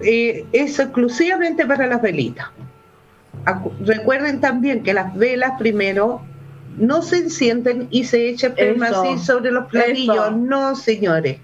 Eh, 0.00 0.44
es 0.52 0.78
exclusivamente 0.80 1.64
para 1.66 1.86
las 1.86 2.02
velitas. 2.02 2.48
Acu- 3.44 3.72
Recuerden 3.84 4.40
también 4.40 4.82
que 4.82 4.92
las 4.92 5.14
velas 5.14 5.52
primero 5.58 6.20
no 6.76 7.00
se 7.02 7.18
encienden 7.18 7.86
y 7.90 8.02
se 8.04 8.28
echa 8.28 8.48
Eso. 8.48 8.56
permacil 8.56 9.18
sobre 9.20 9.52
los 9.52 9.66
platillos. 9.66 10.16
Eso. 10.16 10.30
No, 10.32 10.74
señores. 10.74 11.38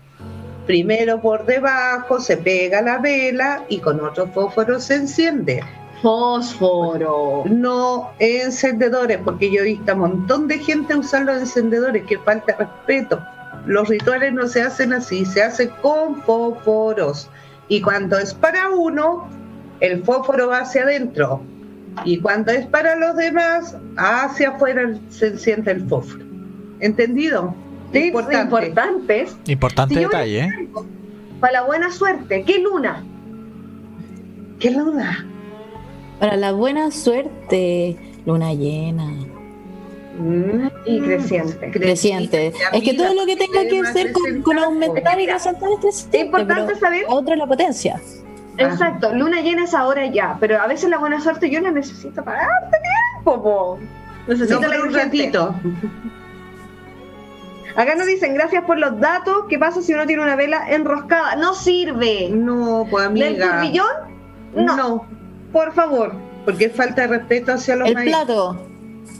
Primero 0.66 1.20
por 1.20 1.46
debajo 1.46 2.18
se 2.20 2.36
pega 2.38 2.82
la 2.82 2.98
vela 2.98 3.62
y 3.68 3.78
con 3.78 4.01
otro 4.01 4.26
fósforo 4.28 4.80
se 4.80 4.96
enciende. 4.96 5.62
Fósforo. 6.03 7.44
No 7.46 8.11
encendedores, 8.18 9.18
porque 9.24 9.51
yo 9.51 9.61
he 9.61 9.64
visto 9.64 9.92
a 9.92 9.94
un 9.94 10.01
montón 10.01 10.48
de 10.48 10.59
gente 10.59 10.94
usar 10.96 11.24
los 11.24 11.40
encendedores, 11.40 12.05
que 12.07 12.18
falta 12.18 12.53
de 12.53 12.64
respeto. 12.64 13.22
Los 13.66 13.88
rituales 13.88 14.32
no 14.32 14.46
se 14.46 14.62
hacen 14.62 14.92
así, 14.92 15.24
se 15.24 15.42
hacen 15.42 15.70
con 15.82 16.20
fósforos. 16.22 17.28
Y 17.68 17.80
cuando 17.80 18.18
es 18.18 18.34
para 18.34 18.70
uno, 18.70 19.28
el 19.80 20.03
fósforo 20.03 20.48
va 20.48 20.61
hacia 20.61 20.82
adentro. 20.82 21.42
Y 22.05 22.18
cuando 22.18 22.53
es 22.53 22.66
para 22.66 22.96
los 22.96 23.16
demás, 23.16 23.76
hacia 23.96 24.51
afuera 24.51 24.94
se 25.11 25.28
enciende 25.28 25.72
el 25.72 25.88
fósforo. 25.88 26.24
¿Entendido? 26.80 27.55
Tips 27.92 28.07
Importante. 28.07 28.66
importantes 28.66 29.36
Importante 29.46 29.94
Si 29.94 30.01
detalle, 30.01 30.40
¿eh? 30.44 30.68
para 31.40 31.55
la 31.55 31.62
buena 31.62 31.90
suerte. 31.90 32.44
¿Qué 32.44 32.61
luna? 32.61 33.05
¿Qué 34.61 34.70
luna? 34.70 35.26
Para 36.20 36.36
la 36.36 36.52
buena 36.52 36.90
suerte, 36.90 37.96
luna 38.26 38.52
llena. 38.52 39.06
Mm, 40.18 40.68
Y 40.84 41.00
creciente. 41.00 41.70
Creciente. 41.70 42.52
Es 42.72 42.82
que 42.82 42.94
todo 42.94 43.14
lo 43.14 43.24
que 43.24 43.36
tenga 43.36 43.62
que 43.62 43.82
ver 43.82 44.12
con, 44.12 44.36
es 44.36 44.42
con 44.44 44.58
aumentar 44.58 45.18
y 45.18 45.26
resaltar 45.26 45.70
es 45.72 45.78
creciente. 45.80 46.18
Es 46.18 46.24
importante 46.26 46.76
saber 46.76 47.04
a 47.08 47.12
Otra 47.14 47.36
la 47.36 47.46
potencia. 47.46 48.00
Exacto, 48.58 49.14
luna 49.14 49.40
llena 49.40 49.64
es 49.64 49.72
ahora 49.72 50.04
ya, 50.06 50.36
pero 50.38 50.60
a 50.60 50.66
veces 50.66 50.90
la 50.90 50.98
buena 50.98 51.18
suerte 51.22 51.48
yo 51.48 51.60
la 51.60 51.70
necesito 51.70 52.22
para 52.22 52.42
harto 52.42 52.76
tiempo, 53.14 53.42
po. 53.42 53.78
Necesito 54.28 54.60
No 54.60 54.68
la 54.68 54.76
por 54.76 54.86
un 54.88 54.92
ratito. 54.94 55.54
Acá 57.76 57.94
nos 57.94 58.06
dicen 58.06 58.34
gracias 58.34 58.64
por 58.64 58.78
los 58.78 58.98
datos. 59.00 59.44
¿Qué 59.48 59.58
pasa 59.58 59.80
si 59.80 59.94
uno 59.94 60.06
tiene 60.06 60.22
una 60.22 60.36
vela 60.36 60.68
enroscada? 60.70 61.36
No 61.36 61.54
sirve. 61.54 62.28
No, 62.30 62.86
pues 62.90 63.08
¿Del 63.14 63.22
amiga. 63.42 63.52
turbillón? 63.60 63.86
No. 64.54 64.76
no, 64.76 65.06
Por 65.53 65.72
favor. 65.72 66.12
porque 66.44 66.70
falta 66.70 67.03
de 67.03 67.09
respeto 67.09 67.53
hacia 67.53 67.76
los 67.76 67.88
El 67.88 67.94
maestros. 67.94 68.24
plato 68.24 68.57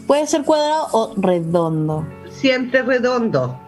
puede 0.07 0.27
ser 0.27 0.43
cuadrado 0.45 0.89
o 0.93 1.15
redondo. 1.17 2.07
Siempre 2.31 2.83
redondo, 2.83 3.59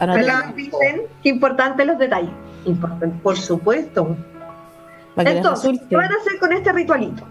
nos 0.00 0.54
dicen 0.54 1.02
que 1.22 1.28
importantes 1.28 1.86
los 1.86 1.98
detalles. 1.98 2.30
Importante. 2.64 3.18
por 3.22 3.36
supuesto. 3.36 4.16
Entonces. 5.16 5.80
¿qué 5.88 5.96
van 5.96 6.12
a 6.12 6.16
hacer 6.16 6.38
con 6.38 6.52
este 6.52 6.72
ritualito? 6.72 7.24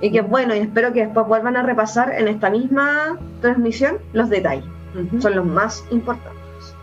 Y 0.00 0.10
que 0.10 0.20
bueno, 0.20 0.54
y 0.54 0.58
espero 0.58 0.92
que 0.92 1.06
después 1.06 1.26
vuelvan 1.26 1.56
a 1.56 1.62
repasar 1.62 2.12
en 2.12 2.28
esta 2.28 2.50
misma 2.50 3.18
transmisión 3.40 3.98
los 4.12 4.28
detalles. 4.28 4.64
Son 5.20 5.34
los 5.36 5.44
más 5.44 5.84
importantes. 5.90 6.74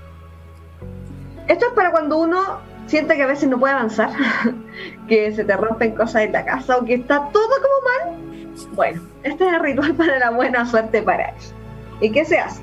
Esto 1.47 1.67
es 1.67 1.73
para 1.73 1.91
cuando 1.91 2.17
uno 2.17 2.59
siente 2.87 3.15
que 3.15 3.23
a 3.23 3.27
veces 3.27 3.49
no 3.49 3.59
puede 3.59 3.73
avanzar, 3.73 4.11
que 5.07 5.31
se 5.33 5.43
te 5.43 5.55
rompen 5.55 5.95
cosas 5.95 6.23
en 6.23 6.31
la 6.31 6.45
casa 6.45 6.77
o 6.77 6.85
que 6.85 6.95
está 6.95 7.29
todo 7.31 7.49
como 7.49 8.17
mal, 8.17 8.33
bueno, 8.73 9.01
este 9.23 9.47
es 9.47 9.53
el 9.53 9.59
ritual 9.59 9.93
para 9.97 10.19
la 10.19 10.31
buena 10.31 10.65
suerte 10.65 11.01
para 11.01 11.29
eso. 11.29 11.53
¿Y 11.99 12.11
qué 12.11 12.25
se 12.25 12.37
hace? 12.37 12.61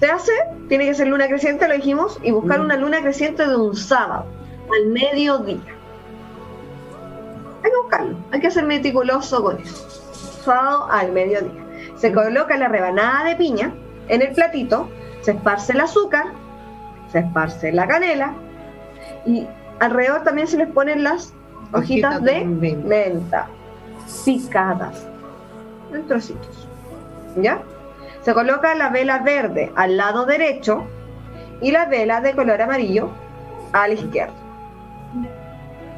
Se 0.00 0.06
hace, 0.06 0.32
tiene 0.68 0.86
que 0.86 0.94
ser 0.94 1.08
luna 1.08 1.26
creciente, 1.26 1.66
lo 1.66 1.74
dijimos, 1.74 2.18
y 2.22 2.30
buscar 2.30 2.60
una 2.60 2.76
luna 2.76 3.00
creciente 3.00 3.46
de 3.46 3.56
un 3.56 3.74
sábado, 3.74 4.26
al 4.70 4.88
mediodía. 4.88 5.58
Hay 7.62 7.70
que 7.70 7.76
buscarlo, 7.82 8.16
hay 8.30 8.40
que 8.40 8.50
ser 8.50 8.64
meticuloso 8.66 9.42
con 9.42 9.58
eso. 9.58 9.88
Sábado 10.44 10.86
al 10.90 11.12
mediodía. 11.12 11.64
Se 11.96 12.12
coloca 12.12 12.58
la 12.58 12.68
rebanada 12.68 13.24
de 13.24 13.36
piña 13.36 13.72
en 14.08 14.20
el 14.20 14.32
platito, 14.32 14.88
se 15.22 15.32
esparce 15.32 15.72
el 15.72 15.80
azúcar, 15.80 16.26
se 17.10 17.20
esparce 17.20 17.72
la 17.72 17.86
canela 17.86 18.34
y 19.24 19.46
alrededor 19.80 20.22
también 20.24 20.46
se 20.46 20.56
les 20.58 20.68
ponen 20.68 21.04
las 21.04 21.32
hojitas 21.72 22.16
Hojitas 22.16 22.22
de 22.22 22.44
menta. 22.44 22.88
menta 22.88 23.46
picadas 24.24 25.06
en 25.92 26.06
trocitos. 26.06 26.68
¿Ya? 27.36 27.60
Se 28.22 28.34
coloca 28.34 28.74
la 28.74 28.88
vela 28.88 29.18
verde 29.18 29.72
al 29.76 29.96
lado 29.96 30.26
derecho 30.26 30.84
y 31.60 31.70
la 31.70 31.86
vela 31.86 32.20
de 32.20 32.34
color 32.34 32.60
amarillo 32.60 33.10
a 33.72 33.88
la 33.88 33.94
izquierda. 33.94 34.34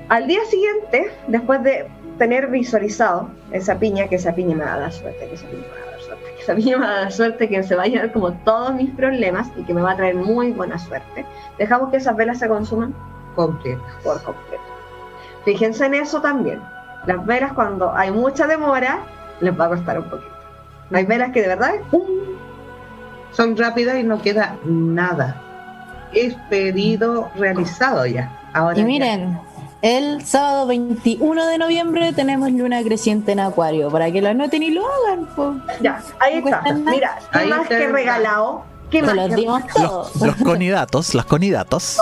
Al 0.08 0.26
día 0.26 0.44
siguiente, 0.46 1.10
después 1.26 1.62
de 1.62 1.86
tener 2.18 2.48
visualizado 2.48 3.30
esa 3.52 3.78
piña, 3.78 4.08
que 4.08 4.16
esa 4.16 4.34
piña 4.34 4.56
me 4.56 4.64
va 4.64 4.74
a 4.74 4.78
dar 4.78 4.92
suerte, 4.92 5.26
que 5.26 5.34
esa 5.34 5.46
piña 5.46 5.62
me 5.62 5.68
va 5.68 5.76
a 5.76 5.80
dar 5.80 5.87
suerte, 6.56 6.58
que 6.66 6.66
esa 6.66 6.72
piña 6.72 6.78
me 6.78 6.86
va 6.86 6.92
a 6.92 7.00
dar 7.00 7.12
suerte, 7.12 7.48
que 7.48 7.62
se 7.62 7.74
va 7.76 7.82
a 7.82 7.86
llevar 7.86 8.12
como 8.12 8.32
todos 8.32 8.74
mis 8.74 8.90
problemas 8.90 9.50
y 9.56 9.62
que 9.64 9.74
me 9.74 9.82
va 9.82 9.92
a 9.92 9.96
traer 9.96 10.16
muy 10.16 10.52
buena 10.52 10.78
suerte, 10.78 11.24
dejamos 11.58 11.90
que 11.90 11.98
esas 11.98 12.16
velas 12.16 12.38
se 12.38 12.48
consuman 12.48 12.94
Completo. 13.34 13.82
por 14.02 14.22
completo. 14.22 14.62
Fíjense 15.44 15.86
en 15.86 15.94
eso 15.94 16.20
también. 16.20 16.60
Las 17.06 17.24
velas 17.24 17.52
cuando 17.52 17.94
hay 17.94 18.10
mucha 18.10 18.46
demora, 18.46 19.00
les 19.40 19.58
va 19.58 19.66
a 19.66 19.68
costar 19.68 19.98
un 19.98 20.04
poquito. 20.10 20.32
Hay 20.92 21.04
velas 21.04 21.32
que 21.32 21.42
de 21.42 21.48
verdad, 21.48 21.74
¡pum! 21.90 22.02
Son 23.32 23.56
rápidas 23.56 23.98
y 23.98 24.02
no 24.02 24.20
queda 24.20 24.56
nada. 24.64 25.36
Es 26.12 26.34
pedido 26.48 27.30
realizado 27.36 28.06
ya. 28.06 28.30
Ahora 28.54 28.78
Y 28.78 28.98
ya. 28.98 29.40
El 29.82 30.24
sábado 30.24 30.66
21 30.66 31.46
de 31.46 31.58
noviembre 31.58 32.12
tenemos 32.12 32.50
luna 32.50 32.82
creciente 32.82 33.32
en 33.32 33.40
Acuario, 33.40 33.90
para 33.90 34.10
que 34.10 34.20
lo 34.20 34.28
anoten 34.28 34.62
y 34.62 34.70
lo 34.70 34.84
hagan. 34.86 35.26
po. 35.26 35.54
ya, 35.80 36.02
ahí 36.20 36.38
está. 36.38 36.62
nada. 36.62 36.90
Mira, 36.90 37.18
¿qué 37.32 37.38
Ahí 37.38 37.48
más 37.48 37.62
está 37.62 37.78
que 37.78 37.88
regalado? 37.88 38.64
¿Qué 38.90 39.02
más 39.02 39.14
los 39.14 39.28
que 39.28 39.34
dimos 39.36 39.66
todos. 39.66 40.16
Los, 40.16 40.26
los 40.26 40.36
conidatos, 40.36 41.14
las 41.14 41.26
conidatos. 41.26 41.98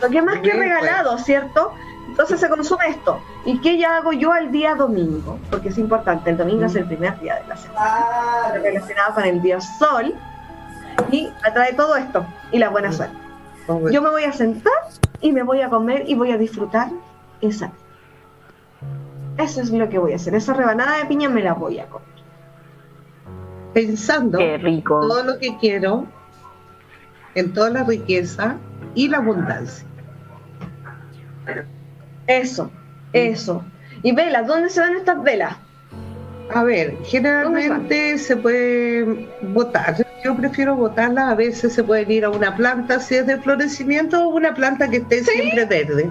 Lo 0.00 0.08
que 0.08 0.22
más 0.22 0.36
que 0.36 0.50
pues. 0.50 0.58
regalado, 0.58 1.18
¿cierto? 1.18 1.72
Entonces 2.08 2.40
se 2.40 2.48
consume 2.48 2.88
esto. 2.88 3.20
¿Y 3.44 3.58
qué 3.60 3.78
ya 3.78 3.96
hago 3.96 4.12
yo 4.12 4.32
al 4.32 4.52
día 4.52 4.74
domingo? 4.74 5.38
Porque 5.50 5.70
es 5.70 5.78
importante, 5.78 6.30
el 6.30 6.36
domingo 6.36 6.66
es 6.66 6.74
el 6.76 6.84
primer 6.84 7.18
día 7.20 7.36
de 7.36 7.46
la 7.48 7.56
semana. 7.56 8.52
Relacionado 8.54 9.14
con 9.14 9.24
el 9.24 9.42
dios 9.42 9.64
sol. 9.78 10.14
Y 11.10 11.30
atrae 11.42 11.72
todo 11.72 11.96
esto. 11.96 12.24
Y 12.52 12.58
la 12.58 12.68
buena 12.68 12.92
suerte. 12.92 13.16
Yo 13.90 14.02
me 14.02 14.10
voy 14.10 14.24
a 14.24 14.32
sentar 14.32 14.72
y 15.22 15.32
me 15.32 15.42
voy 15.42 15.62
a 15.62 15.70
comer 15.70 16.04
y 16.06 16.14
voy 16.14 16.32
a 16.32 16.36
disfrutar 16.36 16.90
esa. 17.40 17.72
Eso 19.38 19.62
es 19.62 19.70
lo 19.70 19.88
que 19.88 19.98
voy 19.98 20.12
a 20.12 20.16
hacer. 20.16 20.34
Esa 20.34 20.52
rebanada 20.52 20.98
de 20.98 21.06
piña 21.06 21.28
me 21.28 21.42
la 21.42 21.54
voy 21.54 21.78
a 21.78 21.86
comer. 21.86 22.08
pensando 23.72 24.38
Qué 24.38 24.58
rico. 24.58 25.00
todo 25.00 25.22
lo 25.22 25.38
que 25.38 25.56
quiero, 25.58 26.06
en 27.34 27.52
toda 27.54 27.70
la 27.70 27.84
riqueza 27.84 28.56
y 28.94 29.08
la 29.08 29.18
abundancia. 29.18 29.86
Eso, 32.26 32.70
eso. 33.12 33.64
Y 34.02 34.12
velas, 34.12 34.46
¿dónde 34.46 34.68
se 34.68 34.80
van 34.80 34.96
estas 34.96 35.22
velas? 35.22 35.56
A 36.54 36.64
ver, 36.64 36.96
generalmente 37.04 38.18
se 38.18 38.36
puede 38.36 39.26
botar. 39.54 39.96
Yo 40.24 40.36
prefiero 40.36 40.76
botarlas. 40.76 41.30
A 41.30 41.34
veces 41.34 41.72
se 41.72 41.82
pueden 41.82 42.10
ir 42.10 42.24
a 42.24 42.30
una 42.30 42.54
planta 42.54 43.00
si 43.00 43.16
es 43.16 43.26
de 43.26 43.38
florecimiento 43.38 44.22
o 44.22 44.36
una 44.36 44.54
planta 44.54 44.88
que 44.88 44.98
esté 44.98 45.24
siempre 45.24 45.64
verde. 45.64 46.10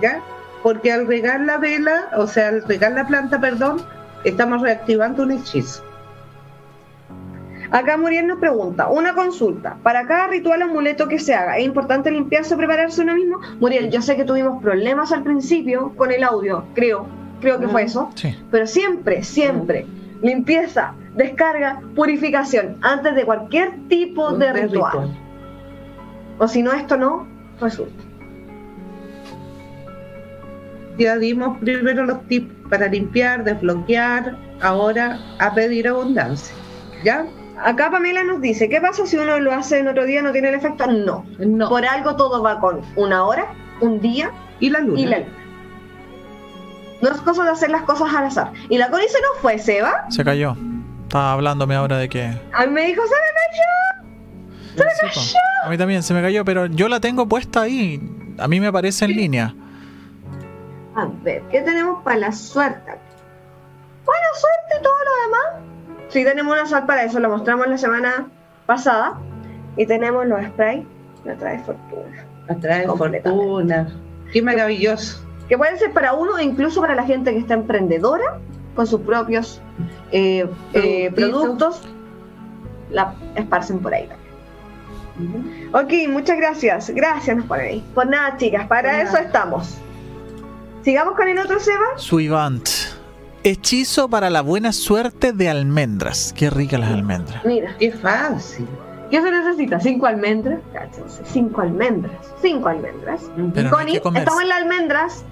¿Ya? 0.00 0.20
Porque 0.62 0.92
al 0.92 1.06
regar 1.06 1.40
la 1.40 1.58
vela, 1.58 2.08
o 2.16 2.26
sea, 2.26 2.48
al 2.48 2.62
regar 2.62 2.92
la 2.92 3.06
planta, 3.06 3.40
perdón, 3.40 3.82
estamos 4.24 4.62
reactivando 4.62 5.24
un 5.24 5.32
hechizo. 5.32 5.82
Acá 7.70 7.96
Muriel 7.96 8.26
nos 8.26 8.38
pregunta, 8.38 8.88
una 8.88 9.14
consulta, 9.14 9.78
para 9.82 10.06
cada 10.06 10.26
ritual 10.28 10.60
o 10.60 10.64
amuleto 10.66 11.08
que 11.08 11.18
se 11.18 11.34
haga, 11.34 11.56
¿es 11.56 11.64
importante 11.64 12.10
limpiarse 12.10 12.54
o 12.54 12.58
prepararse 12.58 13.00
uno 13.00 13.14
mismo? 13.14 13.40
Muriel, 13.60 13.90
yo 13.90 14.02
sé 14.02 14.14
que 14.14 14.24
tuvimos 14.24 14.62
problemas 14.62 15.10
al 15.10 15.22
principio 15.22 15.90
con 15.96 16.12
el 16.12 16.22
audio, 16.22 16.66
creo, 16.74 17.06
creo 17.42 17.60
que 17.60 17.68
fue 17.68 17.82
eso, 17.82 18.08
Sí. 18.14 18.34
pero 18.50 18.66
siempre, 18.66 19.22
siempre, 19.22 19.84
limpieza, 20.22 20.94
descarga, 21.14 21.80
purificación, 21.94 22.78
antes 22.80 23.14
de 23.14 23.24
cualquier 23.24 23.72
tipo 23.88 24.32
de 24.32 24.52
ritual. 24.54 25.14
O 26.38 26.48
si 26.48 26.62
no, 26.62 26.72
esto 26.72 26.96
no 26.96 27.26
resulta. 27.60 28.02
Ya 30.98 31.16
dimos 31.16 31.58
primero 31.58 32.04
los 32.04 32.22
tips 32.28 32.52
para 32.68 32.86
limpiar, 32.86 33.44
desbloquear, 33.44 34.36
ahora 34.60 35.18
a 35.38 35.54
pedir 35.54 35.88
abundancia. 35.88 36.54
¿Ya? 37.04 37.26
Acá 37.64 37.90
Pamela 37.90 38.24
nos 38.24 38.40
dice, 38.40 38.68
¿qué 38.68 38.80
pasa 38.80 39.06
si 39.06 39.16
uno 39.16 39.38
lo 39.40 39.52
hace 39.52 39.78
en 39.78 39.88
otro 39.88 40.04
día 40.04 40.22
no 40.22 40.32
tiene 40.32 40.48
el 40.50 40.54
efecto? 40.54 40.86
No. 40.86 41.24
No. 41.38 41.68
Por 41.68 41.84
algo 41.84 42.16
todo 42.16 42.42
va 42.42 42.60
con 42.60 42.80
una 42.96 43.24
hora, 43.24 43.46
un 43.80 44.00
día 44.00 44.30
Y 44.60 44.70
la 44.70 44.80
luna. 44.80 45.00
y 45.00 45.06
la 45.06 45.18
luna. 45.20 45.30
No 47.02 47.10
es 47.10 47.20
cosa 47.20 47.44
de 47.44 47.50
hacer 47.50 47.70
las 47.70 47.82
cosas 47.82 48.14
al 48.14 48.26
azar. 48.26 48.52
Y 48.68 48.78
la 48.78 48.88
Connie 48.90 49.08
se 49.08 49.20
nos 49.20 49.42
fue, 49.42 49.58
Seba. 49.58 50.06
Se 50.08 50.24
cayó. 50.24 50.56
Estaba 51.02 51.32
hablándome 51.34 51.74
ahora 51.74 51.98
de 51.98 52.08
que. 52.08 52.22
A 52.52 52.64
mí 52.66 52.72
me 52.72 52.86
dijo, 52.86 53.02
¿sabes? 53.02 53.20
Sí, 54.74 55.06
po. 55.14 55.66
A 55.66 55.70
mí 55.70 55.76
también 55.76 56.02
se 56.02 56.14
me 56.14 56.22
cayó, 56.22 56.44
pero 56.44 56.66
yo 56.66 56.88
la 56.88 57.00
tengo 57.00 57.28
puesta 57.28 57.62
ahí. 57.62 58.00
A 58.38 58.48
mí 58.48 58.60
me 58.60 58.68
aparece 58.68 59.04
en 59.04 59.10
línea. 59.12 59.54
A 60.94 61.06
ver, 61.22 61.42
¿qué 61.50 61.60
tenemos 61.62 62.02
para 62.02 62.16
la 62.16 62.32
suerte? 62.32 62.92
Buena 64.04 64.26
suerte 64.34 64.78
y 64.78 64.82
todo 64.82 64.94
lo 65.04 65.22
demás. 65.24 66.06
Sí, 66.08 66.24
tenemos 66.24 66.52
una 66.52 66.66
sal 66.66 66.86
para 66.86 67.04
eso, 67.04 67.20
lo 67.20 67.28
mostramos 67.28 67.66
la 67.66 67.78
semana 67.78 68.28
pasada. 68.66 69.18
Y 69.76 69.86
tenemos 69.86 70.26
los 70.26 70.42
sprays, 70.46 70.84
la 71.24 71.34
trae 71.36 71.58
fortuna. 71.60 72.24
Atrae 72.48 72.86
Completamente. 72.86 73.28
fortuna. 73.30 73.88
Qué 74.32 74.42
maravilloso. 74.42 75.22
Que 75.52 75.58
pueden 75.58 75.78
ser 75.78 75.92
para 75.92 76.14
uno 76.14 76.38
e 76.38 76.44
incluso 76.44 76.80
para 76.80 76.94
la 76.94 77.04
gente 77.04 77.30
que 77.30 77.36
está 77.36 77.52
emprendedora 77.52 78.40
con 78.74 78.86
sus 78.86 79.02
propios 79.02 79.60
eh, 80.10 80.48
eh, 80.72 81.12
productos. 81.14 81.82
La 82.88 83.14
esparcen 83.34 83.80
por 83.80 83.92
ahí 83.92 84.08
también. 84.08 85.68
Ok, 85.74 86.10
muchas 86.10 86.38
gracias. 86.38 86.88
Gracias 86.88 87.36
nos 87.36 87.44
ponen 87.44 87.66
ahí. 87.66 87.84
Pues 87.94 88.08
nada, 88.08 88.34
chicas, 88.38 88.66
para 88.66 88.92
Por 88.92 89.00
eso 89.00 89.18
estamos. 89.18 89.76
Sigamos 90.84 91.16
con 91.16 91.28
el 91.28 91.38
otro 91.38 91.60
Seba. 91.60 91.84
Suivant. 91.96 92.66
Hechizo 93.44 94.08
para 94.08 94.30
la 94.30 94.40
buena 94.40 94.72
suerte 94.72 95.34
de 95.34 95.50
almendras. 95.50 96.32
Qué 96.34 96.48
ricas 96.48 96.80
las 96.80 96.92
almendras. 96.92 97.44
Mira, 97.44 97.76
Qué 97.78 97.92
fácil. 97.92 98.66
¿qué 99.10 99.20
se 99.20 99.30
necesita? 99.30 99.78
Cinco 99.78 100.06
almendras. 100.06 100.60
Cáchense, 100.72 101.22
cinco 101.26 101.60
almendras. 101.60 102.16
Cinco 102.40 102.68
almendras. 102.68 103.20
Pero 103.52 103.68
Connie, 103.68 103.96
estamos 103.96 104.40
en 104.40 104.48
las 104.48 104.62
almendras. 104.62 105.24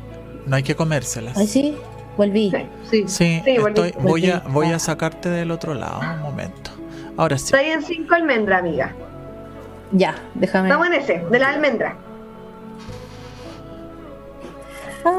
No 0.46 0.56
hay 0.56 0.62
que 0.62 0.74
comérselas. 0.74 1.36
Ay, 1.36 1.46
sí, 1.46 1.76
volví. 2.16 2.50
Sí. 2.50 2.66
Sí. 2.90 3.04
Sí, 3.08 3.42
Sí, 3.44 3.58
volví. 3.58 3.92
voy, 4.00 4.30
a, 4.30 4.42
voy 4.48 4.66
a 4.72 4.78
sacarte 4.78 5.28
del 5.28 5.50
otro 5.50 5.74
lado 5.74 6.00
un 6.00 6.22
momento. 6.22 6.70
Ahora 7.16 7.36
sí. 7.38 7.44
Estoy 7.54 7.70
en 7.70 7.82
cinco 7.82 8.14
almendras, 8.14 8.60
amiga. 8.60 8.92
Ya, 9.92 10.14
déjame. 10.34 10.68
Estamos 10.68 10.86
en 10.86 10.92
ese, 10.94 11.18
de 11.30 11.38
la 11.38 11.48
almendra. 11.50 11.96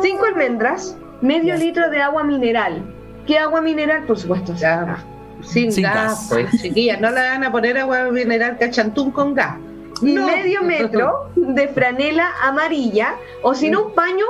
Cinco 0.01 0.26
almendras, 0.26 0.95
medio 1.22 1.55
Ya. 1.55 1.57
litro 1.57 1.89
de 1.89 2.01
agua 2.01 2.24
mineral. 2.24 2.84
¿Qué 3.26 3.38
agua 3.38 3.61
mineral? 3.61 4.03
Por 4.05 4.17
supuesto. 4.17 4.53
Ya. 4.55 5.03
Sin, 5.43 5.72
Sin 5.72 5.84
gas, 5.84 5.95
gas. 5.95 6.28
pues, 6.30 6.61
chiquillas. 6.61 7.01
No 7.01 7.09
le 7.09 7.19
van 7.19 7.43
a 7.43 7.51
poner 7.51 7.78
agua 7.78 8.03
mineral 8.11 8.57
cachantún 8.59 9.11
con 9.11 9.34
gas. 9.34 9.57
No. 10.01 10.26
Medio 10.26 10.63
metro 10.63 11.30
de 11.36 11.67
franela 11.67 12.30
amarilla 12.43 13.15
o 13.43 13.53
si 13.53 13.69
no 13.69 13.88
un 13.88 13.93
paño 13.93 14.26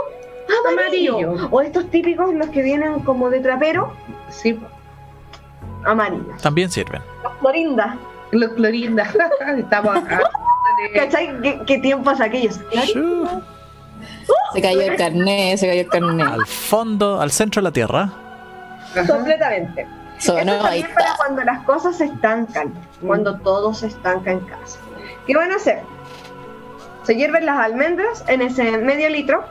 amarillo. 0.70 1.18
Amarillo. 1.18 1.48
O 1.52 1.62
estos 1.62 1.90
típicos, 1.92 2.34
los 2.34 2.50
que 2.50 2.62
vienen 2.62 3.00
como 3.02 3.30
de 3.30 3.40
trapero, 3.40 3.94
Sí, 4.30 4.60
amarillo. 5.86 6.34
También 6.42 6.70
sirven. 6.70 7.02
Florinda. 7.40 7.98
los 8.32 8.52
clorinda. 8.54 9.10
Estamos 9.58 9.96
acá. 9.98 10.20
¿Cachai? 10.96 11.40
¿Qué, 11.42 11.60
qué 11.68 11.78
tiempos 11.80 12.20
aquellos? 12.22 12.60
Se 14.54 14.62
cayó 14.62 14.82
el 14.82 14.96
carnet, 14.96 15.58
se 15.58 15.68
cayó 15.68 15.82
el 15.82 15.88
carnet. 15.88 16.28
Al 16.28 16.46
fondo, 16.46 17.20
al 17.22 17.32
centro 17.32 17.62
de 17.62 17.64
la 17.64 17.72
tierra. 17.72 18.10
Ajá. 18.96 19.08
Completamente. 19.08 19.88
Sonó, 20.18 20.40
Esto 20.54 20.66
ahí 20.66 20.82
también 20.82 20.94
para 20.94 21.06
está. 21.08 21.18
cuando 21.18 21.44
las 21.44 21.64
cosas 21.64 21.98
se 21.98 22.06
estancan, 22.06 22.74
Mm. 23.02 23.08
cuando 23.08 23.40
todo 23.40 23.74
se 23.74 23.88
estanca 23.88 24.32
en 24.32 24.40
casa. 24.42 24.80
¿Qué 25.26 25.36
van 25.36 25.52
a 25.52 25.56
hacer? 25.56 25.80
Se 27.04 27.16
hierven 27.16 27.46
las 27.46 27.58
almendras 27.58 28.24
en 28.28 28.42
ese 28.44 28.78
medio 28.78 29.10
litro, 29.10 29.44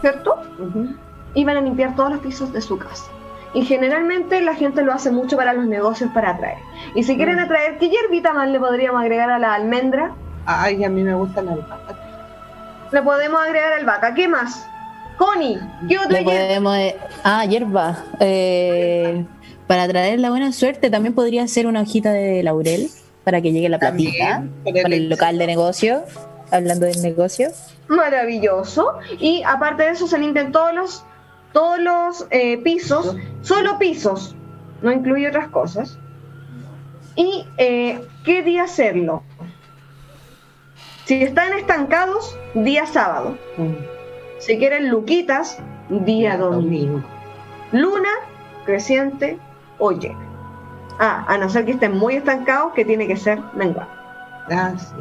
¿cierto? 0.00 0.40
Ujú. 0.58 0.88
Y 1.34 1.44
van 1.44 1.56
a 1.56 1.60
limpiar 1.60 1.94
todos 1.96 2.10
los 2.10 2.20
pisos 2.20 2.52
de 2.52 2.60
su 2.60 2.78
casa. 2.78 3.04
Y 3.54 3.64
generalmente 3.64 4.40
la 4.40 4.54
gente 4.54 4.82
lo 4.82 4.92
hace 4.92 5.10
mucho 5.10 5.36
para 5.36 5.52
los 5.52 5.66
negocios 5.66 6.10
para 6.12 6.30
atraer. 6.30 6.58
Y 6.94 7.02
si 7.04 7.16
quieren 7.16 7.36
Mm. 7.36 7.40
atraer, 7.44 7.78
¿qué 7.78 7.88
hierbita 7.88 8.32
más 8.32 8.48
le 8.48 8.58
podríamos 8.58 9.00
agregar 9.00 9.30
a 9.30 9.38
la 9.38 9.54
almendra? 9.54 10.12
Ay, 10.46 10.82
a 10.84 10.88
mí 10.88 11.02
me 11.02 11.14
gusta 11.14 11.40
la 11.42 11.52
albahaca. 11.52 11.96
Le 12.92 13.02
podemos 13.02 13.40
agregar 13.40 13.72
albahaca. 13.74 14.14
¿Qué 14.14 14.28
más? 14.28 14.66
Connie, 15.18 15.58
¿qué 15.88 15.96
otra 15.98 16.10
Le 16.20 16.24
hierba? 16.24 16.46
podemos. 16.46 16.76
eh, 16.78 16.96
ah, 17.22 17.44
hierba. 17.46 17.96
Eh, 18.20 19.24
para 19.68 19.86
traer 19.88 20.18
la 20.20 20.30
buena 20.30 20.52
suerte 20.52 20.90
también 20.90 21.14
podría 21.14 21.46
ser 21.48 21.66
una 21.66 21.80
hojita 21.82 22.10
de 22.12 22.42
laurel 22.42 22.88
para 23.24 23.40
que 23.40 23.52
llegue 23.52 23.68
la 23.68 23.78
platita 23.78 24.42
También, 24.64 24.82
para 24.82 24.94
el 24.94 25.08
local 25.08 25.38
de 25.38 25.46
negocio. 25.46 26.02
Hablando 26.50 26.86
del 26.86 27.02
negocio. 27.02 27.48
Maravilloso. 27.88 28.98
Y 29.18 29.42
aparte 29.44 29.84
de 29.84 29.90
eso 29.90 30.06
se 30.06 30.18
limpian 30.18 30.52
todos 30.52 30.74
los, 30.74 31.04
todos 31.52 31.78
los 31.78 32.26
eh, 32.30 32.58
pisos, 32.58 33.16
solo 33.42 33.78
pisos, 33.78 34.34
no 34.82 34.92
incluye 34.92 35.28
otras 35.28 35.48
cosas. 35.48 35.98
¿Y 37.16 37.46
eh, 37.58 38.06
qué 38.24 38.42
día 38.42 38.64
hacerlo? 38.64 39.22
Si 41.04 41.22
están 41.22 41.52
estancados, 41.52 42.36
día 42.54 42.86
sábado. 42.86 43.36
Si 44.38 44.58
quieren 44.58 44.88
luquitas, 44.88 45.58
día 45.90 46.36
domingo. 46.36 47.02
Luna, 47.72 48.08
creciente 48.64 49.38
o 49.78 49.92
llena. 49.92 50.24
Ah, 50.98 51.24
a 51.28 51.38
no 51.38 51.48
ser 51.48 51.64
que 51.64 51.72
estén 51.72 51.98
muy 51.98 52.16
estancados, 52.16 52.72
que 52.72 52.84
tiene 52.84 53.06
que 53.06 53.16
ser 53.16 53.38
menguado. 53.54 53.90
Ah, 54.50 54.72
sí. 54.78 54.94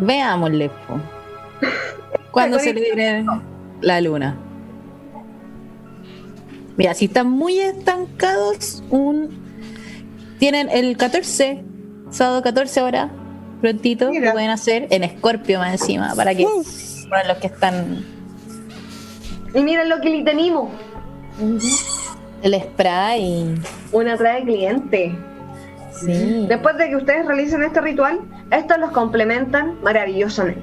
Veámosle. 0.00 0.70
po. 0.88 0.98
¿Cuándo 2.30 2.58
se 2.58 2.72
le 2.72 2.80
viene 2.80 3.26
la 3.80 4.00
luna? 4.00 4.36
Mira, 6.76 6.94
si 6.94 7.06
están 7.06 7.28
muy 7.28 7.58
estancados, 7.58 8.82
un 8.90 9.38
tienen 10.38 10.70
el 10.70 10.96
14, 10.96 11.62
sábado 12.10 12.42
14 12.42 12.80
horas, 12.80 13.10
prontito, 13.60 14.10
Mira. 14.10 14.26
lo 14.28 14.32
pueden 14.32 14.50
hacer 14.50 14.86
en 14.90 15.04
Escorpio 15.04 15.58
más 15.58 15.72
encima, 15.80 16.14
para 16.14 16.34
que 16.34 16.46
para 17.10 17.28
los 17.28 17.36
que 17.38 17.48
están 17.48 18.04
Y 19.54 19.60
miren 19.62 19.88
lo 19.90 20.00
que 20.00 20.08
le 20.08 20.22
tenemos. 20.24 20.70
el 22.42 22.54
spray. 22.62 23.54
Una 23.92 24.16
trae 24.16 24.42
cliente. 24.44 25.14
Sí. 26.04 26.46
Después 26.48 26.76
de 26.78 26.88
que 26.88 26.96
ustedes 26.96 27.26
realicen 27.26 27.62
este 27.62 27.80
ritual, 27.80 28.20
estos 28.50 28.78
los 28.78 28.90
complementan 28.92 29.80
maravillosamente. 29.82 30.62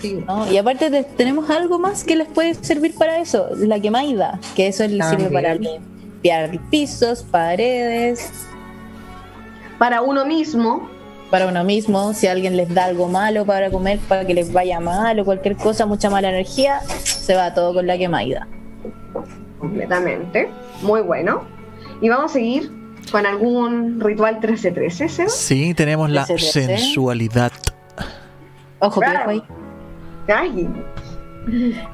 Sí. 0.00 0.24
¿no? 0.26 0.50
Y 0.50 0.56
aparte 0.56 0.88
de- 0.90 1.04
tenemos 1.04 1.50
algo 1.50 1.78
más 1.78 2.02
que 2.04 2.16
les 2.16 2.26
puede 2.28 2.54
servir 2.54 2.94
para 2.94 3.18
eso, 3.18 3.48
la 3.56 3.78
quemaida, 3.80 4.40
que 4.56 4.66
eso 4.68 4.86
les 4.86 5.06
sirve 5.06 5.28
para 5.30 5.54
limpiar 5.54 6.58
pisos, 6.70 7.22
paredes, 7.22 8.30
Para 9.78 10.00
uno 10.02 10.24
mismo, 10.24 10.88
para 11.30 11.46
uno 11.46 11.62
mismo, 11.64 12.12
si 12.14 12.26
alguien 12.26 12.56
les 12.56 12.72
da 12.74 12.86
algo 12.86 13.06
malo 13.08 13.44
para 13.44 13.70
comer, 13.70 13.98
para 14.08 14.26
que 14.26 14.32
les 14.34 14.52
vaya 14.52 14.80
mal 14.80 15.20
o 15.20 15.24
cualquier 15.24 15.56
cosa, 15.56 15.84
mucha 15.86 16.08
mala 16.10 16.30
energía, 16.30 16.80
se 17.04 17.34
va 17.36 17.52
todo 17.54 17.74
con 17.74 17.86
la 17.86 17.98
quemaida. 17.98 18.48
completamente. 19.58 20.48
Muy 20.82 21.00
bueno. 21.02 21.42
Y 22.00 22.08
vamos 22.08 22.30
a 22.30 22.34
seguir 22.34 22.72
con 23.10 23.26
algún 23.26 24.00
ritual 24.00 24.40
13-13, 24.40 25.08
Seba. 25.08 25.28
Sí, 25.28 25.74
tenemos 25.74 26.10
la 26.10 26.26
sensualidad. 26.26 27.52
Ojo, 28.80 29.00
Claro. 29.00 29.30
ahí. 29.30 29.42
Ay. 30.28 30.68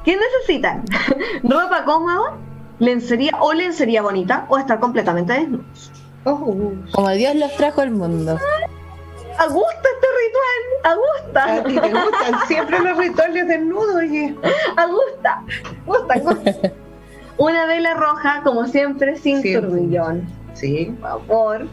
¿Qué 0.03 0.17
necesitan? 0.17 0.83
¿Ropa 1.43 1.83
cómoda? 1.85 2.37
¿Lencería 2.79 3.31
o 3.39 3.53
lencería 3.53 4.01
bonita? 4.01 4.45
¿O 4.49 4.57
estar 4.57 4.79
completamente 4.79 5.33
desnudos? 5.33 5.91
Oh, 6.25 6.53
Como 6.91 7.09
Dios 7.11 7.35
los 7.35 7.55
trajo 7.55 7.81
al 7.81 7.91
mundo. 7.91 8.37
¿A 9.37 9.47
gusta 9.47 9.87
este 9.93 10.07
ritual? 10.23 10.63
¿A 10.83 10.89
a 11.59 11.63
ti 11.63 11.73
gusta? 11.73 11.81
te 11.81 11.93
gustan 11.93 12.47
siempre 12.47 12.79
los 12.79 12.97
rituales 12.97 13.47
desnudos, 13.47 13.95
oye. 13.95 14.35
¿A 14.77 14.85
gusta? 14.87 15.43
¿Gusta? 15.85 16.19
gusta? 16.19 16.71
Una 17.37 17.65
vela 17.65 17.93
roja, 17.95 18.41
como 18.43 18.65
siempre, 18.65 19.17
sin 19.17 19.41
Siempre. 19.41 19.69
turbillón. 19.69 20.25
Sí. 20.55 20.91
Por 20.99 21.09
favor. 21.27 21.67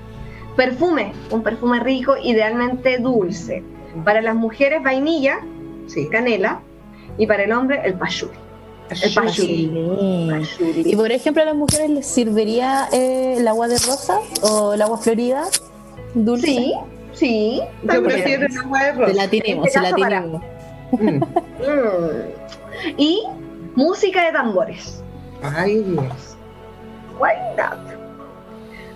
Perfume, 0.57 1.13
un 1.31 1.43
perfume 1.43 1.81
rico, 1.81 2.15
idealmente 2.23 2.99
dulce. 2.99 3.63
Para 4.05 4.21
las 4.21 4.35
mujeres, 4.35 4.83
vainilla, 4.83 5.39
Sí. 5.87 6.09
canela. 6.11 6.61
Y 7.19 7.27
para 7.27 7.45
el 7.45 7.53
hombre, 7.53 7.81
el 7.85 7.95
pachuli. 7.95 8.33
El 8.91 9.15
pachuli. 9.15 10.45
Sí. 10.45 10.83
Y 10.85 10.97
por 10.97 11.11
ejemplo, 11.11 11.43
a 11.43 11.47
las 11.47 11.55
mujeres 11.55 11.89
les 11.91 12.07
serviría 12.07 12.89
eh, 12.93 13.37
el 13.39 13.49
agua 13.49 13.67
de 13.69 13.79
rosa 13.79 14.19
o 14.43 14.75
el 14.75 14.83
agua 14.83 14.99
florida 14.99 15.45
dulce. 16.15 16.47
Sí, 16.47 16.75
sí. 17.15 17.63
Yo 17.83 18.03
prefiero 18.05 18.47
el 18.47 18.57
agua 18.59 18.79
de 18.85 18.93
Se 18.93 18.99
rosa. 18.99 19.13
la 19.15 19.29
tiremos, 19.29 19.73
se 19.73 19.81
la 19.81 19.89
En 19.89 19.95
este 19.95 20.03
caso, 20.03 20.17
tiremos. 20.19 20.43
Mm. 20.93 21.25
Mm. 21.63 22.93
Y 22.99 23.23
música 23.77 24.25
de 24.27 24.33
tambores. 24.33 25.03
Ay, 25.43 25.79
Dios. 25.83 26.37
Why 27.19 27.31
not? 27.57 28.02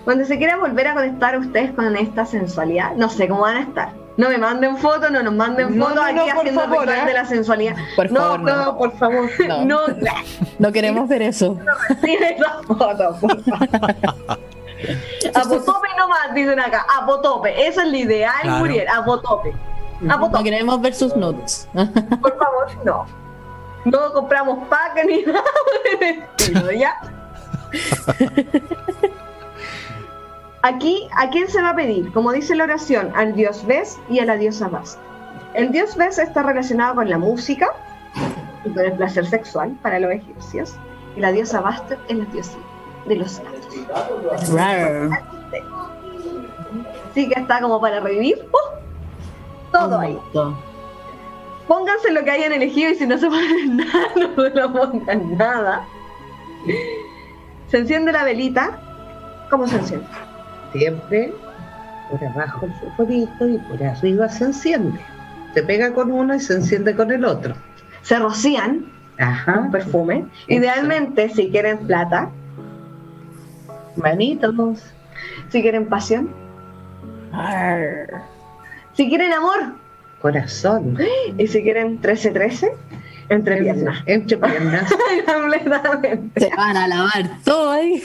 Cuando 0.07 0.23
se 0.23 0.37
quiera 0.37 0.55
volver 0.55 0.87
a 0.87 0.93
conectar 0.93 1.37
ustedes 1.37 1.71
con 1.73 1.93
esta 1.97 2.25
sensualidad, 2.25 2.93
no 2.95 3.09
sé 3.09 3.27
cómo 3.27 3.41
van 3.41 3.57
a 3.57 3.61
estar. 3.63 3.89
No 4.15 4.29
me 4.29 4.37
manden 4.37 4.77
fotos, 4.77 5.11
no 5.11 5.21
nos 5.21 5.33
manden 5.33 5.77
No, 5.77 5.87
fotos 5.87 5.95
no, 6.01 6.07
aquí 6.07 6.15
no, 6.15 6.39
haciendo 6.39 6.61
favor, 6.61 6.89
¿eh? 6.89 7.05
de 7.05 7.13
la 7.13 7.25
sensualidad. 7.25 7.75
Por 7.97 8.09
No, 8.09 8.19
favor, 8.21 8.39
no. 8.39 8.55
No, 8.67 8.77
por 8.77 8.97
favor. 8.97 9.29
No. 9.49 9.65
No, 9.65 9.79
No 10.59 10.71
queremos 10.71 11.09
ver 11.09 11.23
eso. 11.23 11.59
tiene 12.01 12.37
esas 12.37 12.65
fotos, 12.65 13.17
por 13.19 13.43
favor. 13.43 13.67
Apotope 15.35 15.87
nomás, 15.97 16.33
dicen 16.33 16.57
acá. 16.61 16.85
Apotope. 17.01 17.67
Eso 17.67 17.81
es 17.81 17.87
lo 17.89 17.97
ideal, 17.97 18.33
Claro. 18.43 18.59
Muriel. 18.59 18.87
Apotope. 18.87 19.53
No 19.99 20.13
Apotope. 20.13 20.43
queremos 20.45 20.79
ver 20.81 20.93
sus 20.95 21.13
nudes. 21.17 21.67
Por 21.73 22.37
favor, 22.37 22.67
no. 22.85 23.05
No 23.83 24.13
compramos 24.13 24.67
pack 24.69 25.03
ni 25.05 25.23
nada 25.23 25.43
por 25.43 26.03
el 26.03 26.23
estilo, 26.37 26.71
¿ya? 26.71 26.95
Aquí, 30.63 31.07
¿a 31.15 31.29
quién 31.29 31.47
se 31.47 31.61
va 31.61 31.69
a 31.69 31.75
pedir? 31.75 32.11
Como 32.13 32.31
dice 32.31 32.55
la 32.55 32.63
oración, 32.63 33.11
al 33.15 33.33
dios 33.33 33.65
Ves 33.65 33.97
y 34.09 34.19
a 34.19 34.25
la 34.25 34.35
diosa 34.37 34.67
Basta. 34.67 35.01
El 35.53 35.71
dios 35.71 35.95
Ves 35.95 36.17
está 36.17 36.43
relacionado 36.43 36.95
con 36.95 37.09
la 37.09 37.17
música 37.17 37.67
y 38.65 38.69
con 38.69 38.83
el 38.83 38.93
placer 38.93 39.25
sexual 39.25 39.77
para 39.81 39.99
los 39.99 40.11
egipcios. 40.11 40.75
Y 41.15 41.19
la 41.19 41.31
diosa 41.31 41.61
Basta 41.61 41.97
es 42.07 42.17
la 42.17 42.25
diosa 42.25 42.57
de 43.07 43.15
los 43.15 43.39
gatos. 43.39 44.53
Rar. 44.53 45.23
Así 47.11 47.29
que 47.29 47.39
está 47.39 47.61
como 47.61 47.79
para 47.79 47.99
revivir 47.99 48.47
¡uh! 48.51 49.71
todo 49.71 49.99
ahí. 49.99 50.19
Pónganse 51.67 52.11
lo 52.11 52.23
que 52.23 52.31
hayan 52.31 52.53
elegido 52.53 52.91
y 52.91 52.95
si 52.95 53.05
no 53.05 53.17
se 53.17 53.27
ponen 53.27 53.77
nada, 53.77 54.07
no 54.15 54.43
se 54.43 54.49
lo 54.51 54.73
pongan 54.73 55.37
nada. 55.37 55.85
Se 57.69 57.77
enciende 57.77 58.11
la 58.11 58.23
velita. 58.23 58.79
¿Cómo 59.49 59.67
se 59.67 59.77
enciende? 59.77 60.07
Siempre 60.71 61.33
por 62.09 62.23
abajo 62.23 62.65
el 62.65 62.73
fosforito 62.73 63.47
y 63.47 63.57
por 63.57 63.83
arriba 63.83 64.29
se 64.29 64.45
enciende. 64.45 64.99
Se 65.53 65.63
pega 65.63 65.93
con 65.93 66.11
uno 66.11 66.35
y 66.35 66.39
se 66.39 66.53
enciende 66.53 66.95
con 66.95 67.11
el 67.11 67.25
otro. 67.25 67.55
Se 68.01 68.17
rocían 68.19 68.85
Ajá. 69.17 69.53
con 69.55 69.71
perfume. 69.71 70.25
Idealmente, 70.47 71.29
si 71.29 71.49
quieren 71.49 71.79
plata, 71.79 72.29
Manitos. 73.95 74.93
si 75.49 75.61
quieren 75.61 75.87
pasión, 75.87 76.29
si 78.93 79.09
quieren 79.09 79.33
amor 79.33 79.73
Corazón. 80.21 80.97
y 81.37 81.47
si 81.47 81.61
quieren 81.61 82.01
13-13, 82.01 82.71
entre 83.29 83.57
piernas. 83.57 84.03
Entre 84.05 84.37
piernas. 84.37 84.93
Completamente. 85.25 86.39
Se 86.39 86.55
van 86.55 86.77
a 86.77 86.87
lavar 86.87 87.29
todo 87.43 87.71
ahí. 87.71 88.01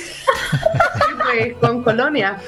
Pues, 1.24 1.54
con 1.60 1.82
colonia. 1.82 2.38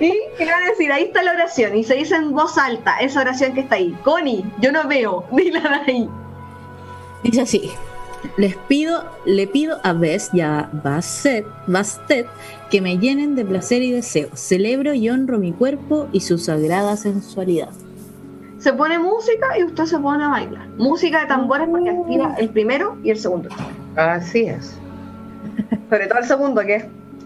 Y 0.00 0.12
¿qué 0.38 0.44
van 0.44 0.62
a 0.62 0.70
decir? 0.70 0.92
Ahí 0.92 1.04
está 1.04 1.22
la 1.22 1.32
oración. 1.32 1.76
Y 1.76 1.84
se 1.84 1.94
dice 1.94 2.16
en 2.16 2.32
voz 2.32 2.58
alta 2.58 2.98
esa 2.98 3.20
oración 3.20 3.54
que 3.54 3.60
está 3.60 3.76
ahí. 3.76 3.96
Connie, 4.04 4.44
yo 4.60 4.72
no 4.72 4.86
veo. 4.86 5.24
Dila 5.32 5.60
de 5.86 5.92
ahí. 5.92 6.08
Dice 7.22 7.40
así. 7.40 7.70
Les 8.36 8.56
pido, 8.56 9.04
le 9.24 9.48
pido 9.48 9.80
a 9.82 9.92
Bes 9.92 10.30
y 10.32 10.42
a 10.42 10.70
Bastet, 10.72 11.44
Bastet 11.66 12.28
que 12.70 12.80
me 12.80 12.98
llenen 12.98 13.34
de 13.34 13.44
placer 13.44 13.82
y 13.82 13.90
deseo. 13.90 14.28
Celebro 14.34 14.94
y 14.94 15.10
honro 15.10 15.38
mi 15.38 15.52
cuerpo 15.52 16.08
y 16.12 16.20
su 16.20 16.38
sagrada 16.38 16.96
sensualidad. 16.96 17.70
Se 18.62 18.72
pone 18.72 18.96
música 18.96 19.58
y 19.58 19.64
usted 19.64 19.86
se 19.86 19.98
pone 19.98 20.22
a 20.22 20.28
bailar. 20.28 20.68
Música 20.76 21.22
de 21.22 21.26
tambores 21.26 21.68
porque 21.68 21.90
activa 21.90 22.36
el 22.38 22.48
primero 22.50 22.96
y 23.02 23.10
el 23.10 23.18
segundo. 23.18 23.48
Así 23.96 24.42
es. 24.42 24.78
Sobre 25.90 26.06
todo 26.06 26.20
el 26.20 26.24
segundo, 26.26 26.60
que 26.60 26.76
es 26.76 26.84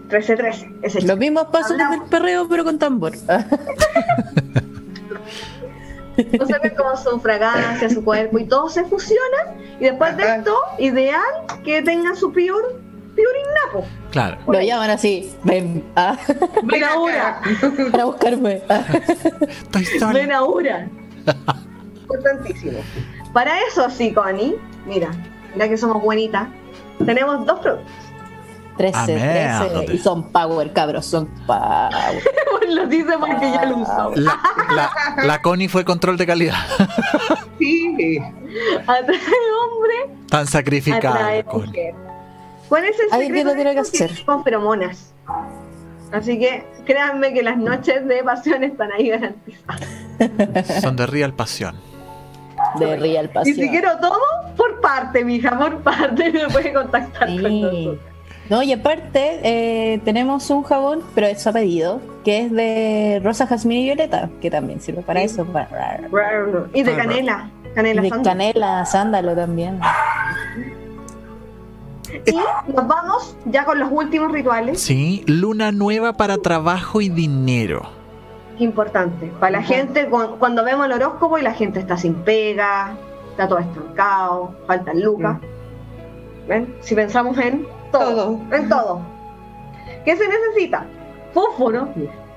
13-13. 0.09 0.77
Ese 0.81 1.01
Los 1.03 1.15
mismos 1.19 1.45
pasos 1.51 1.73
Hablamos. 1.73 1.99
del 1.99 2.09
perreo, 2.09 2.47
pero 2.49 2.63
con 2.63 2.79
tambor. 2.79 3.11
Conserven 6.39 6.73
como 6.75 6.97
su 6.97 7.19
fragancia, 7.19 7.87
su 7.91 8.03
cuerpo 8.03 8.39
y 8.39 8.45
todo 8.45 8.67
se 8.67 8.83
fusiona. 8.85 9.53
Y 9.79 9.83
después 9.83 10.17
de 10.17 10.37
esto, 10.37 10.55
ideal 10.79 11.21
que 11.63 11.83
tengan 11.83 12.15
su 12.15 12.31
piur, 12.33 12.81
piurinapo. 13.15 13.87
Claro. 14.09 14.37
Lo 14.47 14.59
llaman 14.59 14.89
así. 14.89 15.31
Ven, 15.43 15.83
ah, 15.95 16.17
Ven 16.63 16.83
ahora, 16.83 17.41
para 17.91 18.05
buscarme. 18.05 18.63
Ah. 18.69 18.83
Ven 20.11 20.31
ahora. 20.31 20.87
Importantísimo. 22.01 22.79
Para 23.33 23.59
eso 23.67 23.89
sí, 23.89 24.13
Connie, 24.13 24.55
mira, 24.85 25.09
mira 25.53 25.67
que 25.69 25.77
somos 25.77 26.01
buenitas. 26.01 26.47
Tenemos 27.05 27.45
dos 27.45 27.59
productos. 27.59 27.91
13, 28.77 28.97
Ah, 28.97 29.05
13. 29.05 29.75
merde. 29.79 29.93
Y 29.93 29.97
son 29.97 30.31
power, 30.31 30.71
cabros, 30.71 31.05
son 31.05 31.25
power. 31.47 31.91
lo 32.69 32.85
dice 32.87 33.13
porque 33.19 33.51
ya 33.51 33.65
lo 33.65 33.77
usó. 33.77 34.11
La, 34.15 34.39
la, 34.75 35.23
la 35.23 35.41
Connie 35.41 35.67
fue 35.67 35.83
control 35.85 36.17
de 36.17 36.25
calidad. 36.25 36.55
Sí. 37.59 38.19
Atrae 38.85 39.17
hombre, 39.17 40.15
Tan 40.29 40.45
sacrificada. 40.45 41.43
Connie. 41.45 41.91
¿Cuál 42.69 42.85
es 42.85 42.99
el 42.99 43.07
Alguien 43.11 43.33
secreto? 43.47 43.55
tiene 43.55 43.73
que 43.73 43.79
hacer. 43.79 44.25
Con 44.25 44.43
feromonas. 44.43 45.11
Así 46.11 46.37
que 46.37 46.63
créanme 46.85 47.33
que 47.33 47.41
las 47.41 47.57
noches 47.57 48.05
de 48.07 48.23
pasión 48.23 48.63
están 48.63 48.91
ahí 48.91 49.09
garantizadas. 49.09 49.81
Son 50.81 50.95
de 50.95 51.05
real 51.07 51.33
pasión. 51.33 51.75
De 52.79 52.95
Real 52.97 53.25
Y 53.25 53.27
Pasión. 53.29 53.55
si 53.55 53.69
quiero 53.69 53.97
todo, 53.99 54.17
por 54.55 54.81
parte, 54.81 55.23
mija, 55.23 55.57
por 55.57 55.77
parte, 55.83 56.31
me 56.33 56.47
puede 56.49 56.73
contactar 56.73 57.27
con 57.41 57.61
nosotros. 57.61 57.97
No, 58.49 58.63
y 58.63 58.71
aparte, 58.73 59.39
eh, 59.43 59.99
tenemos 60.05 60.49
un 60.49 60.63
jabón, 60.63 61.01
pero 61.13 61.27
es 61.27 61.45
a 61.45 61.51
pedido, 61.53 61.99
que 62.23 62.45
es 62.45 62.51
de 62.51 63.21
rosa, 63.23 63.45
jazmín 63.45 63.79
y 63.79 63.83
violeta, 63.85 64.29
que 64.41 64.49
también 64.49 64.79
sirve 64.81 65.01
para 65.01 65.19
Sí. 65.21 65.25
eso. 65.27 65.45
Y 66.73 66.83
de 66.83 66.93
Ah, 66.93 66.95
canela. 66.97 67.49
Canela 67.75 68.01
de 68.01 68.09
sándalo. 68.09 68.23
canela, 68.37 68.85
sándalo 68.85 69.35
también. 69.35 69.79
Y 72.25 72.31
nos 72.71 72.87
vamos 72.87 73.35
ya 73.45 73.65
con 73.65 73.79
los 73.79 73.89
últimos 73.91 74.31
rituales. 74.31 74.81
Sí, 74.81 75.23
luna 75.27 75.71
nueva 75.71 76.13
para 76.13 76.37
trabajo 76.37 77.01
y 77.01 77.09
dinero. 77.09 77.89
Importante. 78.59 79.31
Para 79.39 79.51
la 79.53 79.57
Ajá. 79.59 79.67
gente, 79.67 80.07
cu- 80.09 80.37
cuando 80.39 80.63
vemos 80.63 80.85
el 80.85 80.93
horóscopo 80.93 81.37
y 81.37 81.41
la 81.41 81.53
gente 81.53 81.79
está 81.79 81.95
sin 81.97 82.15
pega, 82.15 82.95
está 83.31 83.47
todo 83.47 83.59
estancado, 83.59 84.55
faltan 84.65 85.01
lucas. 85.01 85.37
¿Ven? 86.47 86.75
Si 86.81 86.95
pensamos 86.95 87.37
en 87.37 87.67
todo, 87.91 88.37
Todo. 88.37 88.39
en 88.55 88.69
todo. 88.69 89.01
¿Qué 90.05 90.15
se 90.15 90.23
necesita? 90.27 90.85
Fósforo, 91.33 91.89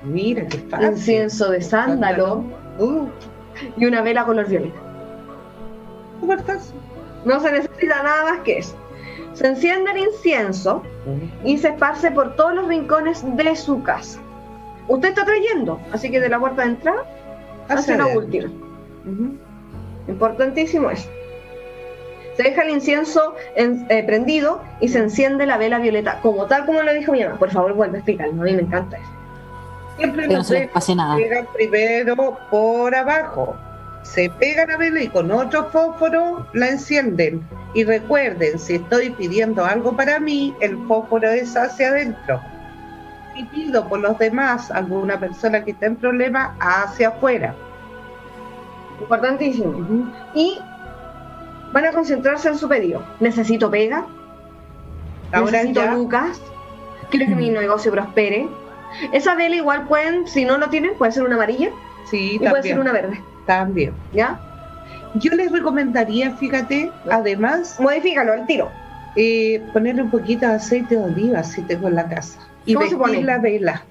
Mira 0.03 0.45
qué 0.47 0.57
fácil. 0.57 0.87
incienso 0.91 1.49
de 1.51 1.61
sándalo 1.61 2.43
Uh, 2.79 3.05
y 3.77 3.85
una 3.85 4.01
vela 4.01 4.25
color 4.25 4.47
violeta. 4.47 4.79
No 7.25 7.39
se 7.39 7.51
necesita 7.51 8.01
nada 8.03 8.23
más 8.31 8.39
que 8.41 8.59
eso. 8.59 8.75
Se 9.33 9.47
enciende 9.47 9.91
el 9.91 9.97
incienso 9.99 10.81
y 11.43 11.57
se 11.57 11.69
esparce 11.69 12.11
por 12.11 12.35
todos 12.35 12.53
los 12.55 12.67
rincones 12.67 13.23
de 13.37 13.55
su 13.55 13.81
casa. 13.83 14.19
Usted 14.91 15.09
está 15.09 15.23
trayendo, 15.25 15.79
así 15.93 16.11
que 16.11 16.19
de 16.19 16.27
la 16.29 16.39
puerta 16.39 16.63
de 16.63 16.69
entrada 16.69 17.03
hacia 17.69 17.97
la 17.97 18.03
adentro. 18.03 18.25
última. 18.25 18.49
Importantísimo 20.07 20.89
eso. 20.89 21.09
Se 22.35 22.43
deja 22.43 22.63
el 22.63 22.69
incienso 22.71 23.35
en- 23.55 23.85
eh, 23.89 24.03
prendido 24.03 24.61
y 24.79 24.87
se 24.89 24.99
enciende 24.99 25.45
la 25.45 25.57
vela 25.57 25.79
violeta, 25.79 26.19
como 26.21 26.45
tal 26.45 26.65
como 26.65 26.81
lo 26.81 26.93
dijo 26.93 27.11
mi 27.11 27.23
mamá. 27.23 27.37
Por 27.37 27.51
favor, 27.51 27.73
vuelve 27.73 27.97
a 27.97 27.99
explicarlo, 27.99 28.41
a 28.41 28.45
mí 28.45 28.53
me 28.53 28.61
encanta 28.63 28.97
eso. 28.97 29.09
Siempre 29.97 30.27
no 30.27 30.43
se 30.43 30.67
pase 30.73 30.95
nada. 30.95 31.15
pegan 31.15 31.45
primero 31.53 32.37
por 32.49 32.95
abajo. 32.95 33.55
Se 34.03 34.29
pega 34.39 34.65
la 34.65 34.77
vela 34.77 35.03
y 35.03 35.07
con 35.09 35.29
otro 35.31 35.65
fósforo 35.69 36.45
la 36.53 36.69
encienden. 36.69 37.45
Y 37.73 37.83
recuerden, 37.83 38.57
si 38.57 38.75
estoy 38.75 39.11
pidiendo 39.11 39.63
algo 39.63 39.95
para 39.95 40.19
mí, 40.19 40.55
el 40.59 40.77
fósforo 40.87 41.29
es 41.29 41.55
hacia 41.55 41.89
adentro. 41.89 42.41
Pido 43.51 43.87
por 43.87 43.99
los 43.99 44.17
demás, 44.17 44.69
alguna 44.71 45.19
persona 45.19 45.63
que 45.63 45.71
está 45.71 45.87
en 45.87 45.95
problema, 45.95 46.55
hacia 46.59 47.09
afuera. 47.09 47.55
Importantísimo. 48.99 50.11
Y 50.33 50.59
van 51.73 51.85
a 51.85 51.91
concentrarse 51.91 52.49
en 52.49 52.57
su 52.57 52.67
pedido. 52.67 53.03
Necesito 53.19 53.69
pega, 53.71 54.05
Ahora 55.31 55.51
necesito 55.51 55.81
ya, 55.81 55.93
lucas, 55.93 56.41
quiero 57.09 57.25
que 57.27 57.35
mi 57.35 57.49
negocio 57.49 57.91
prospere. 57.91 58.47
Esa 59.13 59.35
vela 59.35 59.55
igual 59.55 59.87
pueden, 59.87 60.27
si 60.27 60.43
no 60.45 60.57
lo 60.57 60.69
tienen, 60.69 60.93
puede 60.97 61.13
ser 61.13 61.23
una 61.23 61.35
amarilla 61.35 61.69
sí, 62.09 62.35
y 62.35 62.39
puede 62.39 62.63
ser 62.63 62.79
una 62.79 62.91
verde. 62.91 63.21
también. 63.45 63.93
¿Ya? 64.13 64.39
Yo 65.15 65.33
les 65.33 65.51
recomendaría, 65.51 66.31
fíjate, 66.31 66.91
además, 67.09 67.79
Modifícalo 67.79 68.33
al 68.33 68.45
tiro. 68.45 68.69
eh, 69.15 69.61
ponerle 69.73 70.03
un 70.03 70.11
poquito 70.11 70.45
de 70.47 70.53
aceite 70.55 70.95
de 70.97 71.03
oliva 71.03 71.43
si 71.43 71.61
tengo 71.63 71.87
en 71.87 71.95
la 71.95 72.07
casa 72.07 72.39
y 72.65 72.73
¿Cómo 72.73 72.87
se 72.87 72.95
vestir 72.95 73.15
pone? 73.15 73.23
la 73.23 73.37
vela. 73.39 73.83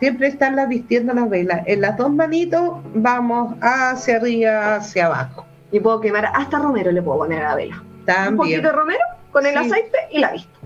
Siempre 0.00 0.26
estarla 0.28 0.66
vistiendo 0.66 1.14
la 1.14 1.24
vela. 1.26 1.62
En 1.66 1.80
las 1.80 1.96
dos 1.96 2.12
manitos 2.12 2.78
vamos 2.94 3.54
hacia 3.60 4.16
arriba, 4.16 4.76
hacia 4.76 5.06
abajo. 5.06 5.46
Y 5.72 5.80
puedo 5.80 6.00
quemar 6.00 6.26
hasta 6.34 6.58
romero, 6.58 6.90
le 6.92 7.00
puedo 7.00 7.18
poner 7.18 7.42
a 7.42 7.50
la 7.50 7.54
vela. 7.56 7.82
Un 7.82 8.04
También, 8.04 8.36
poquito 8.36 8.62
de 8.62 8.72
romero 8.72 9.00
con 9.32 9.46
el 9.46 9.52
Sí. 9.52 9.58
aceite 9.70 9.98
y 10.12 10.18
la 10.18 10.32
visto. 10.32 10.58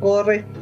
correcto. 0.00 0.60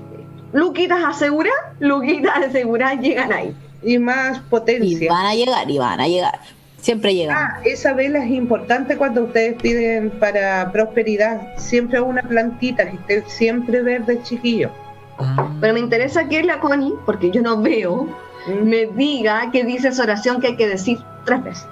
Luquitas 0.52 1.02
asegura, 1.04 1.50
Luquitas 1.80 2.36
asegura, 2.48 2.94
llegan 2.94 3.32
ahí. 3.32 3.54
Y 3.82 3.98
más 3.98 4.38
Y 4.38 4.40
potencia. 4.48 5.12
van 5.12 5.26
a 5.26 5.34
llegar, 5.34 5.68
y 5.68 5.78
van 5.78 6.00
a 6.00 6.06
llegar. 6.06 6.38
Siempre 6.78 7.14
llegan. 7.14 7.36
Ah, 7.36 7.60
esa 7.64 7.92
vela 7.94 8.24
es 8.24 8.30
importante 8.30 8.96
cuando 8.96 9.24
ustedes 9.24 9.60
piden 9.60 10.10
para 10.10 10.70
prosperidad. 10.70 11.56
Siempre 11.58 12.00
una 12.00 12.22
plantita 12.22 12.88
que 12.88 12.96
esté 12.96 13.24
siempre 13.28 13.82
verde, 13.82 14.20
chiquillo. 14.22 14.70
Mm. 15.18 15.60
Pero 15.60 15.74
me 15.74 15.80
interesa 15.80 16.28
que 16.28 16.42
la 16.42 16.60
Connie, 16.60 16.94
porque 17.06 17.30
yo 17.30 17.42
no 17.42 17.60
veo, 17.60 18.08
Mm. 18.46 18.64
me 18.68 18.86
diga 18.86 19.50
que 19.50 19.64
dice 19.64 19.88
esa 19.88 20.02
oración 20.02 20.40
que 20.40 20.48
hay 20.48 20.56
que 20.56 20.68
decir 20.68 20.98
tres 21.24 21.42
veces. 21.42 21.66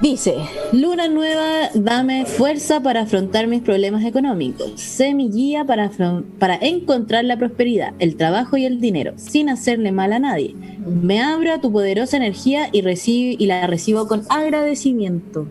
Dice, 0.00 0.34
luna 0.72 1.08
nueva, 1.08 1.68
dame 1.72 2.26
fuerza 2.26 2.80
para 2.80 3.02
afrontar 3.02 3.46
mis 3.46 3.62
problemas 3.62 4.04
económicos. 4.04 4.72
Sé 4.74 5.14
mi 5.14 5.30
guía 5.30 5.64
para, 5.64 5.90
para 6.38 6.56
encontrar 6.56 7.24
la 7.24 7.38
prosperidad, 7.38 7.94
el 8.00 8.16
trabajo 8.16 8.56
y 8.56 8.66
el 8.66 8.80
dinero, 8.80 9.12
sin 9.16 9.48
hacerle 9.48 9.92
mal 9.92 10.12
a 10.12 10.18
nadie. 10.18 10.54
Me 10.84 11.22
abro 11.22 11.54
a 11.54 11.60
tu 11.60 11.72
poderosa 11.72 12.16
energía 12.16 12.68
y, 12.72 12.82
recibo, 12.82 13.36
y 13.38 13.46
la 13.46 13.66
recibo 13.66 14.06
con 14.06 14.22
agradecimiento. 14.28 15.46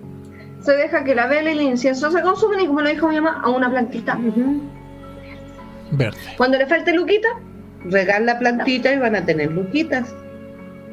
Se 0.62 0.74
deja 0.74 1.04
que 1.04 1.16
la 1.16 1.28
vela 1.28 1.52
y 1.52 1.58
el 1.58 1.62
incienso 1.64 2.12
se 2.12 2.22
consumen 2.22 2.60
y 2.60 2.68
como 2.68 2.82
lo 2.82 2.90
dijo 2.90 3.08
mi 3.08 3.16
mamá, 3.16 3.42
a 3.44 3.50
una 3.50 3.70
plantita. 3.70 4.20
Verde. 5.94 6.18
Cuando 6.38 6.58
le 6.58 6.66
falte 6.68 6.94
Luquita, 6.94 7.28
Regar 7.86 8.22
la 8.22 8.40
plantita 8.40 8.94
y 8.94 8.98
van 8.98 9.16
a 9.16 9.26
tener 9.26 9.52
luquitas. 9.52 10.14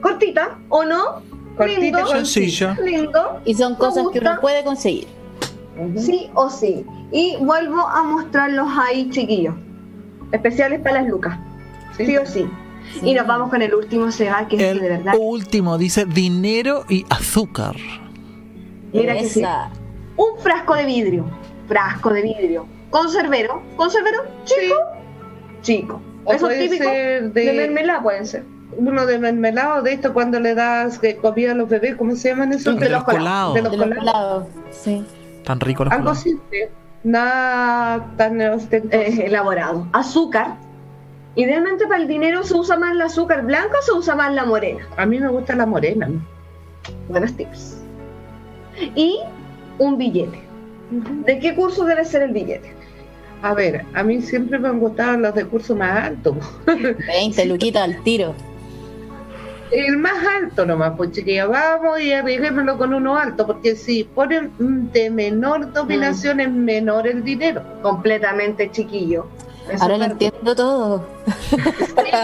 cortita 0.02 0.58
o 0.70 0.84
no, 0.84 1.22
Cortita, 1.56 1.80
lindo. 1.80 2.06
Sencillo. 2.08 2.74
lindo, 2.84 3.40
Y 3.44 3.54
son 3.54 3.74
cosas 3.76 4.06
que 4.12 4.18
uno 4.18 4.40
puede 4.40 4.64
conseguir. 4.64 5.06
Sí 5.96 6.28
o 6.34 6.50
sí. 6.50 6.84
Y 7.12 7.36
vuelvo 7.40 7.86
a 7.86 8.02
mostrarlos 8.02 8.68
ahí, 8.76 9.08
chiquillos. 9.10 9.54
Especiales 10.32 10.80
para 10.80 11.00
las 11.02 11.10
lucas, 11.10 11.38
sí, 11.96 12.16
o 12.16 12.26
sí. 12.26 12.46
Y 13.02 13.14
nos 13.14 13.26
vamos 13.26 13.50
con 13.50 13.62
el 13.62 13.72
último 13.74 14.10
Seba, 14.10 14.46
que 14.48 14.56
es 14.56 14.62
El 14.62 14.80
de 14.80 14.88
verdad. 14.88 15.14
último 15.18 15.78
dice 15.78 16.04
dinero 16.06 16.84
y 16.88 17.04
azúcar. 17.08 17.76
Mira 18.92 19.14
que 19.14 19.26
sí. 19.26 19.40
Esa. 19.40 19.70
Un 20.16 20.38
frasco 20.40 20.74
de 20.74 20.84
vidrio, 20.86 21.24
frasco 21.68 22.12
de 22.12 22.22
vidrio. 22.22 22.66
Conservero, 22.90 23.62
conservero, 23.76 24.24
chico, 24.44 24.74
chico. 25.62 26.00
O 26.24 26.32
Eso 26.32 26.46
puede 26.46 26.68
típico 26.68 26.84
ser 26.84 27.32
de 27.32 27.44
de, 27.46 27.52
mermelada 27.52 28.02
pueden 28.02 28.26
ser. 28.26 28.44
uno 28.76 29.06
de 29.06 29.18
mermelado, 29.18 29.82
de 29.82 29.92
esto 29.94 30.12
cuando 30.12 30.38
le 30.40 30.54
das 30.54 31.00
comida 31.22 31.52
a 31.52 31.54
los 31.54 31.68
bebés, 31.68 31.96
¿cómo 31.96 32.14
se 32.16 32.28
llaman 32.30 32.52
esos? 32.52 32.78
De 32.78 32.88
los 32.88 33.04
colados. 33.04 33.54
De 33.54 33.62
los 33.62 33.70
De 33.72 33.76
los 33.78 33.88
colados. 33.88 34.12
colados. 34.12 34.46
Sí. 34.70 35.04
Tan 35.44 35.60
rico 35.60 35.84
los 35.84 35.92
Algo 35.92 36.04
colados. 36.06 36.22
simple, 36.22 36.70
nada 37.04 38.06
tan 38.16 38.40
ostentoso. 38.40 38.96
eh, 39.02 39.26
elaborado. 39.26 39.86
Azúcar. 39.92 40.56
Idealmente 41.36 41.86
para 41.86 42.02
el 42.02 42.08
dinero 42.08 42.42
se 42.42 42.54
usa 42.54 42.76
más 42.76 42.90
el 42.92 43.00
azúcar 43.02 43.44
blanca 43.46 43.78
o 43.78 43.82
se 43.82 43.92
usa 43.92 44.14
más 44.16 44.34
la 44.34 44.44
morena. 44.44 44.86
A 44.96 45.06
mí 45.06 45.18
me 45.20 45.28
gusta 45.28 45.54
la 45.54 45.64
morena. 45.64 46.08
Buenos 47.08 47.32
tips. 47.34 47.78
Y 48.96 49.20
un 49.78 49.96
billete. 49.96 50.40
¿De 50.90 51.38
qué 51.38 51.54
curso 51.54 51.84
debe 51.84 52.04
ser 52.04 52.22
el 52.22 52.32
billete? 52.32 52.74
A 53.42 53.54
ver, 53.54 53.84
a 53.94 54.02
mí 54.02 54.20
siempre 54.20 54.58
me 54.58 54.68
han 54.68 54.80
gustado 54.80 55.16
los 55.18 55.34
de 55.34 55.44
curso 55.46 55.74
más 55.74 56.04
alto. 56.08 56.36
20 56.66 57.44
luquitas 57.46 57.82
al 57.84 58.02
tiro. 58.02 58.34
El 59.70 59.98
más 59.98 60.16
alto 60.42 60.66
nomás, 60.66 60.94
pues 60.96 61.12
chiquilla, 61.12 61.46
vamos 61.46 62.00
y 62.00 62.12
arriesguémoslo 62.12 62.76
con 62.76 62.92
uno 62.92 63.16
alto, 63.16 63.46
porque 63.46 63.76
si 63.76 64.02
ponen 64.02 64.50
mm, 64.58 64.90
de 64.90 65.10
menor 65.10 65.72
dominación 65.72 66.40
es 66.40 66.50
menor 66.50 67.06
el 67.06 67.22
dinero. 67.22 67.62
Completamente 67.80 68.70
chiquillo. 68.70 69.26
Eso 69.70 69.84
Ahora 69.84 69.98
lo 69.98 70.04
entiendo 70.06 70.56
todo. 70.56 71.06
Sí, 71.48 71.56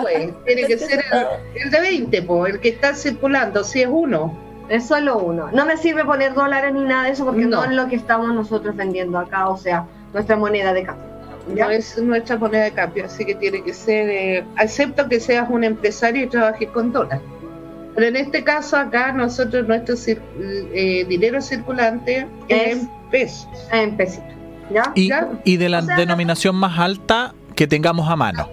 pues, 0.03 0.33
tiene 0.45 0.67
que 0.67 0.79
ser 0.79 1.05
el, 1.13 1.63
el 1.63 1.71
de 1.71 1.81
20, 1.81 2.23
pues, 2.23 2.55
el 2.55 2.61
que 2.61 2.71
está 2.71 2.95
circulando, 2.95 3.63
si 3.63 3.83
es 3.83 3.89
uno. 3.91 4.37
Es 4.69 4.89
solo 4.89 5.19
uno. 5.19 5.49
No 5.53 5.65
me 5.65 5.77
sirve 5.77 6.05
poner 6.05 6.35
dólares 6.35 6.75
ni 6.75 6.81
nada 6.83 7.05
de 7.05 7.11
eso 7.11 7.25
porque 7.25 7.43
no, 7.43 7.59
No. 7.59 7.65
es 7.65 7.71
lo 7.77 7.87
que 7.87 7.95
estamos 7.95 8.35
nosotros 8.35 8.75
vendiendo 8.75 9.17
acá, 9.19 9.49
o 9.49 9.57
sea, 9.57 9.87
nuestra 10.17 10.37
moneda 10.37 10.73
de 10.73 10.83
cambio. 10.83 11.07
¿ya? 11.55 11.67
No 11.67 11.71
es 11.71 11.97
nuestra 11.99 12.37
moneda 12.39 12.65
de 12.65 12.73
cambio, 12.73 13.05
así 13.05 13.25
que 13.25 13.35
tiene 13.35 13.63
que 13.63 13.73
ser, 13.73 14.09
eh, 14.09 14.45
excepto 14.59 15.09
que 15.09 15.21
seas 15.21 15.49
un 15.51 15.63
empresario 15.63 16.25
y 16.25 16.27
trabajes 16.27 16.69
con 16.71 16.91
dólares. 16.91 17.21
Pero 17.95 18.09
en 18.09 18.17
este 18.17 18.43
caso 18.43 18.77
acá 18.77 19.13
nosotros 19.13 19.67
nuestro 19.69 19.95
cir- 19.95 20.21
eh, 20.75 21.05
dinero 21.09 21.41
circulante 21.41 22.27
es, 22.49 22.59
Es- 22.59 22.83
en 22.83 22.91
pesos. 23.11 23.49
En 23.73 23.97
pesitos. 23.97 24.25
¿Ya? 24.71 24.91
Y, 24.95 25.09
Ya. 25.09 25.29
y 25.45 25.57
de 25.59 25.69
la 25.69 25.79
O 25.79 25.83
sea, 25.83 25.97
denominación 25.97 26.57
más 26.57 26.79
alta 26.79 27.35
que 27.55 27.67
tengamos 27.67 28.11
a 28.11 28.17
mano. 28.17 28.49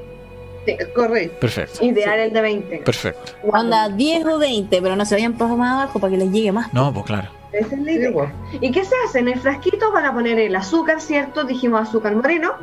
Sí, 0.65 0.77
correcto. 0.95 1.39
Perfecto. 1.41 1.83
Ideal 1.83 2.19
el 2.19 2.31
de 2.33 2.41
20. 2.41 2.77
Perfecto. 2.85 3.31
Onda 3.51 3.89
10 3.89 4.25
o 4.25 4.37
20, 4.37 4.81
pero 4.81 4.95
no 4.95 5.05
se 5.05 5.15
vayan 5.15 5.35
más 5.37 5.71
abajo 5.73 5.99
para 5.99 6.11
que 6.11 6.17
les 6.17 6.31
llegue 6.31 6.51
más. 6.51 6.71
No, 6.73 6.93
pues 6.93 7.05
claro. 7.05 7.29
Esa 7.53 7.75
es 7.75 7.81
la 7.81 7.85
Sí, 7.91 7.97
idea. 7.97 8.11
bueno. 8.11 8.33
¿Y 8.59 8.71
qué 8.71 8.83
se 8.83 8.95
hace? 9.05 9.19
En 9.19 9.27
el 9.29 9.39
frasquito 9.39 9.91
van 9.91 10.05
a 10.05 10.13
poner 10.13 10.39
el 10.39 10.55
azúcar, 10.55 10.99
¿cierto? 10.99 11.43
Dijimos 11.43 11.87
azúcar 11.87 12.15
moreno 12.15 12.53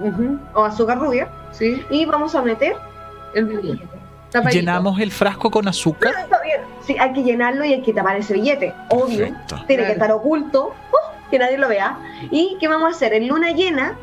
o 0.55 0.65
azúcar 0.65 0.99
rubia. 0.99 1.29
Sí, 1.53 1.83
Y 1.91 2.05
vamos 2.07 2.35
a 2.35 2.43
meter. 2.43 2.75
el 3.35 3.45
billete. 3.47 3.89
Tapadito. 4.31 4.61
Llenamos 4.61 5.01
el 5.01 5.11
frasco 5.11 5.51
con 5.51 5.67
azúcar. 5.69 6.13
Está 6.21 6.41
bien. 6.43 6.61
Sí, 6.83 6.97
hay 6.99 7.13
que 7.13 7.23
llenarlo 7.23 7.65
y 7.65 7.73
hay 7.75 7.83
que 7.83 7.93
tapar 7.93 8.17
ese 8.17 8.35
billete. 8.35 8.73
Obvio. 8.91 9.19
Perfecto. 9.27 9.57
Tiene 9.67 9.87
que 9.87 9.93
estar 9.93 10.13
oculto, 10.13 10.69
¡uh! 10.69 11.31
que 11.31 11.39
nadie 11.39 11.59
lo 11.59 11.69
vea. 11.69 11.99
¿Y 12.31 12.57
qué 12.61 12.69
vamos 12.69 12.87
a 12.89 12.91
hacer? 12.97 13.13
En 13.15 13.27
luna 13.29 13.51
llena 13.53 13.97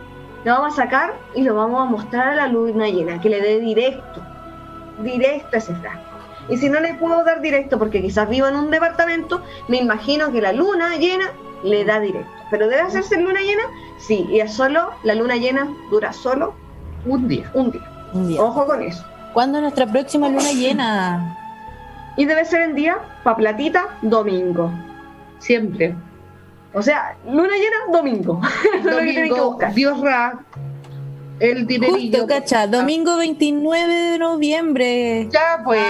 lo 0.46 0.52
vamos 0.54 0.74
a 0.80 0.84
sacar 0.84 1.14
y 1.36 1.44
lo 1.44 1.56
vamos 1.56 1.82
a 1.82 1.86
mostrar 1.90 2.30
a 2.30 2.36
la 2.36 2.48
luna 2.48 2.88
llena, 2.90 3.20
que 3.22 3.30
le 3.30 3.42
dé 3.42 3.60
directo, 3.60 4.22
directo 5.02 5.50
a 5.56 5.58
ese 5.58 5.76
frasco. 5.76 6.02
Y 6.50 6.58
si 6.58 6.70
no 6.70 6.80
le 6.80 6.94
puedo 6.96 7.24
dar 7.24 7.42
directo 7.42 7.78
porque 7.78 8.02
quizás 8.02 8.30
vivo 8.30 8.48
en 8.48 8.56
un 8.56 8.72
departamento, 8.72 9.44
me 9.68 9.78
imagino 9.78 10.32
que 10.32 10.42
la 10.42 10.54
luna 10.54 10.96
llena 10.98 11.32
le 11.64 11.84
da 11.86 12.00
directo. 12.00 12.32
Pero 12.50 12.68
debe 12.68 12.82
hacerse 12.82 13.16
en 13.16 13.26
luna 13.26 13.42
llena, 13.42 13.64
sí, 13.98 14.26
y 14.30 14.40
es 14.40 14.54
solo, 14.54 14.92
la 15.04 15.16
luna 15.16 15.36
llena 15.36 15.68
dura 15.92 16.14
solo 16.14 16.54
Un 17.06 17.28
día. 17.28 17.50
un 17.54 17.72
día. 17.72 17.82
Un 18.14 18.28
día. 18.30 18.42
Ojo 18.42 18.66
con 18.66 18.82
eso. 18.82 19.04
¿Cuándo 19.34 19.58
es 19.58 19.64
nuestra 19.64 19.86
próxima 19.86 20.30
luna 20.30 20.52
llena? 20.52 21.38
Y 22.16 22.26
debe 22.26 22.46
ser 22.46 22.62
en 22.62 22.76
día, 22.76 22.98
pa' 23.24 23.36
platita, 23.36 23.86
domingo. 24.02 24.72
Siempre. 25.40 25.94
O 26.74 26.82
sea, 26.82 27.16
luna 27.26 27.54
llena, 27.56 27.78
domingo. 27.92 28.42
Eso 28.44 28.78
es 28.78 28.86
lo 28.86 28.98
que 28.98 29.04
tienen 29.04 29.24
que 29.24 29.30
Domingo, 29.30 29.50
buscar. 29.52 29.74
Dios 29.74 30.00
Ra, 30.02 30.40
el 31.40 31.68
dinerillo. 31.68 32.20
Justo, 32.20 32.28
cacha, 32.28 32.68
domingo 32.68 33.18
29 33.18 33.94
de 33.94 34.18
noviembre. 34.18 35.28
Ya, 35.32 35.62
pues, 35.64 35.82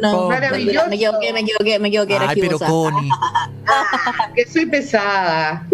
No, 0.00 0.22
Oh, 0.26 0.28
maravilloso. 0.28 0.88
me 0.88 0.96
equivoqué, 0.96 1.32
me 1.32 1.40
equivoqué, 1.40 1.78
me 1.78 1.88
equivoqué, 1.88 2.16
era 2.16 2.28
Ay, 2.30 2.40
pero. 2.40 2.58
Connie. 2.58 3.10
que 4.34 4.46
soy 4.46 4.66
pesada. 4.66 5.66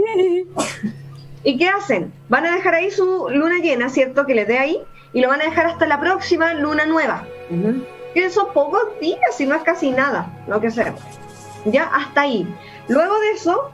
¿Y 1.44 1.56
qué 1.56 1.68
hacen? 1.68 2.12
Van 2.28 2.44
a 2.46 2.54
dejar 2.56 2.74
ahí 2.74 2.90
su 2.90 3.28
luna 3.30 3.58
llena, 3.62 3.88
¿cierto? 3.88 4.26
Que 4.26 4.34
les 4.34 4.46
dé 4.48 4.58
ahí. 4.58 4.78
Y 5.12 5.20
lo 5.22 5.28
van 5.28 5.40
a 5.40 5.44
dejar 5.44 5.66
hasta 5.66 5.86
la 5.86 5.98
próxima 6.00 6.52
luna 6.54 6.84
nueva. 6.86 7.24
Que 8.14 8.28
son 8.30 8.46
pocos 8.52 8.82
días, 9.00 9.18
si 9.36 9.46
no 9.46 9.54
es 9.54 9.62
casi 9.62 9.90
nada, 9.90 10.30
lo 10.46 10.60
que 10.60 10.70
sea. 10.70 10.94
Ya 11.64 11.84
hasta 11.84 12.22
ahí. 12.22 12.46
Luego 12.88 13.18
de 13.20 13.30
eso, 13.32 13.70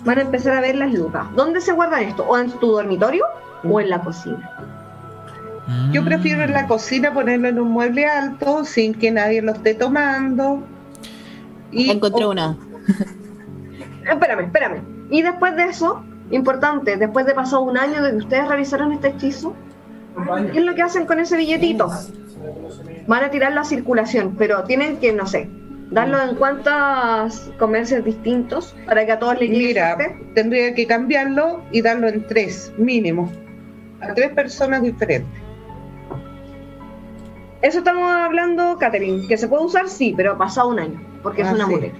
van 0.00 0.18
a 0.18 0.22
empezar 0.22 0.56
a 0.56 0.60
ver 0.60 0.76
las 0.76 0.92
lucas. 0.92 1.26
¿Dónde 1.34 1.60
se 1.60 1.72
guardan 1.72 2.02
esto? 2.04 2.24
¿O 2.24 2.38
en 2.38 2.50
tu 2.52 2.70
dormitorio 2.72 3.24
o 3.64 3.80
en 3.80 3.90
la 3.90 4.00
cocina? 4.00 4.75
Yo 5.92 6.04
prefiero 6.04 6.42
en 6.44 6.52
la 6.52 6.66
cocina 6.66 7.12
ponerlo 7.12 7.48
en 7.48 7.58
un 7.58 7.70
mueble 7.70 8.06
alto 8.06 8.64
sin 8.64 8.94
que 8.94 9.10
nadie 9.10 9.42
lo 9.42 9.52
esté 9.52 9.74
tomando. 9.74 10.62
Y 11.72 11.90
Encontré 11.90 12.24
o- 12.24 12.30
una. 12.30 12.56
Espérame, 14.08 14.44
espérame. 14.44 14.82
Y 15.10 15.22
después 15.22 15.56
de 15.56 15.64
eso, 15.64 16.04
importante, 16.30 16.96
después 16.96 17.26
de 17.26 17.34
pasado 17.34 17.62
un 17.62 17.76
año 17.76 18.02
de 18.02 18.10
que 18.12 18.16
ustedes 18.18 18.46
realizaron 18.46 18.92
este 18.92 19.08
hechizo, 19.08 19.54
¿qué 20.52 20.58
es 20.60 20.64
lo 20.64 20.74
que 20.76 20.82
hacen 20.82 21.06
con 21.06 21.18
ese 21.18 21.36
billetito? 21.36 21.90
Van 23.08 23.24
a 23.24 23.30
tirarlo 23.30 23.60
a 23.60 23.64
circulación, 23.64 24.36
pero 24.38 24.62
tienen 24.62 24.98
que, 24.98 25.12
no 25.12 25.26
sé, 25.26 25.48
darlo 25.90 26.22
en 26.22 26.36
cuantos 26.36 27.50
comercios 27.58 28.04
distintos 28.04 28.76
para 28.86 29.04
que 29.06 29.12
a 29.12 29.18
todos 29.18 29.40
les 29.40 29.50
llegue 29.50 29.66
Mira, 29.68 29.96
tendría 30.34 30.74
que 30.74 30.86
cambiarlo 30.86 31.62
y 31.72 31.82
darlo 31.82 32.06
en 32.08 32.24
tres, 32.28 32.72
mínimo. 32.78 33.32
A 34.00 34.14
tres 34.14 34.32
personas 34.32 34.82
diferentes. 34.82 35.45
Eso 37.66 37.78
estamos 37.78 38.08
hablando, 38.08 38.76
Catherine, 38.78 39.26
que 39.26 39.36
se 39.36 39.48
puede 39.48 39.64
usar, 39.64 39.88
sí, 39.88 40.14
pero 40.16 40.38
pasado 40.38 40.68
un 40.68 40.78
año, 40.78 41.00
porque 41.22 41.42
es 41.42 41.48
Ah, 41.48 41.52
un 41.52 41.56
sí. 41.56 41.62
amuleto. 41.64 41.96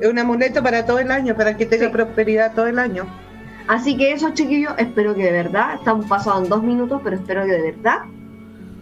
Es 0.00 0.08
un 0.10 0.18
amuleto 0.18 0.62
para 0.62 0.84
todo 0.84 0.98
el 0.98 1.10
año, 1.10 1.34
para 1.34 1.56
que 1.56 1.64
tenga 1.64 1.86
Sí. 1.86 1.92
prosperidad 1.92 2.52
todo 2.54 2.66
el 2.66 2.78
año. 2.78 3.06
Así 3.68 3.96
que 3.96 4.12
eso, 4.12 4.28
chiquillos, 4.34 4.74
espero 4.76 5.14
que 5.14 5.22
de 5.24 5.32
verdad, 5.32 5.76
estamos 5.76 6.04
pasados 6.06 6.42
en 6.44 6.50
dos 6.50 6.62
minutos, 6.62 7.00
pero 7.02 7.16
espero 7.16 7.44
que 7.46 7.52
de 7.52 7.72
verdad 7.72 8.00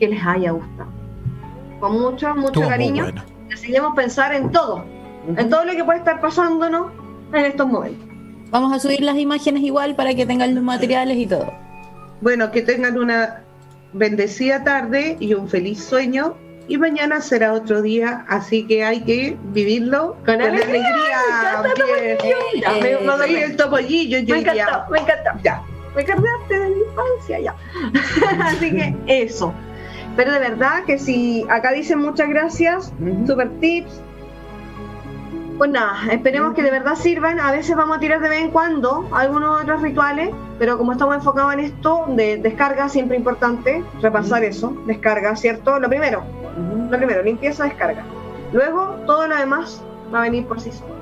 que 0.01 0.09
les 0.09 0.27
haya 0.27 0.51
gustado. 0.51 0.89
Con 1.79 1.93
mucho, 2.01 2.35
mucho 2.35 2.47
Estuvo 2.49 2.69
cariño. 2.69 3.05
bueno. 3.05 3.23
decidimos 3.49 3.95
pensar 3.95 4.35
en 4.35 4.51
todo, 4.51 4.85
en 5.37 5.49
todo 5.49 5.65
lo 5.65 5.73
que 5.75 5.85
puede 5.85 5.99
estar 6.01 6.21
pasándonos 6.21 6.87
en 7.33 7.45
estos 7.45 7.69
momentos. 7.69 8.05
Vamos 8.51 8.73
a 8.73 8.81
subir 8.81 9.01
las 9.03 9.17
imágenes 9.17 9.63
igual 9.63 9.95
para 9.95 10.13
que 10.15 10.27
tengan 10.27 10.57
los 10.57 10.65
materiales 10.65 11.17
y 11.19 11.27
todo. 11.29 11.53
Bueno, 12.21 12.51
que 12.51 12.63
tengan 12.63 12.99
una 12.99 13.45
bendecida 13.93 14.65
tarde 14.65 15.17
y 15.21 15.35
un 15.35 15.49
feliz 15.49 15.83
sueño. 15.83 16.35
Y 16.69 16.79
mañana 16.79 17.21
será 17.21 17.53
otro 17.55 17.83
día, 17.83 18.25
así 18.29 18.65
que 18.67 18.85
hay 18.85 19.01
que 19.01 19.37
vivirlo 19.53 20.17
Con 20.25 20.41
alegría, 20.41 20.87
Bien. 22.23 22.37
Ya, 22.63 22.71
me- 22.81 22.91
Eh, 22.93 22.99
me- 23.05 23.17
Soy 23.17 23.35
el 23.35 23.57
topollillo, 23.57 24.19
yo 24.21 24.35
me 24.37 24.45
diría. 24.45 24.63
encantó, 24.65 24.91
me 24.93 24.99
encantó. 25.01 25.31
Ya. 25.43 25.63
Me 25.95 26.03
acordaste 26.03 26.59
de 26.59 26.69
mi 26.71 26.77
infancia 26.81 27.41
ya. 27.41 27.55
Así 28.47 28.71
que 28.71 28.95
eso. 29.07 29.53
Pero 30.17 30.33
de 30.33 30.39
verdad 30.39 30.85
que 30.87 30.99
si 30.99 31.45
acá 31.51 31.73
dicen 31.73 31.99
muchas 31.99 32.29
gracias, 32.29 32.93
super 33.27 33.51
tips. 33.61 34.01
Pues 35.59 35.71
nada, 35.71 35.97
esperemos 36.11 36.55
que 36.55 36.63
de 36.63 36.71
verdad 36.71 36.95
sirvan. 36.95 37.39
A 37.39 37.53
veces 37.53 37.77
vamos 37.77 37.97
a 37.97 38.01
tirar 38.01 38.21
de 38.21 38.29
vez 38.29 38.41
en 38.41 38.51
cuando 38.51 39.09
algunos 39.13 39.63
otros 39.63 39.83
rituales, 39.83 40.31
pero 40.59 40.79
como 40.79 40.93
estamos 40.93 41.15
enfocados 41.17 41.53
en 41.53 41.61
esto 41.61 42.05
de 42.09 42.39
descarga, 42.39 42.89
siempre 42.89 43.17
importante 43.17 43.85
repasar 44.01 44.43
eso. 44.45 44.77
Descarga, 44.87 45.37
¿cierto? 45.37 45.79
Lo 45.79 45.89
primero, 45.89 46.25
lo 46.91 46.97
primero, 46.97 47.23
limpieza, 47.23 47.65
descarga. 47.65 48.03
Luego, 48.53 48.97
todo 49.07 49.27
lo 49.29 49.37
demás 49.37 49.83
va 50.13 50.21
a 50.21 50.23
venir 50.23 50.47
por 50.47 50.61
sí 50.61 50.73
solo. 50.73 50.95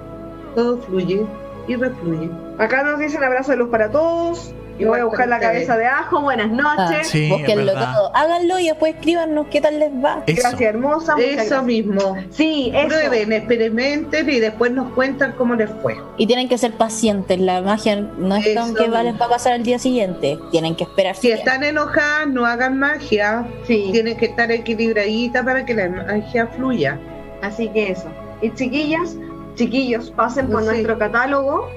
Todo 0.55 0.79
fluye 0.79 1.25
y 1.67 1.77
refluye. 1.77 2.31
Acá 2.59 2.83
nos 2.83 2.99
dicen 2.99 3.23
abrazo 3.25 3.53
de 3.53 3.59
luz 3.59 3.71
para 3.71 3.91
todos. 3.91 4.55
Y 4.81 4.85
voy 4.87 4.99
a 5.01 5.05
buscar 5.05 5.29
la 5.29 5.39
cabeza 5.39 5.77
de 5.77 5.87
ajo. 5.87 6.21
Buenas 6.23 6.51
Ah, 6.53 6.89
noches. 6.89 7.09
Sí, 7.09 7.25
es 7.25 7.31
búsquenlo 7.31 7.73
todo. 7.75 8.17
Háganlo 8.17 8.59
y 8.59 8.67
después 8.69 8.95
escríbanos 8.95 9.47
qué 9.51 9.61
tal 9.61 9.79
les 9.79 9.91
va. 9.93 10.23
Eso. 10.27 10.41
Gracias, 10.41 10.61
hermosa. 10.63 11.15
Eso 11.19 11.35
gracias. 11.37 11.65
mismo. 11.65 12.17
Sí, 12.31 12.73
eso. 12.75 12.89
Prueben, 12.89 13.33
experimenten 13.33 14.31
y 14.31 14.41
después 14.41 14.73
nos 14.73 14.91
cuentan 14.93 15.33
cómo 15.37 15.55
les 15.55 15.71
fue. 15.83 15.97
Y 16.17 16.27
tienen 16.27 16.49
que 16.49 16.57
ser 16.59 16.73
pacientes. 16.73 17.39
La 17.39 17.61
magia 17.61 17.97
no 17.97 18.35
es 18.37 18.57
con 18.57 18.75
que 18.75 18.89
va- 18.89 19.03
les 19.03 19.21
va 19.21 19.27
a 19.27 19.29
pasar 19.29 19.53
al 19.53 19.63
día 19.63 19.79
siguiente. 19.79 20.39
Tienen 20.51 20.75
que 20.75 20.85
esperar. 20.85 21.15
Si 21.15 21.31
están 21.31 21.63
enojadas, 21.63 22.27
no 22.29 22.47
hagan 22.47 22.79
magia. 22.79 23.47
Sí, 23.67 23.91
Tienen 23.93 24.17
que 24.17 24.27
estar 24.27 24.51
equilibradita 24.51 25.45
para 25.45 25.65
que 25.65 25.75
la 25.75 25.89
magia 25.89 26.47
fluya. 26.47 26.99
así 27.43 27.69
que 27.69 27.91
eso. 27.91 28.09
Y 28.43 28.51
chiquillas, 28.55 29.17
chiquillos, 29.57 30.11
pasen 30.11 30.49
por 30.49 30.63
Sí. 30.63 30.69
nuestro 30.69 30.99
catálogo. 30.99 31.69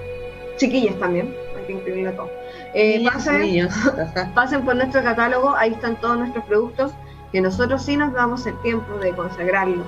Chiquillas 0.58 0.96
también, 1.00 1.34
hay 1.58 1.66
que 1.66 1.74
incluirlo 1.74 2.12
todo. 2.14 2.30
Eh, 2.74 3.06
pasen, 3.06 3.42
niños. 3.42 3.74
Pasen 4.36 4.66
por 4.66 4.76
nuestro 4.76 5.04
catálogo, 5.04 5.56
ahí 5.56 5.74
están 5.74 5.96
todos 5.98 6.18
nuestros 6.18 6.44
productos 6.46 6.92
que 7.32 7.42
nosotros 7.42 7.84
sí 7.84 7.98
nos 7.98 8.14
damos 8.14 8.46
el 8.46 8.60
tiempo 8.62 8.98
de 8.98 9.12
consagrarlos 9.16 9.86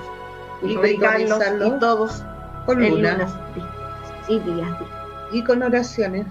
y, 0.62 0.72
Y 0.72 0.76
fabricarlos 0.76 1.40
ritualizarlos. 1.40 1.68
y 1.68 1.80
todos 1.80 2.24
Con 2.66 2.80
lunas 2.80 3.32
y 4.28 4.40
días. 4.40 4.70
Y 5.32 5.44
con 5.44 5.64
oraciones. 5.64 6.26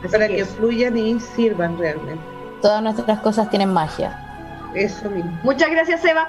Así 0.00 0.08
Para 0.12 0.28
que 0.28 0.36
que 0.36 0.44
fluyan 0.44 0.96
y 0.96 1.18
sirvan 1.18 1.78
realmente. 1.78 2.20
Todas 2.62 2.82
nuestras 2.82 3.20
cosas 3.20 3.50
tienen 3.50 3.72
magia. 3.72 4.24
Eso 4.74 5.08
mismo. 5.10 5.30
Muchas 5.42 5.70
gracias, 5.70 6.04
Eva. 6.04 6.28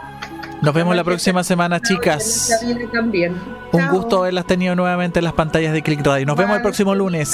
Nos 0.61 0.73
vemos 0.73 0.95
la 0.95 1.03
próxima 1.03 1.43
semana, 1.43 1.79
chicas. 1.79 2.57
También. 2.91 3.35
Un 3.71 3.87
gusto 3.89 4.19
haberlas 4.19 4.45
tenido 4.45 4.75
nuevamente 4.75 5.19
en 5.19 5.25
las 5.25 5.33
pantallas 5.33 5.73
de 5.73 5.81
Click 5.81 6.05
Radio. 6.05 6.25
Nos 6.25 6.37
vemos 6.37 6.55
el 6.57 6.61
próximo 6.61 6.95
lunes. 6.95 7.31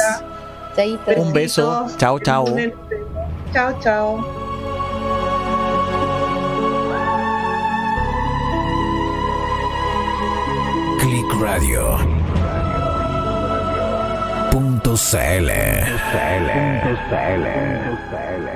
Chaito. 0.76 1.11
Un 1.15 1.32
beso. 1.32 1.88
Chao, 1.97 2.19
chao. 2.19 2.45
Chao, 3.53 3.80
chao. 3.80 4.23
Click 10.99 11.39
Radio. 11.39 11.97
Punto 14.51 14.95
CL. 14.95 15.51
Punto 16.51 16.97
CL. 17.09 18.55